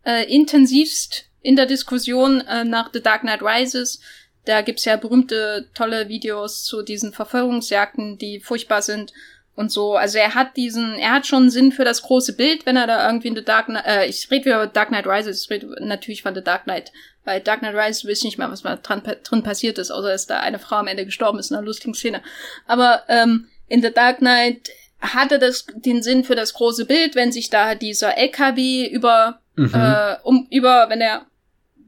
[0.03, 4.01] äh, intensivst in der Diskussion äh, nach The Dark Knight Rises.
[4.43, 9.13] Da gibt's ja berühmte, tolle Videos zu diesen Verfolgungsjagden, die furchtbar sind
[9.55, 9.95] und so.
[9.95, 13.07] Also er hat diesen, er hat schon Sinn für das große Bild, wenn er da
[13.07, 16.21] irgendwie in The Dark Knight, äh, ich rede über Dark Knight Rises, ich rede natürlich
[16.21, 16.91] von The Dark Knight.
[17.23, 20.09] Bei Dark Knight Rises weiß ich nicht mehr, was mal dran, drin passiert ist, außer
[20.09, 22.21] dass da eine Frau am Ende gestorben ist in einer lustigen Szene.
[22.65, 24.69] Aber ähm, in The Dark Knight
[24.99, 29.73] hatte das den Sinn für das große Bild, wenn sich da dieser LKW über, Mhm.
[29.73, 31.25] äh, um, über, wenn er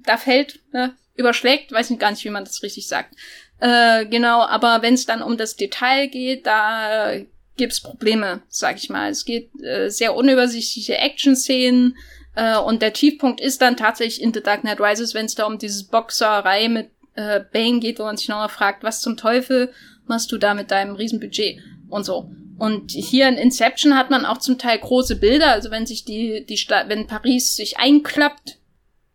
[0.09, 3.15] da fällt, ne, überschlägt, weiß ich gar nicht, wie man das richtig sagt.
[3.59, 7.13] Äh, genau, aber wenn es dann um das Detail geht, da
[7.57, 9.11] gibt's Probleme, sag ich mal.
[9.11, 11.97] Es geht äh, sehr unübersichtliche Action-Szenen
[12.35, 15.45] äh, und der Tiefpunkt ist dann tatsächlich in The Dark Knight Rises, wenn es da
[15.45, 19.73] um dieses Boxerei mit äh, Bane geht, wo man sich nochmal fragt, was zum Teufel
[20.07, 21.59] machst du da mit deinem Riesenbudget
[21.89, 22.31] und so.
[22.57, 26.45] Und hier in Inception hat man auch zum Teil große Bilder, also wenn sich die,
[26.45, 28.58] die Stadt, wenn Paris sich einklappt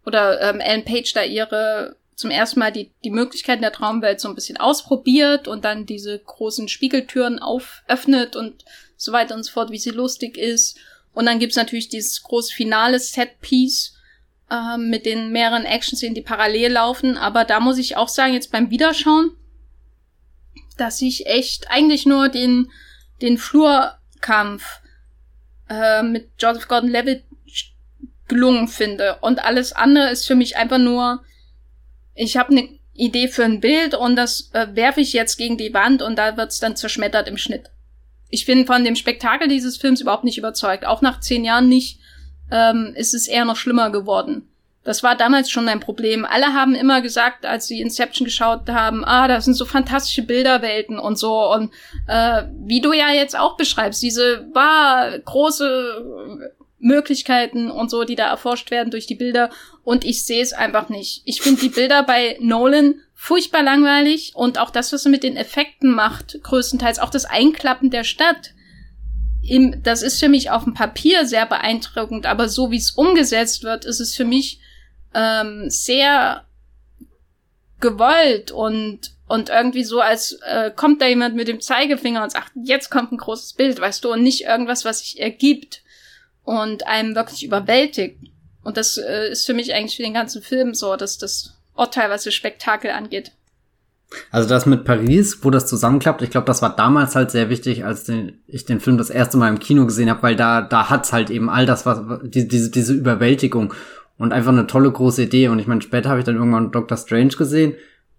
[0.07, 4.29] oder ähm, Ellen Page da ihre zum ersten Mal die, die Möglichkeiten der Traumwelt so
[4.29, 8.65] ein bisschen ausprobiert und dann diese großen Spiegeltüren auföffnet und
[8.97, 10.79] so weiter und so fort, wie sie lustig ist.
[11.13, 13.97] Und dann gibt's natürlich dieses große finale Set-Piece
[14.51, 17.17] äh, mit den mehreren Action-Szenen, die parallel laufen.
[17.17, 19.37] Aber da muss ich auch sagen, jetzt beim Wiederschauen,
[20.77, 22.71] dass ich echt eigentlich nur den,
[23.23, 24.81] den Flurkampf
[25.69, 27.25] äh, mit Joseph Gordon-Levitt
[28.29, 29.19] gelungen finde.
[29.21, 31.23] Und alles andere ist für mich einfach nur,
[32.15, 35.75] ich habe eine Idee für ein Bild und das äh, werfe ich jetzt gegen die
[35.75, 37.71] Wand und da wird's dann zerschmettert im Schnitt.
[38.31, 40.87] Ich bin von dem Spektakel dieses Films überhaupt nicht überzeugt.
[40.87, 42.01] Auch nach zehn Jahren nicht,
[42.51, 44.49] ähm, ist es eher noch schlimmer geworden.
[44.85, 46.27] Das war damals schon ein Problem.
[46.27, 50.99] Alle haben immer gesagt, als sie Inception geschaut haben, ah, das sind so fantastische Bilderwelten
[50.99, 51.51] und so.
[51.53, 51.73] Und
[52.07, 58.27] äh, wie du ja jetzt auch beschreibst, diese war große Möglichkeiten und so, die da
[58.27, 59.51] erforscht werden durch die Bilder.
[59.83, 61.23] Und ich sehe es einfach nicht.
[61.25, 65.37] Ich finde die Bilder bei Nolan furchtbar langweilig und auch das, was er mit den
[65.37, 68.53] Effekten macht, größtenteils auch das Einklappen der Stadt.
[69.43, 73.63] Im, das ist für mich auf dem Papier sehr beeindruckend, aber so wie es umgesetzt
[73.63, 74.61] wird, ist es für mich
[75.15, 76.45] ähm, sehr
[77.81, 82.53] gewollt und und irgendwie so, als äh, kommt da jemand mit dem Zeigefinger und sagt,
[82.63, 85.83] jetzt kommt ein großes Bild, weißt du, und nicht irgendwas, was sich ergibt
[86.45, 88.19] und einem wirklich überwältigt.
[88.63, 92.11] Und das äh, ist für mich eigentlich für den ganzen Film so, dass das Urteil,
[92.11, 93.33] was das Spektakel angeht.
[94.31, 97.85] Also das mit Paris, wo das zusammenklappt, ich glaube, das war damals halt sehr wichtig,
[97.85, 100.89] als den, ich den Film das erste Mal im Kino gesehen habe, weil da da
[100.89, 103.75] hat's halt eben all das, was die, diese diese Überwältigung
[104.17, 105.49] und einfach eine tolle große Idee.
[105.49, 107.75] Und ich meine, später habe ich dann irgendwann Doctor Strange gesehen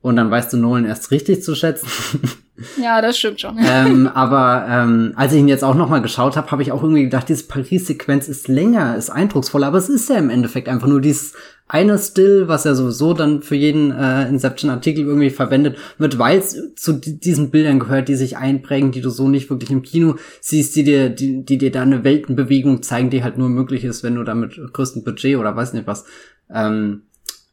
[0.05, 1.87] und dann weißt du Nolan erst richtig zu schätzen.
[2.81, 3.57] Ja, das stimmt schon.
[3.69, 7.03] ähm, aber ähm, als ich ihn jetzt auch nochmal geschaut habe, habe ich auch irgendwie
[7.03, 11.01] gedacht, diese Paris-Sequenz ist länger, ist eindrucksvoller, aber es ist ja im Endeffekt einfach nur
[11.01, 11.33] dieses
[11.67, 16.55] eine Still, was ja sowieso dann für jeden äh, Inception-Artikel irgendwie verwendet wird, weil es
[16.77, 20.77] zu diesen Bildern gehört, die sich einprägen, die du so nicht wirklich im Kino siehst,
[20.77, 24.15] die dir, die, die dir da eine Weltenbewegung zeigen, die halt nur möglich ist, wenn
[24.15, 26.05] du da mit größtem Budget oder weiß nicht was
[26.49, 27.01] ähm,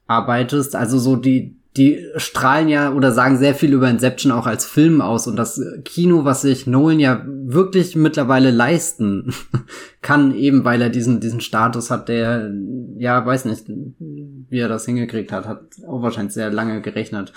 [0.07, 0.77] arbeitest.
[0.77, 5.01] Also so die die strahlen ja oder sagen sehr viel über Inception auch als Film
[5.01, 9.32] aus und das Kino, was sich Nolan ja wirklich mittlerweile leisten
[10.03, 12.53] kann, eben weil er diesen, diesen Status hat, der,
[12.99, 17.32] ja, weiß nicht, wie er das hingekriegt hat, hat auch wahrscheinlich sehr lange gerechnet,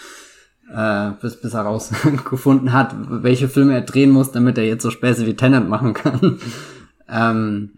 [0.73, 4.91] äh, bis, bis er rausgefunden hat, welche Filme er drehen muss, damit er jetzt so
[4.91, 6.39] Späße wie Tennant machen kann.
[7.09, 7.75] ähm,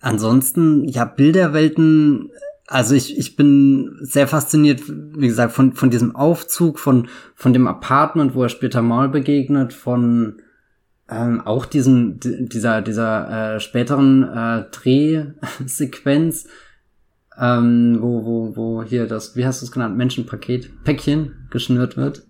[0.00, 2.30] ansonsten, ja, Bilderwelten
[2.66, 7.66] also ich, ich bin sehr fasziniert, wie gesagt, von, von diesem Aufzug, von, von dem
[7.66, 10.40] Apartment, wo er später mal begegnet, von
[11.10, 16.48] ähm, auch diesen, dieser, dieser äh, späteren äh, Drehsequenz,
[17.38, 22.22] ähm, wo, wo, wo hier das, wie hast du es genannt, Menschenpaket, Päckchen geschnürt wird.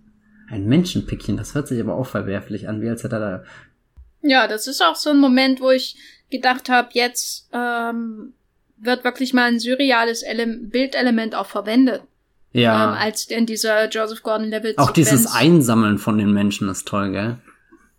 [0.49, 3.45] Ein Menschenpäckchen, das hört sich aber auch verwerflich an, wie als hätte er da.
[4.23, 5.97] Ja, das ist auch so ein Moment, wo ich
[6.31, 8.33] gedacht habe, jetzt ähm,
[8.85, 12.03] wird wirklich mal ein surreales Ele Bildelement auch verwendet.
[12.53, 12.93] Ja.
[12.93, 14.79] Ähm, als in dieser Joseph Gordon-Levitt.
[14.79, 17.39] Auch dieses Einsammeln von den Menschen ist toll, gell?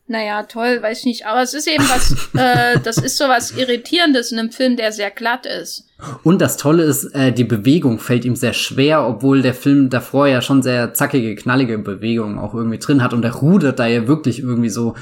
[0.08, 1.26] Naja, toll, weiß ich nicht.
[1.26, 4.92] Aber es ist eben was, äh, das ist so was Irritierendes in einem Film, der
[4.92, 5.88] sehr glatt ist.
[6.24, 10.28] Und das Tolle ist, äh, die Bewegung fällt ihm sehr schwer, obwohl der Film davor
[10.28, 13.14] ja schon sehr zackige, knallige Bewegungen auch irgendwie drin hat.
[13.14, 14.96] Und er rudert da ja wirklich irgendwie so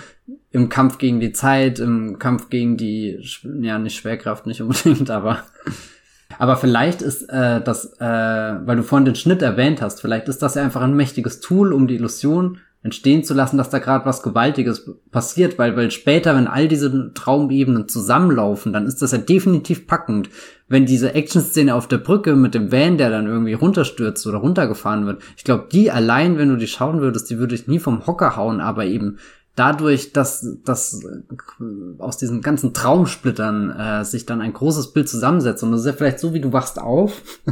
[0.54, 3.20] im Kampf gegen die Zeit, im Kampf gegen die,
[3.60, 5.40] ja, nicht Schwerkraft, nicht unbedingt, aber.
[6.40, 10.42] Aber vielleicht ist äh, das, äh, weil du vorhin den Schnitt erwähnt hast, vielleicht ist
[10.42, 14.06] das ja einfach ein mächtiges Tool, um die Illusion entstehen zu lassen, dass da gerade
[14.06, 19.20] was Gewaltiges passiert, weil, weil später, wenn all diese Traumebenen zusammenlaufen, dann ist das ja
[19.20, 20.30] definitiv packend.
[20.68, 25.06] Wenn diese Action-Szene auf der Brücke mit dem Van, der dann irgendwie runterstürzt oder runtergefahren
[25.06, 28.06] wird, ich glaube, die allein, wenn du die schauen würdest, die würde ich nie vom
[28.06, 29.18] Hocker hauen, aber eben
[29.56, 35.64] dadurch, dass, dass äh, aus diesen ganzen Traumsplittern äh, sich dann ein großes Bild zusammensetzt.
[35.64, 37.22] Und das ist ja vielleicht so, wie du wachst auf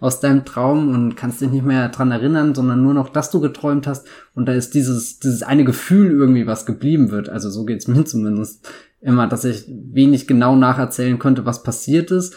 [0.00, 3.40] aus deinem Traum und kannst dich nicht mehr dran erinnern, sondern nur noch, dass du
[3.40, 4.06] geträumt hast.
[4.34, 7.28] Und da ist dieses, dieses eine Gefühl irgendwie, was geblieben wird.
[7.28, 8.66] Also so geht's mir zumindest
[9.00, 12.34] immer, dass ich wenig genau nacherzählen konnte, was passiert ist,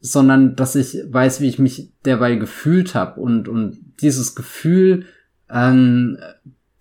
[0.00, 3.20] sondern dass ich weiß, wie ich mich derweil gefühlt habe.
[3.20, 5.04] Und, und dieses Gefühl
[5.48, 6.18] ähm,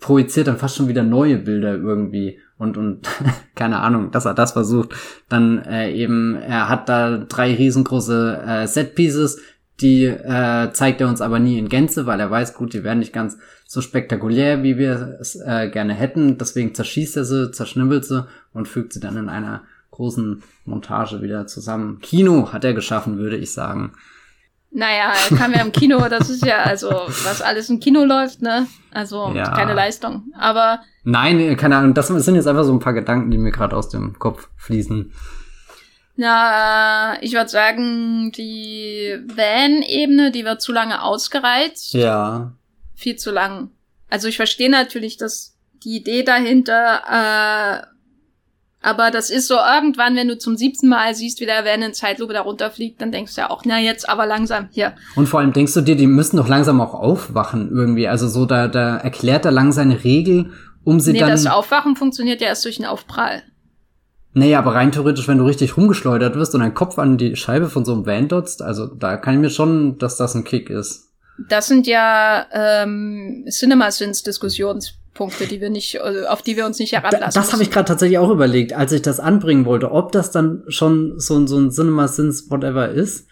[0.01, 3.07] projiziert dann fast schon wieder neue Bilder irgendwie und und
[3.55, 4.93] keine Ahnung, dass er das versucht.
[5.29, 9.39] Dann äh, eben, er hat da drei riesengroße äh, Set Pieces,
[9.81, 12.99] Die äh, zeigt er uns aber nie in Gänze, weil er weiß, gut, die werden
[12.99, 16.37] nicht ganz so spektakulär, wie wir es äh, gerne hätten.
[16.37, 21.47] Deswegen zerschießt er sie, zerschnibbelt sie und fügt sie dann in einer großen Montage wieder
[21.47, 21.99] zusammen.
[22.01, 23.93] Kino hat er geschaffen, würde ich sagen.
[24.73, 28.67] Naja, kam ja im Kino, das ist ja also, was alles im Kino läuft, ne?
[28.91, 29.51] Also ja.
[29.51, 30.31] keine Leistung.
[30.37, 30.79] Aber.
[31.03, 33.89] Nein, keine Ahnung, das sind jetzt einfach so ein paar Gedanken, die mir gerade aus
[33.89, 35.11] dem Kopf fließen.
[36.15, 41.93] Na, ich würde sagen, die Van-Ebene, die wird zu lange ausgereizt.
[41.93, 42.53] Ja.
[42.95, 43.71] Viel zu lang.
[44.09, 47.87] Also ich verstehe natürlich, dass die Idee dahinter äh,
[48.81, 51.93] aber das ist so irgendwann, wenn du zum siebten Mal siehst, wie der Van in
[51.93, 54.93] Zeitlupe da runterfliegt, dann denkst du ja auch, na jetzt aber langsam hier.
[55.15, 58.07] Und vor allem denkst du dir, die müssen doch langsam auch aufwachen irgendwie.
[58.07, 60.51] Also so, da, da erklärt er lang seine Regel,
[60.83, 61.29] um sie nee, dann.
[61.29, 63.43] Nee, das Aufwachen funktioniert ja erst durch einen Aufprall.
[64.33, 67.69] Naja, aber rein theoretisch, wenn du richtig rumgeschleudert wirst und dein Kopf an die Scheibe
[67.69, 70.69] von so einem Van dotzt, also da kann ich mir schon, dass das ein Kick
[70.69, 71.09] ist.
[71.49, 76.93] Das sind ja ähm, Cinema-Sins-Diskussions Punkte, die wir nicht, äh, auf die wir uns nicht
[76.93, 77.41] heranlassen.
[77.41, 80.63] Das habe ich gerade tatsächlich auch überlegt, als ich das anbringen wollte, ob das dann
[80.67, 83.27] schon so, so ein Cinema Sins Whatever ist.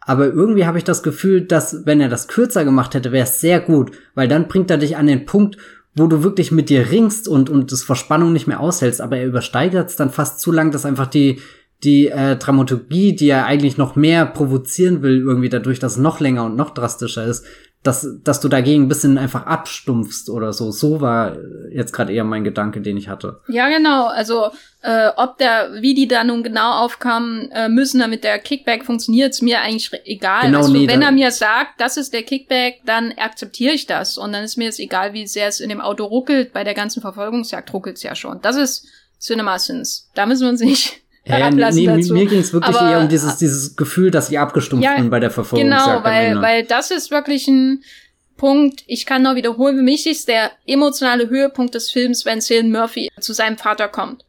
[0.00, 3.40] Aber irgendwie habe ich das Gefühl, dass wenn er das kürzer gemacht hätte, wäre es
[3.40, 5.56] sehr gut, weil dann bringt er dich an den Punkt,
[5.96, 9.00] wo du wirklich mit dir ringst und und das vor Spannung nicht mehr aushältst.
[9.00, 11.40] Aber er übersteigert es dann fast zu lang, dass einfach die
[11.82, 16.20] die äh, Dramaturgie, die er eigentlich noch mehr provozieren will, irgendwie dadurch, dass es noch
[16.20, 17.44] länger und noch drastischer ist,
[17.84, 20.70] dass, dass du dagegen ein bisschen einfach abstumpfst oder so.
[20.70, 21.36] So war
[21.70, 23.40] jetzt gerade eher mein Gedanke, den ich hatte.
[23.46, 24.06] Ja, genau.
[24.06, 24.50] Also
[24.80, 29.32] äh, ob der, wie die da nun genau aufkamen äh, müssen, damit der Kickback funktioniert,
[29.32, 30.46] ist mir eigentlich egal.
[30.46, 34.16] Genau, also nee, wenn er mir sagt, das ist der Kickback, dann akzeptiere ich das.
[34.16, 36.54] Und dann ist mir jetzt egal, wie sehr es in dem Auto ruckelt.
[36.54, 38.40] Bei der ganzen Verfolgungsjagd ruckelt es ja schon.
[38.40, 38.86] Das ist
[39.20, 40.08] CinemaSins.
[40.14, 42.12] Da müssen wir uns nicht ja, nee, dazu.
[42.12, 45.10] mir ging es wirklich aber, eher um dieses, dieses Gefühl, dass sie abgestumpft ja, sind
[45.10, 45.70] bei der Verfolgung.
[45.70, 47.82] Genau, weil, weil das ist wirklich ein
[48.36, 52.70] Punkt, ich kann noch wiederholen, für mich ist der emotionale Höhepunkt des Films, wenn Cillian
[52.70, 54.24] Murphy zu seinem Vater kommt.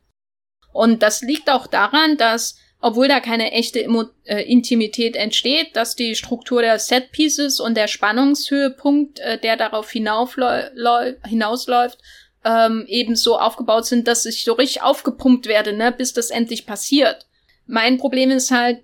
[0.71, 5.95] Und das liegt auch daran, dass, obwohl da keine echte Emo äh, Intimität entsteht, dass
[5.95, 11.97] die Struktur der Set-Pieces und der Spannungshöhepunkt, äh, der darauf hinausläuft,
[12.45, 16.65] ähm, eben so aufgebaut sind, dass ich so richtig aufgepumpt werde, ne, bis das endlich
[16.65, 17.25] passiert.
[17.65, 18.83] Mein Problem ist halt,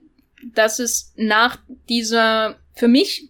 [0.53, 1.57] dass es nach
[1.87, 3.29] dieser für mich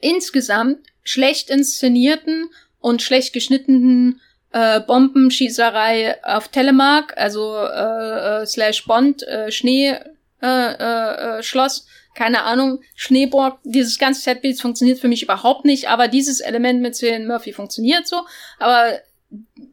[0.00, 2.48] insgesamt schlecht inszenierten
[2.78, 4.20] und schlecht geschnittenen
[4.52, 9.96] äh, Bombenschießerei auf Telemark, also äh, äh, slash Bond, äh, Schnee,
[10.40, 15.88] äh, äh, äh, Schloss, keine Ahnung, Schneeborg, dieses ganze Setbild funktioniert für mich überhaupt nicht,
[15.88, 18.20] aber dieses Element mit Cillian Murphy funktioniert so,
[18.58, 19.00] aber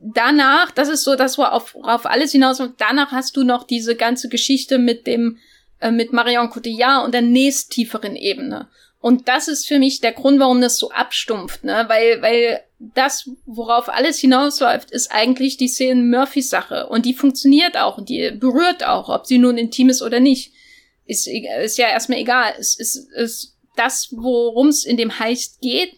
[0.01, 3.95] danach, das ist so das, worauf auf alles hinaus, und danach hast du noch diese
[3.95, 5.37] ganze Geschichte mit dem,
[5.79, 8.67] äh, mit Marion Cotillard und der nächsttieferen Ebene.
[9.01, 11.85] Und das ist für mich der Grund, warum das so abstumpft, ne?
[11.87, 16.87] Weil, weil das, worauf alles hinausläuft, ist eigentlich die Szene Murphys Sache.
[16.87, 20.51] Und die funktioniert auch und die berührt auch, ob sie nun intim ist oder nicht.
[21.05, 22.53] Ist, ist ja erstmal egal.
[22.59, 25.93] Es ist, ist, ist das, worum es in dem Heist geht,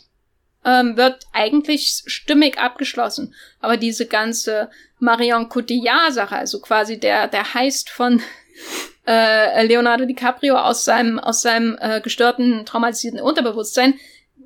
[0.65, 3.33] ähm, wird eigentlich stimmig abgeschlossen.
[3.59, 4.69] Aber diese ganze
[4.99, 8.21] Marion Cotillard-Sache, also quasi der, der Heist von
[9.07, 13.95] äh, Leonardo DiCaprio aus seinem, aus seinem äh, gestörten, traumatisierten Unterbewusstsein,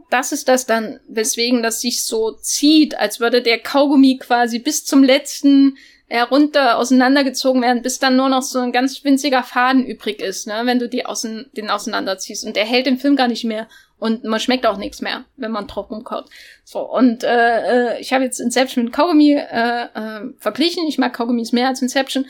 [0.10, 4.86] das ist das dann, weswegen das sich so zieht, als würde der Kaugummi quasi bis
[4.86, 5.78] zum letzten
[6.08, 10.62] herunter auseinandergezogen werden, bis dann nur noch so ein ganz winziger Faden übrig ist, ne,
[10.66, 12.46] wenn du die außen, den auseinanderziehst.
[12.46, 13.68] Und der hält den Film gar nicht mehr.
[13.98, 16.26] Und man schmeckt auch nichts mehr, wenn man drauf rumkaut.
[16.64, 20.86] So, und äh, äh, ich habe jetzt Inception mit Kaugummi äh, äh, verglichen.
[20.88, 22.26] Ich mag Kaugummis mehr als Inception.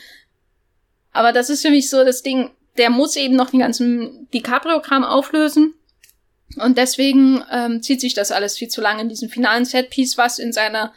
[1.12, 5.02] Aber das ist für mich so das Ding, der muss eben noch den ganzen DiCaprio-Kram
[5.02, 5.74] auflösen.
[6.56, 10.38] Und deswegen ähm, zieht sich das alles viel zu lange in diesem finalen Setpiece, was
[10.38, 10.92] in seiner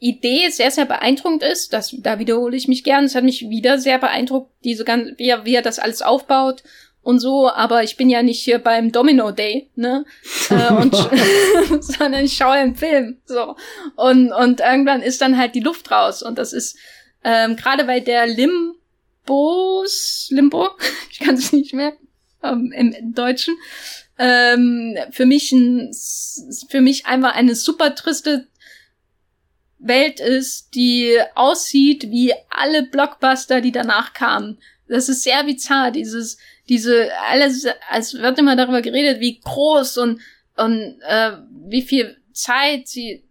[0.00, 1.72] Idee sehr, sehr beeindruckend ist.
[1.72, 3.04] Das, da wiederhole ich mich gern.
[3.04, 6.64] Es hat mich wieder sehr beeindruckt, diese ganze, wie er, wie er das alles aufbaut
[7.02, 10.04] und so, aber ich bin ja nicht hier beim Domino Day, ne?
[10.50, 10.94] äh, und
[11.80, 13.18] sondern ich schaue einen Film.
[13.24, 13.56] So.
[13.96, 16.22] Und, und irgendwann ist dann halt die Luft raus.
[16.22, 16.76] Und das ist
[17.24, 20.68] ähm, gerade bei der Limbos, Limbo,
[21.10, 21.94] ich kann es nicht mehr
[22.42, 23.56] ähm, im Deutschen,
[24.18, 25.92] ähm, für mich ein,
[26.68, 28.46] für mich einfach eine super triste
[29.78, 34.58] Welt ist, die aussieht wie alle Blockbuster, die danach kamen.
[34.88, 36.36] Das ist sehr bizarr, dieses
[36.70, 40.20] diese, alles, es wird immer darüber geredet, wie groß und,
[40.56, 41.32] und äh,
[41.66, 43.24] wie viel Zeit sie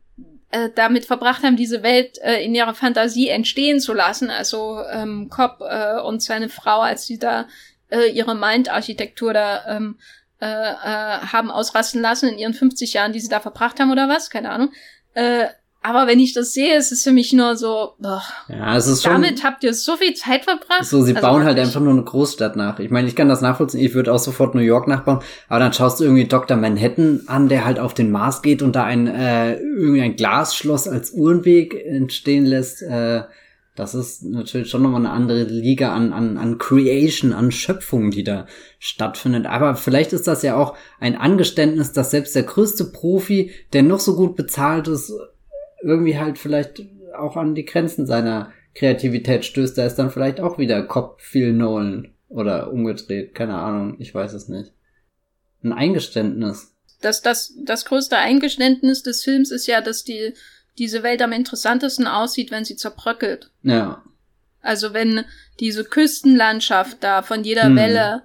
[0.52, 4.30] äh, damit verbracht haben, diese Welt äh, in ihrer Fantasie entstehen zu lassen.
[4.30, 7.48] Also ähm, Cobb äh, und seine Frau, als sie da
[7.90, 9.98] äh, ihre Mind-Architektur da ähm,
[10.42, 14.10] äh, äh, haben ausrasten lassen in ihren 50 Jahren, die sie da verbracht haben oder
[14.10, 14.74] was, keine Ahnung.
[15.14, 15.48] Äh,
[15.82, 19.04] aber wenn ich das sehe, ist es für mich nur so, boah, ja, es ist
[19.04, 20.84] schon, damit habt ihr so viel Zeit verbracht.
[20.84, 22.80] So, sie also bauen halt einfach nur eine Großstadt nach.
[22.80, 25.72] Ich meine, ich kann das nachvollziehen, ich würde auch sofort New York nachbauen, aber dann
[25.72, 26.58] schaust du irgendwie Dr.
[26.58, 30.88] Manhattan an, der halt auf den Mars geht und da ein äh, irgendwie ein Glasschloss
[30.90, 32.82] als Uhrenweg entstehen lässt.
[32.82, 33.24] Äh,
[33.80, 38.26] das ist natürlich schon nochmal eine andere Liga an, an, an Creation, an Schöpfung, die
[38.26, 38.46] da
[38.78, 39.46] stattfindet.
[39.46, 44.02] Aber vielleicht ist das ja auch ein Angeständnis, dass selbst der größte Profi, der noch
[44.02, 45.14] so gut bezahlt ist,
[45.82, 46.82] irgendwie halt vielleicht
[47.16, 51.54] auch an die Grenzen seiner Kreativität stößt, da ist dann vielleicht auch wieder Cop Phil
[51.54, 54.72] Nolan oder umgedreht, keine Ahnung, ich weiß es nicht.
[55.64, 56.74] Ein Eingeständnis.
[57.02, 60.34] Das, das, das größte Eingeständnis des Films ist ja, dass die,
[60.78, 63.52] diese Welt am interessantesten aussieht, wenn sie zerbröckelt.
[63.64, 64.04] Ja.
[64.62, 65.26] Also wenn
[65.60, 67.76] diese Küstenlandschaft da von jeder hm.
[67.76, 68.24] Welle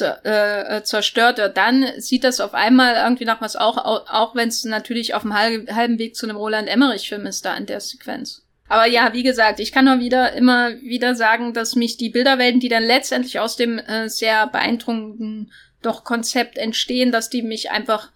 [0.00, 4.34] äh, äh, zerstört wird, dann sieht das auf einmal irgendwie nach was auch, auch, auch
[4.34, 7.80] wenn es natürlich auf dem halben Weg zu einem Roland Emmerich-Film ist da in der
[7.80, 8.44] Sequenz.
[8.68, 12.60] Aber ja, wie gesagt, ich kann nur wieder immer wieder sagen, dass mich die Bilderwelten,
[12.60, 18.10] die dann letztendlich aus dem äh, sehr beeindruckenden doch Konzept entstehen, dass die mich einfach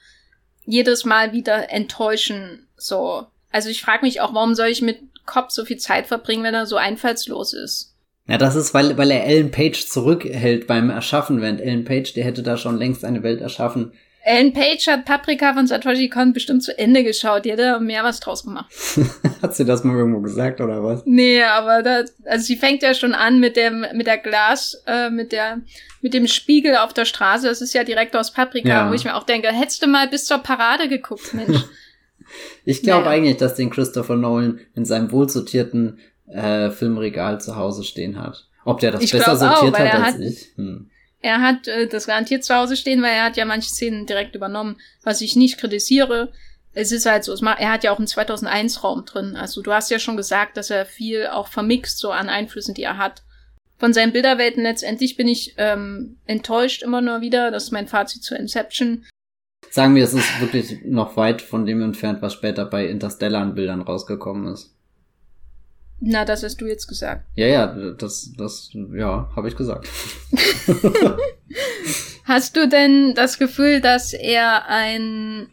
[0.65, 2.69] jedes Mal wieder enttäuschen.
[2.77, 3.27] So.
[3.51, 6.55] Also ich frage mich auch, warum soll ich mit Cobb so viel Zeit verbringen, wenn
[6.55, 7.92] er so einfallslos ist?
[8.29, 12.25] Ja, das ist, weil, weil er Ellen Page zurückhält beim Erschaffen, während Ellen Page, der
[12.25, 13.93] hätte da schon längst eine Welt erschaffen.
[14.25, 17.45] Ellen Page hat Paprika von Satoshi Kon bestimmt zu Ende geschaut.
[17.45, 18.73] Die hätte mehr was draus gemacht.
[19.43, 21.03] hat sie das mal irgendwo gesagt oder was?
[21.07, 25.11] Nee, aber da, also sie fängt ja schon an mit dem, mit der Glas, äh,
[25.11, 25.63] mit der,
[26.03, 27.49] mit dem Spiegel auf der Straße.
[27.49, 28.91] Das ist ja direkt aus Paprika, ja.
[28.91, 31.59] wo ich mir auch denke, hättest du mal bis zur Parade geguckt, Mensch.
[32.65, 33.17] ich glaube naja.
[33.17, 35.99] eigentlich, dass den Christopher Nolan in seinem wohlsortierten
[36.33, 38.47] äh, Filmregal zu Hause stehen hat.
[38.65, 40.53] Ob der das ich besser sortiert auch, hat als hat, ich.
[40.57, 40.91] Hm.
[41.21, 44.35] Er hat äh, das garantiert zu Hause stehen, weil er hat ja manche Szenen direkt
[44.35, 46.33] übernommen, was ich nicht kritisiere.
[46.75, 49.37] Es ist halt so, er hat ja auch einen 2001-Raum drin.
[49.37, 52.83] Also du hast ja schon gesagt, dass er viel auch vermixt, so an Einflüssen, die
[52.83, 53.23] er hat.
[53.79, 57.51] Von seinen Bilderwelten letztendlich bin ich ähm, enttäuscht immer nur wieder.
[57.51, 59.05] Das ist mein Fazit zu Inception.
[59.71, 63.55] Sagen wir, es ist wirklich noch weit von dem entfernt, was später bei Interstellar an
[63.55, 64.75] Bildern rausgekommen ist.
[66.05, 67.25] Na, das hast du jetzt gesagt.
[67.37, 69.89] Ja, ja, das, das, ja, habe ich gesagt.
[72.25, 75.51] hast du denn das Gefühl, dass er einen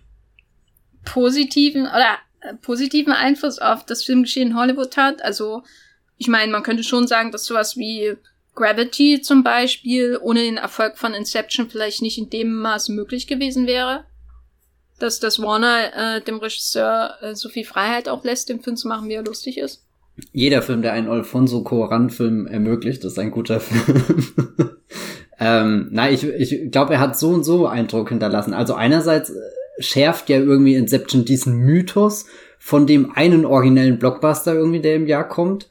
[1.05, 5.21] positiven oder äh, positiven Einfluss auf das Filmgeschehen in Hollywood hat?
[5.21, 5.61] Also,
[6.17, 8.17] ich meine, man könnte schon sagen, dass sowas wie
[8.55, 13.67] Gravity zum Beispiel ohne den Erfolg von Inception vielleicht nicht in dem Maß möglich gewesen
[13.67, 14.03] wäre.
[14.97, 18.87] Dass das Warner äh, dem Regisseur äh, so viel Freiheit auch lässt, den Film zu
[18.87, 19.83] machen, wie er lustig ist
[20.31, 24.03] jeder Film, der einen Alfonso Cuarón-Film ermöglicht, ist ein guter Film.
[25.39, 28.53] ähm, nein, ich, ich glaube, er hat so und so Eindruck hinterlassen.
[28.53, 29.35] Also einerseits äh,
[29.79, 32.25] schärft ja irgendwie Inception diesen Mythos
[32.57, 35.69] von dem einen originellen Blockbuster irgendwie, der im Jahr kommt.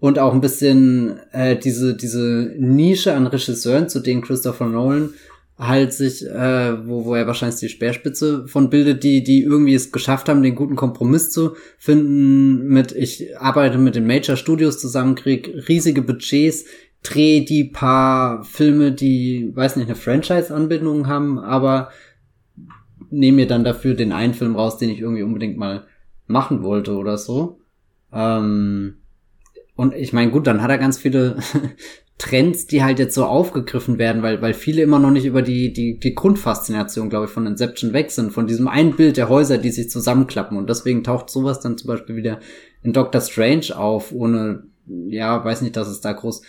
[0.00, 5.14] Und auch ein bisschen äh, diese, diese Nische an Regisseuren, zu denen Christopher Nolan
[5.58, 9.90] halt sich, äh, wo, wo er wahrscheinlich die Speerspitze von bildet, die, die irgendwie es
[9.90, 15.16] geschafft haben, den guten Kompromiss zu finden mit, ich arbeite mit den Major Studios zusammen,
[15.16, 16.64] krieg riesige Budgets,
[17.02, 21.90] dreh die paar Filme, die, weiß nicht, eine Franchise-Anbindung haben, aber
[23.10, 25.86] nehme mir dann dafür den einen Film raus, den ich irgendwie unbedingt mal
[26.26, 27.60] machen wollte oder so.
[28.12, 28.98] Ähm,
[29.74, 31.36] und ich meine, gut, dann hat er ganz viele
[32.18, 35.72] Trends, die halt jetzt so aufgegriffen werden, weil, weil viele immer noch nicht über die,
[35.72, 39.56] die, die Grundfaszination, glaube ich, von Inception weg sind, von diesem einen Bild der Häuser,
[39.56, 40.58] die sich zusammenklappen.
[40.58, 42.40] Und deswegen taucht sowas dann zum Beispiel wieder
[42.82, 46.42] in Doctor Strange auf, ohne, ja, weiß nicht, dass es da groß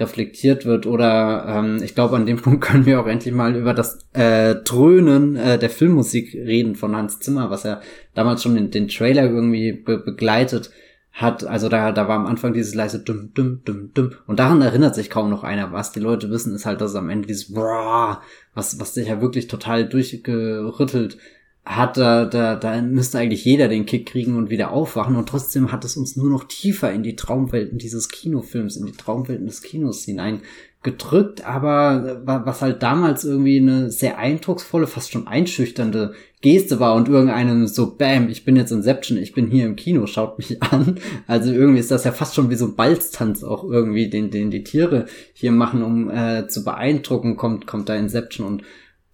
[0.00, 0.86] reflektiert wird.
[0.86, 4.56] Oder ähm, ich glaube, an dem Punkt können wir auch endlich mal über das äh,
[4.56, 7.80] Dröhnen äh, der Filmmusik reden von Hans Zimmer, was ja
[8.14, 10.70] damals schon den, den Trailer irgendwie be begleitet
[11.12, 14.12] hat, also da, da war am Anfang dieses leise dumm, dumm, dumm, dumm.
[14.26, 15.70] Und daran erinnert sich kaum noch einer.
[15.70, 18.22] Was die Leute wissen, ist halt, dass am Ende dieses Brrr,
[18.54, 21.18] was, was sich ja wirklich total durchgerüttelt
[21.64, 25.16] hat, da, da, da müsste eigentlich jeder den Kick kriegen und wieder aufwachen.
[25.16, 28.92] Und trotzdem hat es uns nur noch tiefer in die Traumwelten dieses Kinofilms, in die
[28.92, 30.40] Traumwelten des Kinos hinein
[30.82, 37.08] gedrückt, aber was halt damals irgendwie eine sehr eindrucksvolle, fast schon einschüchternde Geste war und
[37.08, 40.98] irgendeinem so, bam, ich bin jetzt Inception, ich bin hier im Kino, schaut mich an.
[41.28, 44.50] Also irgendwie ist das ja fast schon wie so ein Balztanz auch irgendwie, den, den
[44.50, 48.62] die Tiere hier machen, um äh, zu beeindrucken, kommt, kommt da Inception und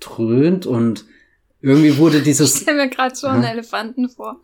[0.01, 1.05] dröhnt und
[1.61, 2.55] irgendwie wurde dieses...
[2.55, 4.41] Ich stelle mir gerade so einen Elefanten vor.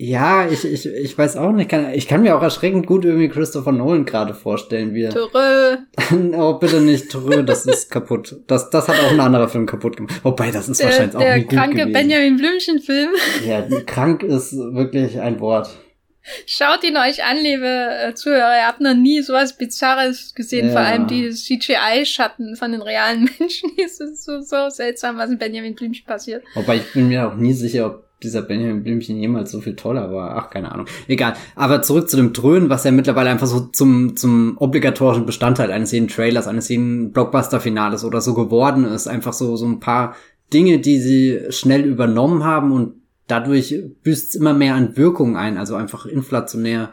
[0.00, 1.68] Ja, ich, ich, ich weiß auch nicht.
[1.68, 5.76] Kann, ich kann mir auch erschreckend gut irgendwie Christopher Nolan gerade vorstellen, wie Törö.
[6.36, 8.36] oh, bitte nicht Törö, das ist kaputt.
[8.46, 10.20] Das, das hat auch ein anderer Film kaputt gemacht.
[10.22, 11.92] Wobei, das ist Der, wahrscheinlich auch der nicht gut kranke gewesen.
[11.92, 13.10] Benjamin Blümchen-Film.
[13.44, 15.70] Ja, krank ist wirklich ein Wort.
[16.46, 18.56] Schaut ihn euch an, liebe äh, Zuhörer.
[18.56, 20.66] Ihr habt noch nie sowas Bizarres gesehen.
[20.66, 20.72] Ja.
[20.72, 23.70] Vor allem die CGI-Schatten von den realen Menschen.
[23.84, 26.44] Es ist so, so seltsam, was in Benjamin Blümchen passiert.
[26.54, 30.12] Wobei ich bin mir auch nie sicher, ob dieser Benjamin Blümchen jemals so viel toller
[30.12, 30.36] war.
[30.36, 30.86] Ach, keine Ahnung.
[31.06, 31.34] Egal.
[31.54, 35.92] Aber zurück zu dem Dröhnen, was ja mittlerweile einfach so zum, zum obligatorischen Bestandteil eines
[35.92, 39.06] jeden Trailers, eines jeden Blockbuster-Finales oder so geworden ist.
[39.06, 40.16] Einfach so, so ein paar
[40.52, 42.94] Dinge, die sie schnell übernommen haben und
[43.26, 46.90] dadurch büßt es immer mehr an Wirkung ein, also einfach inflationär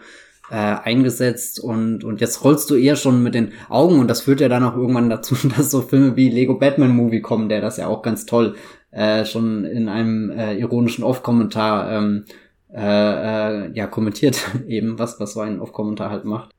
[0.51, 4.41] äh, eingesetzt und, und jetzt rollst du eher schon mit den Augen und das führt
[4.41, 7.77] ja dann auch irgendwann dazu, dass so Filme wie Lego Batman Movie kommen, der das
[7.77, 8.55] ja auch ganz toll
[8.95, 12.25] äh, schon in einem äh, ironischen Off-Kommentar ähm,
[12.73, 16.51] äh, äh, ja kommentiert eben, was, was so ein Off-Kommentar halt macht.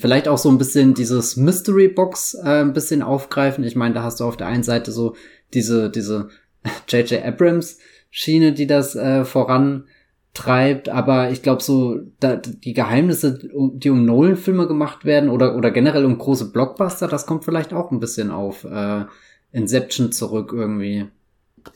[0.00, 3.64] Vielleicht auch so ein bisschen dieses Mystery Box äh, ein bisschen aufgreifen.
[3.64, 5.16] Ich meine, da hast du auf der einen Seite so
[5.52, 6.28] diese, diese
[6.88, 7.24] J.J.
[7.24, 7.78] Abrams
[8.10, 13.40] Schiene, die das äh, vorantreibt, aber ich glaube so, da, die Geheimnisse,
[13.74, 17.90] die um Nolan-Filme gemacht werden oder, oder generell um große Blockbuster, das kommt vielleicht auch
[17.90, 19.04] ein bisschen auf äh,
[19.50, 21.08] Inception zurück irgendwie.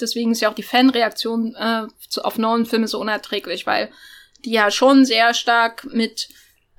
[0.00, 1.86] Deswegen ist ja auch die Fanreaktion äh,
[2.20, 3.90] auf neuen Filme so unerträglich, weil
[4.44, 6.28] die ja schon sehr stark mit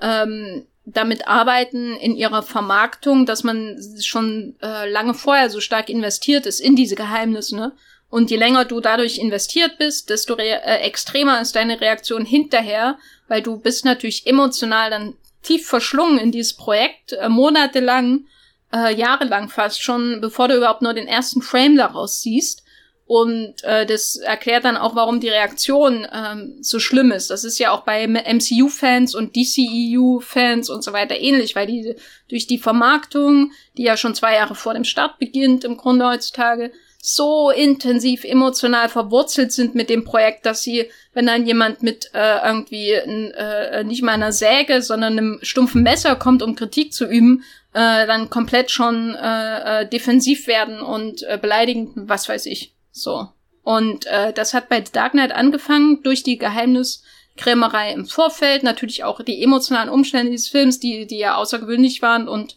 [0.02, 6.46] ähm, damit arbeiten in ihrer Vermarktung, dass man schon äh, lange vorher so stark investiert
[6.46, 7.74] ist in diese Geheimnisse, ne?
[8.10, 13.44] Und je länger du dadurch investiert bist, desto äh, extremer ist deine Reaktion hinterher, weil
[13.44, 18.26] du bist natürlich emotional dann tief verschlungen in dieses Projekt, äh, monatelang,
[18.74, 22.64] äh, jahrelang fast schon, bevor du überhaupt nur den ersten Frame daraus siehst.
[23.10, 27.32] Und äh, das erklärt dann auch, warum die Reaktion ähm, so schlimm ist.
[27.32, 31.96] Das ist ja auch bei MCU-Fans und DCEU-Fans und so weiter ähnlich, weil die
[32.30, 36.72] durch die Vermarktung, die ja schon zwei Jahre vor dem Start beginnt, im Grunde heutzutage,
[37.02, 42.46] so intensiv emotional verwurzelt sind mit dem Projekt, dass sie, wenn dann jemand mit äh,
[42.46, 47.44] irgendwie äh, nicht mal einer Säge, sondern einem stumpfen Messer kommt, um Kritik zu üben,
[47.74, 52.76] äh, dann komplett schon äh, äh, defensiv werden und äh, beleidigend, was weiß ich.
[52.92, 53.30] So.
[53.64, 59.22] Und äh, das hat bei Dark Knight angefangen durch die Geheimniskrämerei im Vorfeld, natürlich auch
[59.22, 62.56] die emotionalen Umstände dieses Films, die, die ja außergewöhnlich waren und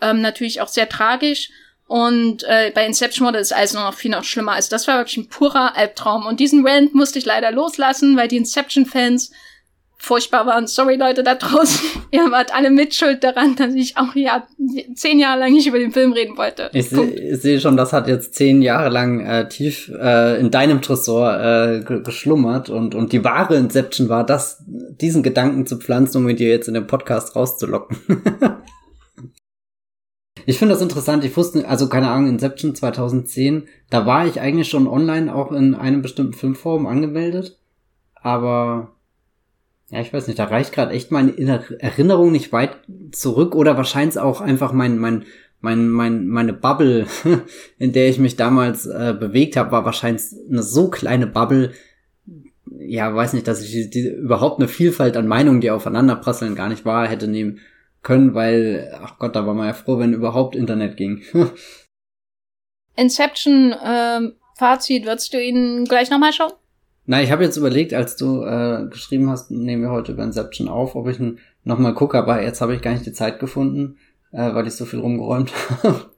[0.00, 1.50] ähm, natürlich auch sehr tragisch.
[1.86, 4.52] Und äh, bei Inception wurde es alles noch viel noch schlimmer.
[4.52, 6.24] Also das war wirklich ein purer Albtraum.
[6.24, 9.32] Und diesen Rant musste ich leider loslassen, weil die Inception-Fans
[10.04, 10.66] furchtbar waren.
[10.66, 11.80] Sorry, Leute da draußen.
[12.10, 14.46] Ihr wart alle mitschuld daran, dass ich auch ja
[14.94, 16.70] zehn Jahre lang nicht über den Film reden wollte.
[16.72, 20.80] Ich sehe seh schon, das hat jetzt zehn Jahre lang äh, tief äh, in deinem
[20.82, 26.18] Tresor äh, ge- geschlummert und, und die wahre Inception war, das, diesen Gedanken zu pflanzen,
[26.18, 27.96] um ihn dir jetzt in den Podcast rauszulocken.
[30.46, 31.24] ich finde das interessant.
[31.24, 35.74] Ich wusste, also keine Ahnung, Inception 2010, da war ich eigentlich schon online auch in
[35.74, 37.58] einem bestimmten Filmforum angemeldet,
[38.14, 38.93] aber
[39.94, 42.76] ja, ich weiß nicht, da reicht gerade echt meine Inner- Erinnerung nicht weit
[43.12, 45.24] zurück oder wahrscheinlich auch einfach mein, mein,
[45.60, 47.06] mein, mein, meine Bubble,
[47.78, 51.74] in der ich mich damals äh, bewegt habe, war wahrscheinlich eine so kleine Bubble,
[52.80, 56.56] ja, weiß nicht, dass ich die, die, überhaupt eine Vielfalt an Meinungen, die aufeinander prasseln,
[56.56, 57.60] gar nicht wahr hätte nehmen
[58.02, 61.22] können, weil, ach Gott, da war man ja froh, wenn überhaupt Internet ging.
[62.96, 66.52] Inception, ähm, Fazit, würdest du ihn gleich nochmal schauen?
[67.06, 70.68] Na, ich habe jetzt überlegt, als du äh, geschrieben hast, nehmen wir heute über Inception
[70.68, 73.98] auf, ob ich ihn nochmal gucke, aber jetzt habe ich gar nicht die Zeit gefunden,
[74.32, 75.52] äh, weil ich so viel rumgeräumt
[75.82, 76.10] habe.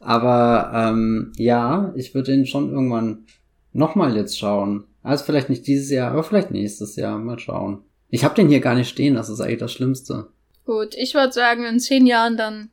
[0.00, 3.26] aber ähm, ja, ich würde ihn schon irgendwann
[3.72, 4.84] nochmal jetzt schauen.
[5.02, 7.18] Also vielleicht nicht dieses Jahr, aber vielleicht nächstes Jahr.
[7.18, 7.82] Mal schauen.
[8.08, 10.28] Ich habe den hier gar nicht stehen, das ist eigentlich das Schlimmste.
[10.64, 12.70] Gut, ich würde sagen, in zehn Jahren dann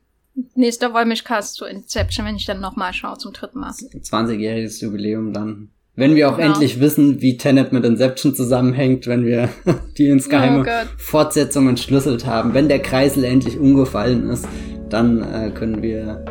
[0.54, 3.70] nächster Wollmilchcast zu Inception, wenn ich dann nochmal schaue zum dritten Mal.
[3.70, 5.70] 20-jähriges Jubiläum dann.
[5.96, 6.52] Wenn wir auch Genau.
[6.52, 9.48] endlich wissen, wie Tenet mit Inception zusammenhängt, wenn wir
[9.98, 10.86] die ins Geheime Oh.
[10.96, 14.46] Fortsetzung entschlüsselt haben, wenn der Kreisel endlich umgefallen ist,
[14.88, 16.24] dann äh, können wir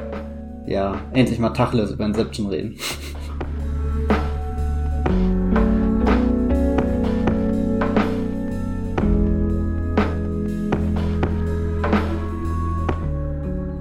[0.68, 2.78] ja endlich mal Tacheles über Inception reden.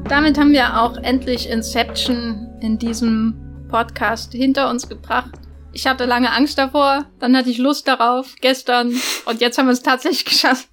[0.08, 3.34] Damit haben wir auch endlich Inception in diesem
[3.68, 5.32] Podcast hinter uns gebracht.
[5.78, 8.92] Ich hatte lange Angst davor, dann hatte ich Lust darauf, gestern,
[9.26, 10.68] und jetzt haben wir es tatsächlich geschafft.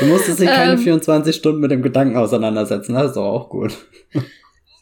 [0.00, 0.78] Du musstest dich keine Ähm.
[0.78, 3.76] 24 Stunden mit dem Gedanken auseinandersetzen, das ist doch auch gut.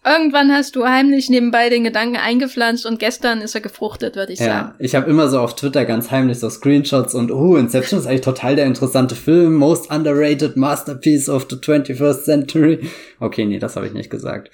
[0.07, 4.39] Irgendwann hast du heimlich nebenbei den Gedanken eingepflanzt und gestern ist er gefruchtet, würde ich
[4.39, 4.75] ja, sagen.
[4.79, 8.23] Ich habe immer so auf Twitter ganz heimlich so Screenshots und oh, Inception ist eigentlich
[8.23, 12.91] total der interessante Film, most underrated masterpiece of the 21st century.
[13.21, 14.51] Okay, nee, das habe ich nicht gesagt.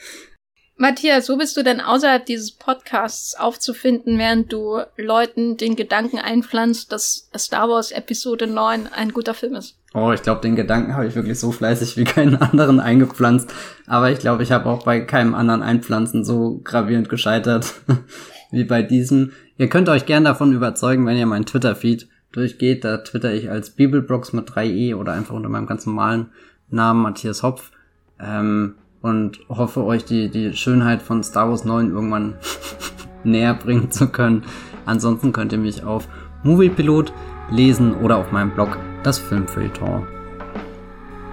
[0.81, 6.93] Matthias, wo bist du denn außerhalb dieses Podcasts aufzufinden, während du Leuten den Gedanken einpflanzt,
[6.93, 9.77] dass Star Wars Episode 9 ein guter Film ist?
[9.93, 13.53] Oh, ich glaube, den Gedanken habe ich wirklich so fleißig wie keinen anderen eingepflanzt.
[13.89, 17.75] Aber ich glaube, ich habe auch bei keinem anderen Einpflanzen so gravierend gescheitert
[18.53, 19.33] wie bei diesem.
[19.57, 22.85] Ihr könnt euch gern davon überzeugen, wenn ihr meinen Twitter-Feed durchgeht.
[22.85, 26.31] Da twitter ich als Bibelbrox mit 3e oder einfach unter meinem ganz normalen
[26.71, 27.73] Namen Matthias Hopf.
[28.21, 32.35] Ähm, und hoffe euch die, die Schönheit von Star Wars 9 irgendwann
[33.25, 34.45] näher bringen zu können.
[34.87, 36.09] Ansonsten könnt ihr mich auf
[36.43, 37.13] Moviepilot
[37.51, 40.07] lesen oder auf meinem Blog das Filmfeuilleton.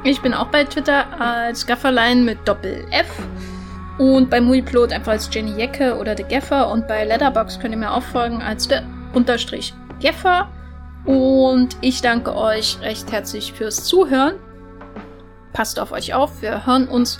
[0.03, 3.07] Ich bin auch bei Twitter als Gafferlein mit Doppel F
[3.97, 7.79] und bei Moviepilot einfach als Jenny Jecke oder The Gaffer und bei Letterbox könnt ihr
[7.79, 8.83] mir auch folgen als der
[9.13, 10.49] Unterstrich Gaffer
[11.05, 14.35] und ich danke euch recht herzlich fürs Zuhören.
[15.53, 17.19] Passt auf euch auf, wir hören uns